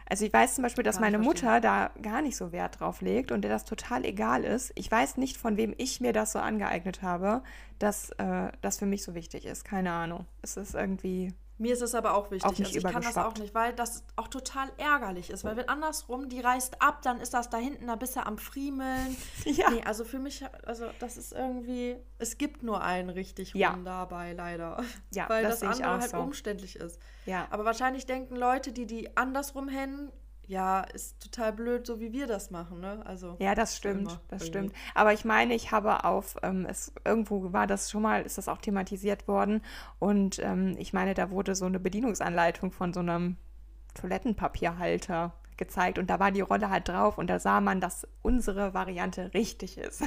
Also 0.06 0.26
ich 0.26 0.32
weiß 0.32 0.56
zum 0.56 0.62
Beispiel, 0.62 0.84
dass 0.84 1.00
meine 1.00 1.18
Mutter 1.18 1.60
da 1.60 1.90
gar 2.02 2.20
nicht 2.20 2.36
so 2.36 2.52
Wert 2.52 2.80
drauf 2.80 3.00
legt 3.00 3.32
und 3.32 3.42
der 3.42 3.50
das 3.50 3.64
total 3.64 4.04
egal 4.04 4.44
ist. 4.44 4.72
Ich 4.74 4.90
weiß 4.90 5.16
nicht, 5.16 5.38
von 5.38 5.56
wem 5.56 5.74
ich 5.78 6.00
mir 6.00 6.12
das 6.12 6.32
so 6.32 6.38
angeeignet 6.38 7.00
habe, 7.00 7.42
dass 7.78 8.10
äh, 8.18 8.52
das 8.60 8.78
für 8.78 8.86
mich 8.86 9.02
so 9.02 9.14
wichtig 9.14 9.46
ist. 9.46 9.64
Keine 9.64 9.92
Ahnung. 9.92 10.26
Es 10.42 10.58
ist 10.58 10.74
irgendwie 10.74 11.32
mir 11.56 11.72
ist 11.72 11.82
es 11.82 11.94
aber 11.94 12.14
auch 12.14 12.30
wichtig. 12.30 12.44
Auch 12.44 12.58
also 12.58 12.78
ich 12.78 12.84
kann 12.84 13.02
das 13.02 13.16
auch 13.16 13.34
nicht, 13.34 13.54
weil 13.54 13.72
das 13.72 14.04
auch 14.16 14.26
total 14.26 14.72
ärgerlich 14.76 15.30
ist. 15.30 15.44
Weil 15.44 15.56
wenn 15.56 15.68
andersrum, 15.68 16.28
die 16.28 16.40
reißt 16.40 16.82
ab, 16.82 17.02
dann 17.02 17.20
ist 17.20 17.32
das 17.32 17.48
da 17.48 17.58
hinten 17.58 17.88
ein 17.88 17.98
bisschen 17.98 18.24
am 18.24 18.38
Friemeln. 18.38 19.16
Ja. 19.44 19.70
Nee, 19.70 19.82
also 19.84 20.04
für 20.04 20.18
mich, 20.18 20.44
also 20.64 20.86
das 20.98 21.16
ist 21.16 21.32
irgendwie, 21.32 21.96
es 22.18 22.38
gibt 22.38 22.62
nur 22.62 22.82
einen 22.82 23.10
richtig 23.10 23.52
ja. 23.54 23.78
dabei, 23.84 24.32
leider. 24.32 24.82
Ja, 25.12 25.28
weil 25.28 25.44
das, 25.44 25.60
das 25.60 25.80
andere 25.80 26.00
halt 26.00 26.10
so. 26.10 26.16
umständlich 26.18 26.76
ist. 26.76 26.98
Ja. 27.26 27.46
Aber 27.50 27.64
wahrscheinlich 27.64 28.06
denken 28.06 28.36
Leute, 28.36 28.72
die 28.72 28.86
die 28.86 29.16
andersrum 29.16 29.68
hängen, 29.68 30.10
ja, 30.46 30.80
ist 30.82 31.20
total 31.20 31.52
blöd, 31.52 31.86
so 31.86 32.00
wie 32.00 32.12
wir 32.12 32.26
das 32.26 32.50
machen, 32.50 32.80
ne? 32.80 33.04
Also 33.06 33.36
ja, 33.38 33.54
das 33.54 33.76
stimmt, 33.76 34.08
das 34.28 34.42
irgendwie. 34.42 34.46
stimmt. 34.46 34.72
Aber 34.94 35.12
ich 35.12 35.24
meine, 35.24 35.54
ich 35.54 35.72
habe 35.72 36.04
auf 36.04 36.36
ähm, 36.42 36.66
es 36.68 36.92
irgendwo 37.04 37.52
war 37.52 37.66
das 37.66 37.90
schon 37.90 38.02
mal, 38.02 38.22
ist 38.22 38.38
das 38.38 38.48
auch 38.48 38.58
thematisiert 38.58 39.28
worden 39.28 39.62
und 39.98 40.38
ähm, 40.40 40.76
ich 40.78 40.92
meine, 40.92 41.14
da 41.14 41.30
wurde 41.30 41.54
so 41.54 41.66
eine 41.66 41.80
Bedienungsanleitung 41.80 42.72
von 42.72 42.92
so 42.92 43.00
einem 43.00 43.36
Toilettenpapierhalter 43.94 45.32
gezeigt 45.56 45.98
und 45.98 46.10
da 46.10 46.18
war 46.18 46.32
die 46.32 46.40
Rolle 46.40 46.70
halt 46.70 46.88
drauf 46.88 47.18
und 47.18 47.28
da 47.28 47.38
sah 47.38 47.60
man, 47.60 47.80
dass 47.80 48.06
unsere 48.22 48.74
Variante 48.74 49.32
richtig 49.34 49.78
ist. 49.78 50.02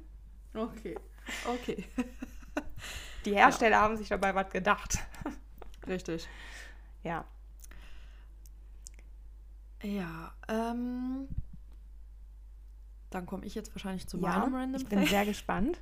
okay, 0.54 0.96
okay. 1.46 1.84
Die 3.24 3.34
Hersteller 3.34 3.76
ja. 3.76 3.82
haben 3.82 3.96
sich 3.96 4.08
dabei 4.08 4.34
was 4.34 4.50
gedacht. 4.50 4.98
Richtig. 5.86 6.28
Ja. 7.02 7.24
Ja, 9.82 10.32
ähm, 10.48 11.28
dann 13.10 13.26
komme 13.26 13.44
ich 13.46 13.54
jetzt 13.54 13.74
wahrscheinlich 13.74 14.06
zu 14.06 14.18
ja, 14.18 14.38
meinem 14.38 14.54
Random 14.54 14.80
Ich 14.80 14.88
bin 14.88 15.00
Fact. 15.00 15.10
sehr 15.10 15.24
gespannt. 15.26 15.80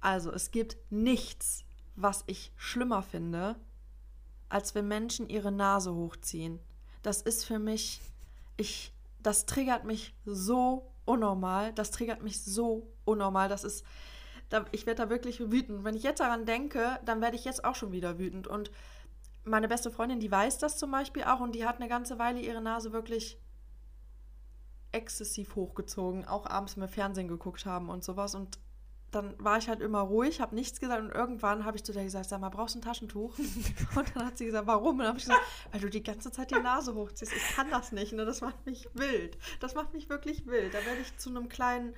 Also, 0.00 0.32
es 0.32 0.50
gibt 0.50 0.76
nichts, 0.90 1.64
was 1.96 2.22
ich 2.26 2.52
schlimmer 2.56 3.02
finde, 3.02 3.56
als 4.48 4.74
wenn 4.74 4.88
Menschen 4.88 5.28
ihre 5.28 5.52
Nase 5.52 5.94
hochziehen. 5.94 6.60
Das 7.02 7.22
ist 7.22 7.44
für 7.44 7.58
mich, 7.58 8.00
ich, 8.56 8.92
das 9.22 9.46
triggert 9.46 9.84
mich 9.84 10.14
so 10.24 10.90
unnormal. 11.04 11.72
Das 11.72 11.90
triggert 11.90 12.22
mich 12.22 12.42
so 12.42 12.88
unnormal. 13.04 13.48
Das 13.48 13.64
ist, 13.64 13.84
da, 14.48 14.64
ich 14.72 14.86
werde 14.86 15.02
da 15.02 15.10
wirklich 15.10 15.40
wütend. 15.40 15.84
Wenn 15.84 15.94
ich 15.96 16.02
jetzt 16.02 16.20
daran 16.20 16.46
denke, 16.46 16.98
dann 17.04 17.20
werde 17.20 17.36
ich 17.36 17.44
jetzt 17.44 17.64
auch 17.64 17.74
schon 17.74 17.92
wieder 17.92 18.18
wütend. 18.18 18.46
Und 18.46 18.70
meine 19.48 19.68
beste 19.68 19.90
Freundin, 19.90 20.20
die 20.20 20.30
weiß 20.30 20.58
das 20.58 20.78
zum 20.78 20.90
Beispiel 20.90 21.24
auch 21.24 21.40
und 21.40 21.54
die 21.54 21.66
hat 21.66 21.76
eine 21.76 21.88
ganze 21.88 22.18
Weile 22.18 22.40
ihre 22.40 22.60
Nase 22.60 22.92
wirklich 22.92 23.40
exzessiv 24.92 25.54
hochgezogen, 25.54 26.26
auch 26.26 26.46
abends, 26.46 26.76
wir 26.76 26.88
Fernsehen 26.88 27.28
geguckt 27.28 27.66
haben 27.66 27.88
und 27.90 28.04
sowas. 28.04 28.34
Und 28.34 28.58
dann 29.10 29.34
war 29.42 29.56
ich 29.56 29.68
halt 29.68 29.80
immer 29.80 30.00
ruhig, 30.00 30.40
habe 30.40 30.54
nichts 30.54 30.80
gesagt 30.80 31.00
und 31.00 31.10
irgendwann 31.10 31.64
habe 31.64 31.76
ich 31.76 31.84
zu 31.84 31.92
der 31.92 32.04
gesagt, 32.04 32.28
sag 32.28 32.40
mal, 32.40 32.50
brauchst 32.50 32.74
du 32.74 32.78
ein 32.78 32.82
Taschentuch? 32.82 33.38
Und 33.96 34.14
dann 34.14 34.26
hat 34.26 34.36
sie 34.36 34.44
gesagt, 34.44 34.66
warum? 34.66 34.92
Und 34.92 34.98
dann 34.98 35.08
habe 35.08 35.18
ich 35.18 35.24
gesagt, 35.24 35.40
weil 35.72 35.80
du 35.80 35.88
die 35.88 36.02
ganze 36.02 36.30
Zeit 36.30 36.50
die 36.50 36.60
Nase 36.60 36.94
hochziehst. 36.94 37.32
Ich 37.32 37.56
kann 37.56 37.70
das 37.70 37.90
nicht, 37.92 38.12
ne? 38.12 38.26
Das 38.26 38.42
macht 38.42 38.66
mich 38.66 38.88
wild. 38.92 39.38
Das 39.60 39.74
macht 39.74 39.94
mich 39.94 40.10
wirklich 40.10 40.46
wild. 40.46 40.74
Da 40.74 40.84
werde 40.84 41.00
ich 41.00 41.16
zu 41.16 41.30
einem 41.30 41.48
kleinen, 41.48 41.94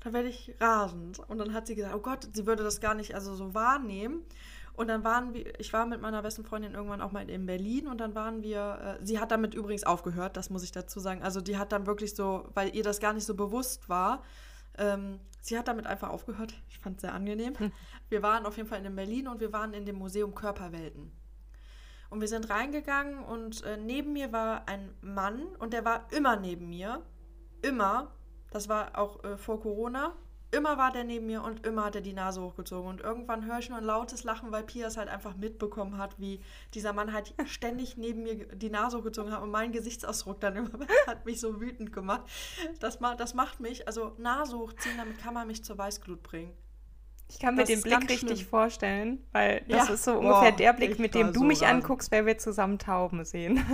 da 0.00 0.12
werde 0.12 0.28
ich 0.28 0.54
rasend. 0.60 1.20
Und 1.20 1.38
dann 1.38 1.54
hat 1.54 1.66
sie 1.66 1.74
gesagt, 1.74 1.94
oh 1.94 2.00
Gott, 2.00 2.28
sie 2.34 2.46
würde 2.46 2.62
das 2.62 2.80
gar 2.80 2.94
nicht 2.94 3.14
also 3.14 3.34
so 3.34 3.54
wahrnehmen. 3.54 4.22
Und 4.74 4.88
dann 4.88 5.04
waren 5.04 5.34
wir, 5.34 5.58
ich 5.60 5.72
war 5.72 5.86
mit 5.86 6.00
meiner 6.00 6.22
besten 6.22 6.44
Freundin 6.44 6.74
irgendwann 6.74 7.02
auch 7.02 7.12
mal 7.12 7.28
in 7.28 7.44
Berlin 7.44 7.86
und 7.86 7.98
dann 7.98 8.14
waren 8.14 8.42
wir, 8.42 8.98
äh, 9.00 9.04
sie 9.04 9.18
hat 9.18 9.30
damit 9.30 9.54
übrigens 9.54 9.84
aufgehört, 9.84 10.36
das 10.36 10.48
muss 10.48 10.64
ich 10.64 10.72
dazu 10.72 10.98
sagen. 10.98 11.22
Also 11.22 11.40
die 11.40 11.58
hat 11.58 11.72
dann 11.72 11.86
wirklich 11.86 12.14
so, 12.14 12.48
weil 12.54 12.74
ihr 12.74 12.82
das 12.82 12.98
gar 12.98 13.12
nicht 13.12 13.26
so 13.26 13.34
bewusst 13.34 13.88
war, 13.90 14.22
ähm, 14.78 15.20
sie 15.42 15.58
hat 15.58 15.68
damit 15.68 15.86
einfach 15.86 16.08
aufgehört. 16.08 16.54
Ich 16.70 16.78
fand 16.78 16.96
es 16.96 17.02
sehr 17.02 17.12
angenehm. 17.12 17.58
Hm. 17.58 17.72
Wir 18.08 18.22
waren 18.22 18.46
auf 18.46 18.56
jeden 18.56 18.68
Fall 18.68 18.84
in 18.84 18.96
Berlin 18.96 19.28
und 19.28 19.40
wir 19.40 19.52
waren 19.52 19.74
in 19.74 19.84
dem 19.84 19.96
Museum 19.96 20.34
Körperwelten. 20.34 21.12
Und 22.08 22.20
wir 22.20 22.28
sind 22.28 22.48
reingegangen 22.48 23.22
und 23.24 23.64
äh, 23.64 23.76
neben 23.76 24.12
mir 24.12 24.32
war 24.32 24.68
ein 24.68 24.94
Mann 25.00 25.44
und 25.58 25.72
der 25.72 25.84
war 25.84 26.06
immer 26.12 26.36
neben 26.36 26.68
mir. 26.68 27.02
Immer. 27.62 28.12
Das 28.50 28.68
war 28.68 28.98
auch 28.98 29.22
äh, 29.24 29.36
vor 29.36 29.60
Corona 29.60 30.14
immer 30.52 30.78
war 30.78 30.92
der 30.92 31.04
neben 31.04 31.26
mir 31.26 31.42
und 31.42 31.66
immer 31.66 31.84
hat 31.84 31.94
er 31.96 32.00
die 32.00 32.12
Nase 32.12 32.40
hochgezogen. 32.42 32.88
Und 32.88 33.00
irgendwann 33.00 33.44
höre 33.46 33.58
ich 33.58 33.68
nur 33.68 33.78
ein 33.78 33.84
lautes 33.84 34.22
Lachen, 34.24 34.52
weil 34.52 34.62
Pia 34.62 34.86
es 34.86 34.96
halt 34.96 35.08
einfach 35.08 35.36
mitbekommen 35.36 35.98
hat, 35.98 36.18
wie 36.20 36.40
dieser 36.74 36.92
Mann 36.92 37.12
halt 37.12 37.34
ständig 37.46 37.96
neben 37.96 38.22
mir 38.22 38.46
die 38.54 38.70
Nase 38.70 38.98
hochgezogen 38.98 39.32
hat 39.32 39.42
und 39.42 39.50
mein 39.50 39.72
Gesichtsausdruck 39.72 40.40
dann 40.40 40.56
immer 40.56 40.70
hat 41.06 41.26
mich 41.26 41.40
so 41.40 41.60
wütend 41.60 41.92
gemacht. 41.92 42.22
Das, 42.80 42.98
das 43.18 43.34
macht 43.34 43.60
mich, 43.60 43.86
also 43.86 44.12
Nase 44.18 44.56
hochziehen, 44.58 44.96
damit 44.96 45.18
kann 45.18 45.34
man 45.34 45.46
mich 45.46 45.64
zur 45.64 45.78
Weißglut 45.78 46.22
bringen. 46.22 46.52
Ich 47.28 47.38
kann 47.38 47.54
mir 47.54 47.62
Das 47.62 47.68
den 47.68 47.78
ist 47.78 47.84
Blick 47.84 48.10
richtig 48.10 48.18
schlimm. 48.40 48.48
vorstellen, 48.50 49.26
weil 49.32 49.64
das 49.68 49.88
Ja. 49.88 49.94
ist 49.94 50.04
so 50.04 50.12
Boah, 50.12 50.18
ungefähr 50.20 50.52
der 50.52 50.72
Blick, 50.74 50.98
mit 50.98 51.14
dem 51.14 51.32
du 51.32 51.40
so 51.40 51.44
mich 51.44 51.62
rasend. 51.62 51.84
anguckst, 51.84 52.10
wenn 52.10 52.26
wir 52.26 52.36
zusammen 52.38 52.78
Tauben 52.78 53.24
sehen. 53.24 53.64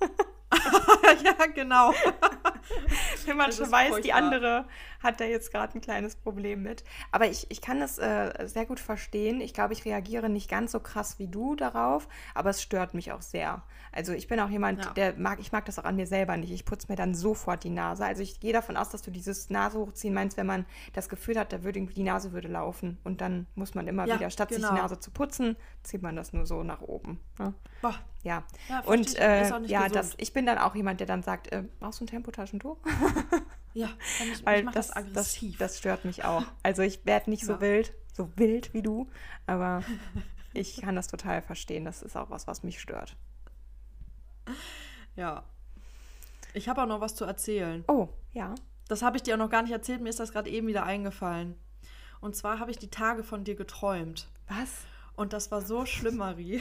ja, 1.24 1.46
genau. 1.54 1.92
wenn 3.26 3.36
man 3.36 3.46
Das 3.46 3.56
schon 3.56 3.70
weiß, 3.70 3.86
die 3.96 4.10
furchtbar. 4.10 4.16
andere 4.16 4.64
hat 5.02 5.18
da 5.20 5.24
jetzt 5.24 5.50
gerade 5.50 5.76
ein 5.78 5.80
kleines 5.80 6.14
Problem 6.16 6.62
mit. 6.62 6.84
Aber 7.10 7.26
ich, 7.26 7.46
ich 7.50 7.60
kann 7.62 7.80
das 7.80 7.98
äh, 7.98 8.46
sehr 8.46 8.66
gut 8.66 8.78
verstehen. 8.80 9.40
Ich 9.40 9.54
glaube, 9.54 9.72
ich 9.72 9.84
reagiere 9.84 10.28
nicht 10.28 10.50
ganz 10.50 10.72
so 10.72 10.80
krass 10.80 11.18
wie 11.18 11.26
du 11.26 11.54
darauf, 11.56 12.06
aber 12.34 12.50
es 12.50 12.60
stört 12.62 12.92
mich 12.94 13.12
auch 13.12 13.22
sehr. 13.22 13.62
Also 13.92 14.12
ich 14.12 14.28
bin 14.28 14.38
auch 14.40 14.50
jemand, 14.50 14.84
Ja. 14.84 14.90
der 14.92 15.14
mag, 15.16 15.40
ich 15.40 15.52
mag 15.52 15.64
das 15.64 15.78
auch 15.78 15.84
an 15.84 15.96
mir 15.96 16.06
selber 16.06 16.36
nicht. 16.36 16.50
Ich 16.52 16.64
putze 16.64 16.86
mir 16.88 16.96
dann 16.96 17.14
sofort 17.14 17.64
die 17.64 17.70
Nase. 17.70 18.04
Also 18.04 18.22
ich 18.22 18.40
gehe 18.40 18.52
davon 18.52 18.76
aus, 18.76 18.90
dass 18.90 19.02
du 19.02 19.10
dieses 19.10 19.48
Nase 19.50 19.78
hochziehen 19.78 20.12
meinst, 20.14 20.36
wenn 20.36 20.46
man 20.46 20.66
das 20.92 21.08
Gefühl 21.08 21.38
hat, 21.38 21.52
da 21.52 21.62
würde 21.64 21.78
irgendwie 21.78 21.94
die 21.94 22.02
Nase 22.02 22.32
würde 22.32 22.48
laufen. 22.48 22.98
Und 23.02 23.20
dann 23.22 23.46
muss 23.54 23.74
man 23.74 23.88
immer 23.88 24.06
Ja, 24.06 24.16
wieder, 24.16 24.30
statt 24.30 24.50
sich 24.50 24.58
genau. 24.58 24.74
die 24.74 24.80
Nase 24.80 25.00
zu 25.00 25.10
putzen, 25.10 25.56
zieht 25.82 26.02
man 26.02 26.14
das 26.14 26.32
nur 26.32 26.44
so 26.46 26.62
nach 26.62 26.82
oben. 26.82 27.20
Ne? 27.38 27.54
Boah, 27.80 27.94
Ja. 28.22 28.42
Ja, 28.68 28.80
und 28.80 29.16
äh, 29.18 29.48
ja, 29.48 29.56
gesund. 29.88 29.96
das, 29.96 30.14
ich 30.18 30.32
bin 30.34 30.44
dann 30.44 30.58
auch 30.58 30.74
jemand, 30.80 31.00
der 31.00 31.06
dann 31.06 31.22
sagt, 31.22 31.52
äh, 31.52 31.64
brauchst 31.78 32.00
du 32.00 32.04
ein 32.04 32.08
Tempotaschentuch? 32.08 32.78
ja, 33.74 33.88
ich, 34.32 34.44
Weil 34.44 34.60
ich 34.64 34.70
das, 34.70 34.88
das, 34.88 34.88
das, 34.88 34.96
aggressiv. 34.96 35.58
das, 35.58 35.78
stört 35.78 36.04
mich 36.04 36.24
auch. 36.24 36.42
Also 36.62 36.82
ich 36.82 37.04
werde 37.06 37.30
nicht 37.30 37.44
so 37.44 37.52
Ja. 37.54 37.60
wild, 37.60 37.92
so 38.12 38.30
wild 38.36 38.72
wie 38.74 38.82
du, 38.82 39.08
aber 39.46 39.82
ich 40.54 40.80
kann 40.80 40.96
das 40.96 41.06
total 41.08 41.42
verstehen. 41.42 41.84
Das 41.84 42.02
ist 42.02 42.16
auch 42.16 42.30
was, 42.30 42.46
was 42.46 42.62
mich 42.62 42.80
stört. 42.80 43.16
ja. 45.16 45.44
Ich 46.52 46.68
habe 46.68 46.82
auch 46.82 46.86
noch 46.86 47.00
was 47.00 47.14
zu 47.14 47.24
erzählen. 47.24 47.84
Oh, 47.86 48.08
ja. 48.32 48.54
Das 48.88 49.02
habe 49.02 49.16
ich 49.16 49.22
dir 49.22 49.34
auch 49.34 49.38
noch 49.38 49.50
gar 49.50 49.62
nicht 49.62 49.70
erzählt, 49.72 50.00
mir 50.00 50.08
ist 50.08 50.18
das 50.18 50.32
gerade 50.32 50.50
eben 50.50 50.66
wieder 50.66 50.82
eingefallen. 50.82 51.54
Und 52.20 52.34
zwar 52.34 52.58
habe 52.58 52.70
ich 52.72 52.78
die 52.78 52.90
Tage 52.90 53.22
von 53.22 53.44
dir 53.44 53.54
geträumt. 53.54 54.28
Was? 54.48 54.68
Und 55.14 55.32
das 55.32 55.50
war 55.52 55.60
so 55.62 55.86
schlimm, 55.86 56.16
Marie. 56.16 56.60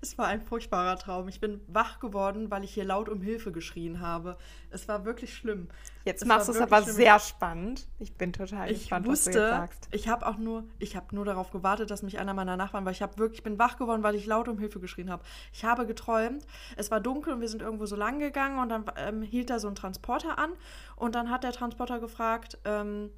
Es, 0.00 0.18
war 0.18 0.26
ein 0.26 0.42
furchtbarer 0.42 0.96
Traum. 0.98 1.28
Ich 1.28 1.40
bin 1.40 1.60
wach 1.68 1.98
geworden, 1.98 2.50
weil 2.50 2.64
ich 2.64 2.74
hier 2.74 2.84
laut 2.84 3.08
um 3.08 3.20
Hilfe 3.20 3.52
geschrien 3.52 4.00
habe. 4.00 4.36
Es 4.70 4.86
war 4.88 5.04
wirklich 5.04 5.34
schlimm. 5.34 5.68
Jetzt 6.04 6.22
Es 6.22 6.28
machst 6.28 6.48
du 6.48 6.52
es 6.52 6.60
aber 6.60 6.82
schlimm. 6.82 6.94
sehr 6.96 7.18
spannend. 7.18 7.88
Ich 7.98 8.14
bin 8.14 8.32
total 8.32 8.70
Ich 8.70 8.80
gespannt, 8.80 9.06
was 9.08 9.24
du 9.24 9.30
jetzt 9.30 9.36
wusste, 9.38 9.48
sagst. 9.48 9.88
ich 9.92 10.08
habe 10.08 10.26
auch 10.26 10.36
nur, 10.36 10.64
ich 10.78 10.96
habe 10.96 11.14
nur 11.14 11.24
darauf 11.24 11.50
gewartet, 11.50 11.90
dass 11.90 12.02
mich 12.02 12.18
einer 12.18 12.34
meiner 12.34 12.56
Nachbarn, 12.56 12.84
weil 12.84 12.92
ich 12.92 13.02
habe 13.02 13.16
wirklich, 13.18 13.38
ich 13.40 13.44
bin 13.44 13.58
wach 13.58 13.78
geworden, 13.78 14.02
weil 14.02 14.14
ich 14.14 14.26
laut 14.26 14.48
um 14.48 14.58
Hilfe 14.58 14.80
geschrien 14.80 15.10
habe. 15.10 15.22
Ich 15.52 15.64
habe 15.64 15.86
geträumt, 15.86 16.46
es 16.76 16.90
war 16.90 17.00
dunkel 17.00 17.32
und 17.32 17.40
wir 17.40 17.48
sind 17.48 17.62
irgendwo 17.62 17.86
so 17.86 17.96
lang 17.96 18.18
gegangen 18.18 18.58
und 18.58 18.68
dann 18.68 18.84
ähm, 18.96 19.22
hielt 19.22 19.48
da 19.50 19.58
so 19.58 19.68
ein 19.68 19.74
Transporter 19.74 20.38
an 20.38 20.52
und 20.96 21.14
dann 21.14 21.30
hat 21.30 21.42
der 21.44 21.52
Transporter 21.52 22.00
gefragt, 22.00 22.58
ähm, 22.64 23.10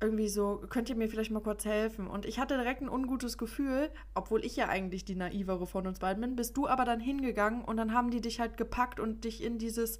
irgendwie 0.00 0.28
so, 0.28 0.62
könnt 0.68 0.88
ihr 0.88 0.96
mir 0.96 1.08
vielleicht 1.08 1.30
mal 1.30 1.40
kurz 1.42 1.64
helfen? 1.64 2.06
Und 2.06 2.24
ich 2.24 2.38
hatte 2.38 2.56
direkt 2.56 2.80
ein 2.80 2.88
ungutes 2.88 3.36
Gefühl, 3.38 3.90
obwohl 4.14 4.44
ich 4.44 4.56
ja 4.56 4.68
eigentlich 4.68 5.04
die 5.04 5.14
naivere 5.14 5.66
von 5.66 5.86
uns 5.86 5.98
beiden 5.98 6.20
bin, 6.22 6.36
bist 6.36 6.56
du 6.56 6.66
aber 6.66 6.84
dann 6.84 7.00
hingegangen 7.00 7.62
und 7.62 7.76
dann 7.76 7.92
haben 7.92 8.10
die 8.10 8.20
dich 8.20 8.40
halt 8.40 8.56
gepackt 8.56 8.98
und 8.98 9.24
dich 9.24 9.42
in 9.42 9.58
dieses, 9.58 9.98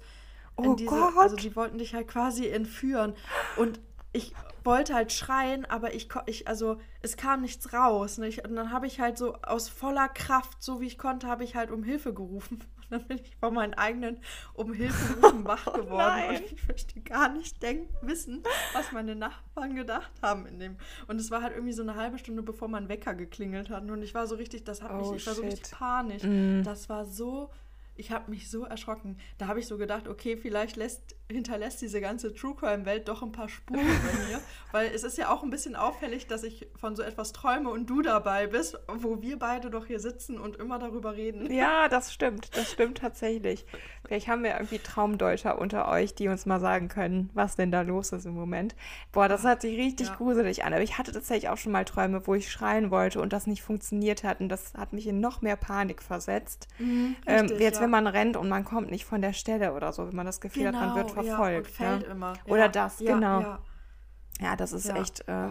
in 0.57 0.69
Oh 0.69 0.75
diese, 0.75 0.89
Gott. 0.89 1.17
also 1.17 1.35
die 1.35 1.55
wollten 1.55 1.77
dich 1.77 1.93
halt 1.93 2.07
quasi 2.07 2.47
entführen. 2.47 3.13
Und 3.57 3.79
ich 4.11 4.33
wollte 4.63 4.93
halt 4.93 5.11
schreien, 5.11 5.65
aber 5.65 5.93
ich, 5.93 6.09
ich 6.25 6.47
also 6.47 6.77
es 7.01 7.15
kam 7.15 7.41
nichts 7.41 7.71
raus. 7.73 8.17
Ne? 8.17 8.27
Ich, 8.27 8.43
und 8.43 8.55
dann 8.55 8.71
habe 8.71 8.87
ich 8.87 8.99
halt 8.99 9.17
so 9.17 9.35
aus 9.43 9.69
voller 9.69 10.09
Kraft, 10.09 10.61
so 10.61 10.81
wie 10.81 10.87
ich 10.87 10.97
konnte, 10.97 11.27
habe 11.27 11.43
ich 11.43 11.55
halt 11.55 11.71
um 11.71 11.83
Hilfe 11.83 12.13
gerufen. 12.13 12.63
Dann 12.97 13.07
bin 13.07 13.19
ich 13.19 13.35
von 13.37 13.53
meinen 13.53 13.73
eigenen 13.73 14.17
um 14.53 14.73
Hilfe 14.73 15.19
rufen 15.21 15.45
wach 15.45 15.65
geworden. 15.65 15.97
nein. 15.97 16.29
und 16.41 16.51
ich 16.51 16.67
möchte 16.67 16.99
gar 17.01 17.29
nicht 17.29 17.61
denken, 17.63 17.87
wissen, 18.05 18.43
was 18.73 18.91
meine 18.91 19.15
Nachbarn 19.15 19.75
gedacht 19.75 20.11
haben 20.21 20.45
in 20.45 20.59
dem. 20.59 20.77
Und 21.07 21.19
es 21.19 21.31
war 21.31 21.41
halt 21.41 21.53
irgendwie 21.53 21.73
so 21.73 21.81
eine 21.81 21.95
halbe 21.95 22.19
Stunde, 22.19 22.43
bevor 22.43 22.67
mein 22.67 22.89
Wecker 22.89 23.15
geklingelt 23.15 23.69
hat. 23.69 23.89
Und 23.89 24.01
ich 24.03 24.13
war 24.13 24.27
so 24.27 24.35
richtig, 24.35 24.63
das 24.65 24.81
hat 24.81 24.93
mich, 24.95 25.07
Oh, 25.07 25.15
ich 25.15 25.25
war 25.25 25.33
so 25.33 25.41
richtig 25.41 25.67
shit. 25.67 25.77
panisch. 25.77 26.23
Mm. 26.23 26.63
Das 26.63 26.89
war 26.89 27.05
so. 27.05 27.49
Ich 28.01 28.09
habe 28.09 28.31
mich 28.31 28.49
so 28.49 28.65
erschrocken. 28.65 29.19
Da 29.37 29.45
habe 29.45 29.59
ich 29.59 29.67
so 29.67 29.77
gedacht, 29.77 30.07
okay, 30.07 30.35
vielleicht 30.35 30.75
lässt, 30.75 31.15
hinterlässt 31.31 31.83
diese 31.83 32.01
ganze 32.01 32.33
True 32.33 32.55
Crime-Welt 32.55 33.07
doch 33.07 33.21
ein 33.21 33.31
paar 33.31 33.47
Spuren 33.47 33.79
bei 33.79 34.27
mir. 34.27 34.41
Weil 34.71 34.89
es 34.91 35.03
ist 35.03 35.19
ja 35.19 35.31
auch 35.31 35.43
ein 35.43 35.51
bisschen 35.51 35.75
auffällig, 35.75 36.25
dass 36.25 36.41
ich 36.41 36.67
von 36.75 36.95
so 36.95 37.03
etwas 37.03 37.31
träume 37.31 37.69
und 37.69 37.87
du 37.87 38.01
dabei 38.01 38.47
bist, 38.47 38.79
wo 38.87 39.21
wir 39.21 39.37
beide 39.37 39.69
doch 39.69 39.85
hier 39.85 39.99
sitzen 39.99 40.39
und 40.39 40.55
immer 40.55 40.79
darüber 40.79 41.15
reden. 41.15 41.51
Ja, 41.53 41.89
das 41.89 42.11
stimmt. 42.11 42.57
Das 42.57 42.71
stimmt 42.71 42.97
tatsächlich. 42.97 43.67
Vielleicht 44.11 44.27
haben 44.27 44.43
wir 44.43 44.51
irgendwie 44.55 44.77
Traumdeuter 44.79 45.57
unter 45.57 45.87
euch, 45.87 46.13
die 46.13 46.27
uns 46.27 46.45
mal 46.45 46.59
sagen 46.59 46.89
können, 46.89 47.29
was 47.33 47.55
denn 47.55 47.71
da 47.71 47.79
los 47.79 48.11
ist 48.11 48.25
im 48.25 48.33
Moment. 48.33 48.75
Boah, 49.13 49.29
das 49.29 49.45
hört 49.45 49.61
sich 49.61 49.77
richtig 49.77 50.09
Ja. 50.09 50.15
gruselig 50.15 50.65
an. 50.65 50.73
Aber 50.73 50.81
ich 50.83 50.97
hatte 50.97 51.13
tatsächlich 51.13 51.49
auch 51.49 51.55
schon 51.55 51.71
mal 51.71 51.85
Träume, 51.85 52.27
wo 52.27 52.35
ich 52.35 52.51
schreien 52.51 52.91
wollte 52.91 53.21
und 53.21 53.31
das 53.31 53.47
nicht 53.47 53.61
funktioniert 53.63 54.25
hat. 54.25 54.41
Und 54.41 54.49
das 54.49 54.73
hat 54.73 54.91
mich 54.91 55.07
in 55.07 55.21
noch 55.21 55.41
mehr 55.41 55.55
Panik 55.55 56.03
versetzt. 56.03 56.67
ähm, 56.77 57.15
richtig, 57.25 57.59
wie 57.59 57.63
jetzt, 57.63 57.77
ja. 57.77 57.83
wenn 57.83 57.89
man 57.89 58.05
rennt 58.05 58.35
und 58.35 58.49
man 58.49 58.65
kommt 58.65 58.91
nicht 58.91 59.05
von 59.05 59.21
der 59.21 59.31
Stelle 59.31 59.73
oder 59.73 59.93
so, 59.93 60.05
wenn 60.09 60.15
man 60.17 60.25
das 60.25 60.41
Gefühl 60.41 60.67
hat, 60.67 60.73
man 60.73 60.93
wird 60.93 61.07
Genau, 61.07 61.21
ja, 61.21 61.35
verfolgt. 61.37 61.67
und 61.67 61.73
fällt 61.73 62.01
ne? 62.01 62.07
immer. 62.07 62.33
Oder 62.47 62.67
das, 62.67 62.97
genau. 62.97 63.57
Ja. 64.41 64.55
Das 64.57 64.73
ist 64.73 64.89
echt, 64.89 65.25
äh, 65.29 65.47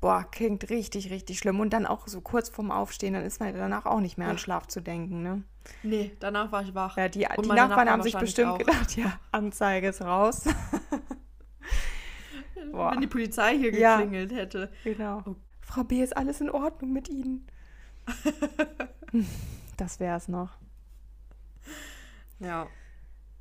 boah, 0.00 0.26
klingt 0.32 0.68
richtig, 0.68 1.12
richtig 1.12 1.38
schlimm. 1.38 1.60
Und 1.60 1.72
dann 1.72 1.86
auch 1.86 2.08
so 2.08 2.20
kurz 2.20 2.48
vorm 2.48 2.72
Aufstehen, 2.72 3.14
dann 3.14 3.22
ist 3.22 3.38
man 3.38 3.54
danach 3.54 3.86
auch 3.86 4.00
nicht 4.00 4.18
mehr 4.18 4.26
an. 4.30 4.38
Schlaf 4.38 4.66
zu 4.66 4.80
denken, 4.80 5.22
ne? 5.22 5.44
Nee, 5.82 6.12
danach 6.20 6.52
war 6.52 6.62
ich 6.62 6.74
wach. 6.74 6.96
Ja, 6.96 7.08
die, 7.08 7.20
die 7.20 7.48
meine 7.48 7.68
Nachbarn 7.68 7.88
haben 7.90 8.02
sich 8.02 8.16
bestimmt 8.16 8.48
auch. 8.50 8.58
gedacht, 8.58 8.96
ja, 8.96 9.18
Anzeige 9.32 9.88
ist 9.88 10.02
raus. 10.02 10.44
Boah. 12.72 12.92
Wenn 12.92 13.00
die 13.00 13.06
Polizei 13.06 13.56
hier 13.56 13.72
Ja. 13.78 13.96
geklingelt 13.98 14.32
hätte. 14.32 14.70
genau. 14.82 15.22
Oh. 15.26 15.36
Frau 15.60 15.84
B, 15.84 16.02
ist 16.02 16.16
alles 16.16 16.40
in 16.40 16.50
Ordnung 16.50 16.92
mit 16.92 17.08
Ihnen? 17.08 17.46
das 19.76 20.00
wäre 20.00 20.16
es 20.16 20.28
noch. 20.28 20.50
Ja. 22.38 22.66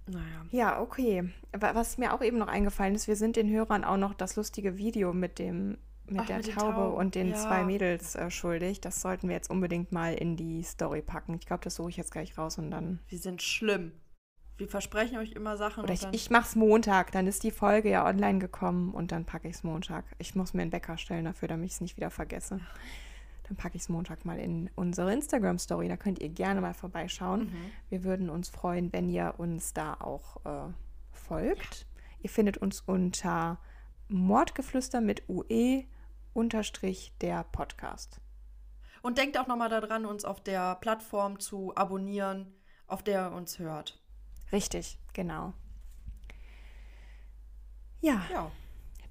Naja. 0.05 0.45
Ja, 0.51 0.81
okay. 0.81 1.29
Was 1.51 1.97
mir 1.97 2.13
auch 2.13 2.21
eben 2.21 2.37
noch 2.37 2.47
eingefallen 2.47 2.95
ist, 2.95 3.07
wir 3.07 3.15
sind 3.15 3.35
den 3.35 3.49
Hörern 3.49 3.83
auch 3.83 3.97
noch 3.97 4.13
das 4.13 4.35
lustige 4.35 4.77
Video 4.77 5.13
mit 5.13 5.39
dem 5.39 5.77
mit 6.07 6.21
Ach, 6.21 6.25
der 6.25 6.37
mit 6.37 6.51
Taube 6.53 6.89
und 6.89 7.15
den 7.15 7.29
Ja. 7.29 7.35
zwei 7.35 7.63
Mädels 7.63 8.15
äh, 8.15 8.29
schuldig. 8.29 8.81
Das 8.81 9.01
sollten 9.01 9.27
wir 9.29 9.35
jetzt 9.35 9.49
unbedingt 9.49 9.91
mal 9.91 10.13
in 10.13 10.35
die 10.35 10.63
Story 10.63 11.01
packen. 11.01 11.33
Ich 11.35 11.45
glaube, 11.45 11.63
das 11.63 11.75
suche 11.75 11.89
ich 11.89 11.97
jetzt 11.97 12.11
gleich 12.11 12.37
raus 12.37 12.57
und 12.57 12.71
dann. 12.71 12.99
Wir 13.07 13.19
sind 13.19 13.41
schlimm. 13.41 13.93
Wir 14.57 14.67
versprechen 14.67 15.17
euch 15.17 15.31
immer 15.31 15.57
Sachen. 15.57 15.83
Oder 15.83 15.93
ich, 15.93 16.07
ich 16.11 16.29
mach's 16.29 16.55
Montag, 16.55 17.11
dann 17.11 17.25
ist 17.25 17.43
die 17.43 17.51
Folge 17.51 17.89
ja 17.89 18.05
online 18.05 18.37
gekommen 18.39 18.93
und 18.93 19.11
dann 19.11 19.25
packe 19.25 19.47
ich 19.47 19.55
es 19.55 19.63
Montag. 19.63 20.05
Ich 20.19 20.35
muss 20.35 20.53
mir 20.53 20.61
einen 20.61 20.71
Wecker 20.71 20.97
stellen 20.97 21.25
dafür, 21.25 21.47
damit 21.47 21.65
ich 21.65 21.73
es 21.73 21.81
nicht 21.81 21.97
wieder 21.97 22.11
vergesse. 22.11 22.59
Dann 23.47 23.57
packe 23.57 23.75
ich 23.75 23.81
es 23.83 23.89
Montag 23.89 24.25
mal 24.25 24.39
in 24.39 24.69
unsere 24.75 25.11
Instagram-Story. 25.11 25.87
Da 25.87 25.97
könnt 25.97 26.19
ihr 26.19 26.29
gerne 26.29 26.61
mal 26.61 26.73
vorbeischauen. 26.75 27.45
Mhm. 27.45 27.71
Wir 27.89 28.03
würden 28.03 28.29
uns 28.29 28.49
freuen, 28.49 28.93
wenn 28.93 29.09
ihr 29.09 29.33
uns 29.37 29.73
da 29.73 29.95
auch 29.95 30.45
äh, 30.45 30.71
folgt. 31.11 31.87
Ihr 32.21 32.29
findet 32.29 32.57
uns 32.57 32.81
unter 32.81 33.57
Mordgeflüster 34.07 35.01
mit 35.01 35.27
UE 35.27 35.85
unterstrich 36.33 37.13
der 37.21 37.43
Podcast. 37.45 38.19
Und 39.01 39.17
denkt 39.17 39.37
auch 39.37 39.47
nochmal 39.47 39.69
daran, 39.69 40.05
uns 40.05 40.23
auf 40.25 40.41
der 40.41 40.75
Plattform 40.75 41.39
zu 41.39 41.75
abonnieren, 41.75 42.53
auf 42.87 43.03
der 43.03 43.29
ihr 43.29 43.35
uns 43.35 43.59
hört. 43.59 44.01
Richtig, 44.51 44.97
genau. 45.13 45.53
Ja, 48.01 48.21
Ja. 48.31 48.51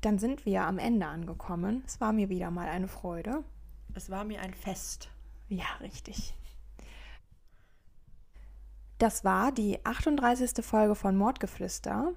dann 0.00 0.18
sind 0.18 0.44
wir 0.46 0.62
am 0.64 0.78
Ende 0.78 1.06
angekommen. 1.06 1.82
Es 1.86 2.00
war 2.00 2.12
mir 2.12 2.28
wieder 2.28 2.50
mal 2.50 2.68
eine 2.68 2.88
Freude. 2.88 3.44
Es 3.94 4.10
war 4.10 4.24
mir 4.24 4.40
ein 4.40 4.54
Fest. 4.54 5.10
Ja, 5.48 5.66
richtig. 5.80 6.34
Das 8.98 9.24
war 9.24 9.52
die 9.52 9.84
38. 9.84 10.64
Folge 10.64 10.94
von 10.94 11.16
Mordgeflüster. 11.16 12.14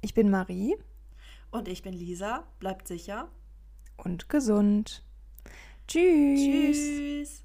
Ich 0.00 0.14
bin 0.14 0.30
Marie 0.30 0.76
Und 1.50 1.66
ich 1.68 1.82
bin 1.82 1.92
Lisa. 1.92 2.44
Bleibt 2.60 2.86
sicher. 2.88 3.28
Und 4.04 4.28
gesund. 4.28 5.04
Tschüss. 5.86 6.40
Tschüss. 6.40 7.44